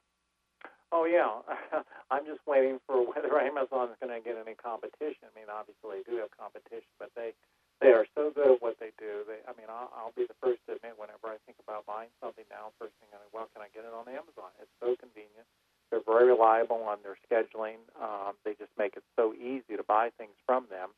Oh, 0.94 1.10
yeah. 1.10 1.42
I'm 2.14 2.30
just 2.30 2.46
waiting 2.46 2.78
for 2.86 3.02
whether 3.02 3.34
Amazon 3.42 3.90
is 3.90 3.98
going 3.98 4.14
to 4.14 4.22
get 4.22 4.38
any 4.38 4.54
competition. 4.54 5.26
I 5.26 5.34
mean, 5.34 5.50
obviously, 5.50 6.06
they 6.06 6.06
do 6.06 6.22
have 6.22 6.30
competition, 6.38 6.94
but 7.02 7.10
they 7.18 7.34
they 7.82 7.92
are 7.92 8.08
so 8.16 8.32
good 8.32 8.48
at 8.48 8.62
what 8.64 8.80
they 8.80 8.96
do. 8.96 9.28
They, 9.28 9.44
I 9.44 9.52
mean, 9.60 9.68
I'll, 9.68 9.92
I'll 9.92 10.16
be 10.16 10.24
the 10.24 10.38
first 10.40 10.64
to 10.72 10.80
admit 10.80 10.96
whenever 10.96 11.28
I 11.28 11.36
think 11.44 11.60
about 11.60 11.84
buying 11.84 12.08
something 12.24 12.48
now, 12.48 12.72
first 12.80 12.96
thing 13.04 13.12
I 13.12 13.20
think, 13.20 13.36
well, 13.36 13.52
can 13.52 13.60
I 13.60 13.68
get 13.76 13.84
it 13.84 13.92
on 13.92 14.08
Amazon? 14.08 14.56
It's 14.62 14.72
so 14.80 14.96
convenient. 14.96 15.44
They're 15.92 16.06
very 16.06 16.32
reliable 16.32 16.80
on 16.88 17.04
their 17.04 17.20
scheduling. 17.28 17.84
Um, 18.00 18.40
they 18.48 18.56
just 18.56 18.72
make 18.80 18.96
it 18.96 19.04
so 19.20 19.36
easy 19.36 19.76
to 19.76 19.84
buy 20.04 20.10
things 20.18 20.36
from 20.46 20.66
them. 20.70 20.90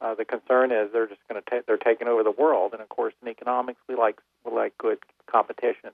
Uh, 0.00 0.14
the 0.14 0.24
concern 0.24 0.70
is 0.70 0.90
they're 0.92 1.08
just 1.08 1.20
going 1.28 1.42
to 1.42 1.50
ta- 1.50 1.62
they're 1.66 1.76
taking 1.76 2.06
over 2.06 2.22
the 2.22 2.30
world, 2.30 2.72
and 2.72 2.80
of 2.80 2.88
course, 2.88 3.14
in 3.22 3.28
economics, 3.28 3.80
we 3.88 3.96
like 3.96 4.20
we 4.44 4.52
like 4.52 4.76
good 4.78 4.98
competition. 5.30 5.90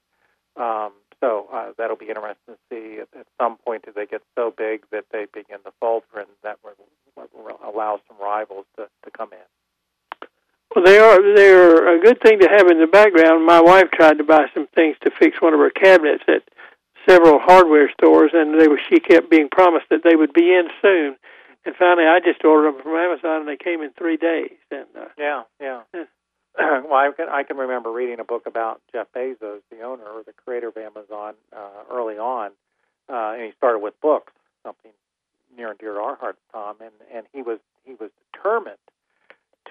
Um, 0.57 0.93
so 1.21 1.49
uh, 1.53 1.73
that'll 1.79 1.97
be 1.97 2.09
interesting 2.09 2.55
to 2.55 2.59
see. 2.69 3.01
At, 3.01 3.09
at 3.19 3.27
some 3.41 3.57
point, 3.57 3.87
do 3.87 3.93
they 3.95 4.05
get 4.07 4.23
so 4.35 4.53
big 4.57 4.85
that 4.93 5.07
they 5.11 5.27
begin 5.33 5.59
to 5.65 5.73
falter, 5.81 6.19
and 6.21 6.29
that 6.43 6.59
will 6.63 6.75
allow 7.65 7.99
some 8.07 8.19
rivals 8.21 8.67
to, 8.77 8.89
to 9.05 9.11
come 9.11 9.31
in. 9.33 10.29
Well, 10.75 10.85
they 10.85 10.99
are 10.99 11.35
they're 11.35 11.97
a 11.97 12.03
good 12.03 12.21
thing 12.21 12.41
to 12.41 12.49
have 12.49 12.69
in 12.69 12.81
the 12.81 12.87
background. 12.87 13.47
My 13.47 13.61
wife 13.61 13.91
tried 13.91 14.19
to 14.19 14.25
buy 14.25 14.47
some 14.53 14.67
things 14.75 14.97
to 15.03 15.11
fix 15.19 15.41
one 15.41 15.55
of 15.55 15.61
her 15.61 15.71
cabinets 15.71 16.25
at 16.29 16.43
several 17.09 17.39
hardware 17.39 17.91
stores, 17.93 18.33
and 18.35 18.61
they 18.61 18.69
were 18.69 18.81
she 18.91 19.01
kept 19.01 19.31
being 19.31 19.49
promised 19.49 19.87
that 19.91 20.03
they 20.05 20.17
would 20.17 20.35
be 20.35 20.53
in 20.53 20.69
soon. 20.83 21.17
And 21.65 21.75
finally, 21.77 22.07
I 22.07 22.21
just 22.21 22.45
ordered 22.45 22.75
them 22.75 22.83
from 22.83 22.97
Amazon, 22.97 23.41
and 23.41 23.49
they 23.49 23.57
came 23.57 23.81
in 23.81 23.91
three 23.91 24.17
days. 24.17 24.57
And 24.71 24.87
uh, 24.97 25.09
yeah, 25.19 25.43
yeah. 25.61 25.83
well, 26.59 26.95
I 26.95 27.11
can 27.17 27.29
I 27.29 27.43
can 27.43 27.57
remember 27.57 27.91
reading 27.91 28.21
a 28.21 28.25
book 28.25 28.47
about 28.47 28.81
Jeff 28.93 29.09
Bezos, 29.15 29.61
the 29.71 29.81
owner 29.83 30.05
or 30.05 30.23
the 30.23 30.33
creator 30.45 30.69
of 30.69 30.77
Amazon, 30.77 31.35
uh, 31.57 31.85
early 31.91 32.19
on, 32.19 32.51
uh, 33.09 33.33
and 33.35 33.43
he 33.45 33.53
started 33.57 33.79
with 33.81 33.99
books, 34.01 34.33
something 34.63 34.93
near 35.57 35.71
and 35.71 35.79
dear 35.79 35.95
to 35.95 36.01
our 36.01 36.17
hearts, 36.17 36.39
Tom. 36.53 36.77
And 36.81 36.93
and 37.13 37.27
he 37.33 37.43
was 37.43 37.59
he 37.85 37.95
was 37.95 38.11
determined 38.33 38.79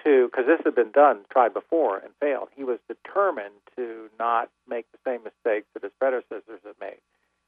to, 0.04 0.28
because 0.30 0.46
this 0.46 0.60
had 0.64 0.74
been 0.74 0.92
done, 0.92 1.24
tried 1.30 1.54
before 1.54 1.98
and 1.98 2.12
failed, 2.20 2.48
he 2.54 2.64
was 2.64 2.78
determined 2.86 3.54
to 3.76 4.08
not 4.18 4.50
make 4.68 4.86
the 4.92 4.98
same 5.04 5.22
mistakes 5.24 5.66
that 5.74 5.82
his 5.82 5.92
predecessors 5.98 6.60
had 6.64 6.74
made. 6.80 7.00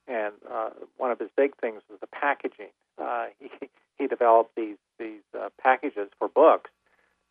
And 0.08 0.34
uh, 0.50 0.70
one 0.96 1.10
of 1.10 1.18
his 1.18 1.30
big 1.36 1.56
things 1.56 1.82
was 1.90 1.98
the 2.00 2.06
packaging. 2.06 2.70
Uh, 3.00 3.26
he, 3.40 3.50
he 3.98 4.06
developed 4.06 4.54
these 4.56 4.76
these 4.98 5.22
uh, 5.38 5.48
packages 5.60 6.08
for 6.18 6.28
books 6.28 6.70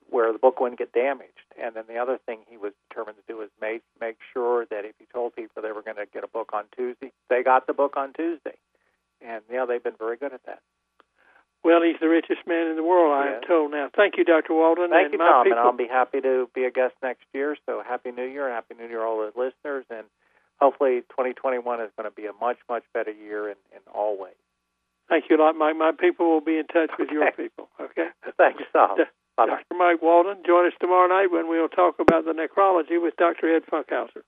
where 0.10 0.32
the 0.32 0.38
book 0.38 0.60
wouldn't 0.60 0.78
get 0.78 0.94
damaged. 0.94 1.50
And 1.62 1.76
then 1.76 1.86
the 1.88 1.98
other 1.98 2.20
thing 2.26 2.40
he 2.48 2.58
was 2.58 2.74
determined 2.90 3.18
to 3.18 3.24
do 3.28 3.40
was 3.40 3.50
make 3.62 3.82
make 4.00 4.18
sure 4.34 4.66
that 4.70 4.86
if 4.86 4.96
he 5.00 5.06
told 5.12 5.36
people 5.36 5.62
they 5.62 5.72
were 5.72 5.82
going 5.82 5.98
to 5.98 6.06
get 6.06 6.24
a 6.24 6.28
book 6.28 6.52
on 6.54 6.66
Tuesday, 6.76 7.12
they 7.30 7.44
got 7.44 7.68
the 7.68 7.74
book 7.74 7.98
on 7.98 8.14
Tuesday. 8.14 8.58
And 9.26 9.42
yeah, 9.52 9.66
they've 9.66 9.84
been 9.84 9.98
very 9.98 10.18
good 10.18 10.34
at 10.34 10.46
that. 10.46 10.60
Well, 11.64 11.82
he's 11.82 12.00
the 12.00 12.08
richest 12.08 12.46
man 12.46 12.68
in 12.68 12.76
the 12.76 12.84
world, 12.84 13.12
I 13.12 13.38
am 13.38 13.42
told 13.42 13.72
now. 13.72 13.90
Thank 13.96 14.18
you, 14.18 14.24
Dr. 14.24 14.54
Walden. 14.54 14.92
Thank 14.92 15.06
and 15.06 15.14
you, 15.14 15.18
Tom, 15.18 15.46
people... 15.46 15.58
and 15.58 15.68
I'll 15.68 15.76
be 15.76 15.88
happy 15.88 16.22
to 16.22 16.48
be 16.54 16.64
a 16.66 16.70
guest 16.70 16.94
next 17.02 17.26
year. 17.34 17.58
So 17.66 17.82
happy 17.82 18.12
New 18.12 18.28
Year, 18.28 18.46
and 18.46 18.54
happy 18.54 18.76
New 18.76 18.88
Year, 18.88 19.04
all 19.04 19.18
the 19.18 19.34
listeners, 19.34 19.84
and 19.90 20.06
hopefully 20.60 21.02
2021 21.10 21.82
is 21.82 21.92
going 21.98 22.10
to 22.10 22.16
be 22.16 22.26
a 22.26 22.34
much, 22.40 22.58
much 22.70 22.84
better 22.94 23.12
year 23.12 23.50
in, 23.50 23.58
in 23.72 23.82
all 23.94 24.18
ways. 24.18 24.40
Thank 25.08 25.26
you 25.30 25.38
a 25.38 25.40
lot, 25.42 25.56
Mike. 25.56 25.78
My 25.78 25.92
people 25.98 26.32
will 26.32 26.42
be 26.42 26.58
in 26.58 26.66
touch 26.68 26.90
with 26.98 27.10
your 27.10 27.32
people. 27.32 27.70
Okay. 27.80 28.10
Thanks, 28.38 28.64
Tom. 28.74 28.98
Dr. 29.38 29.76
Mike 29.78 30.02
Walden, 30.02 30.42
join 30.46 30.66
us 30.66 30.74
tomorrow 30.80 31.08
night 31.08 31.28
when 31.30 31.50
we'll 31.50 31.68
talk 31.68 31.96
about 32.00 32.26
the 32.26 32.32
necrology 32.32 33.02
with 33.02 33.16
Dr. 33.18 33.54
Ed 33.54 33.64
Funkhauser. 33.70 34.24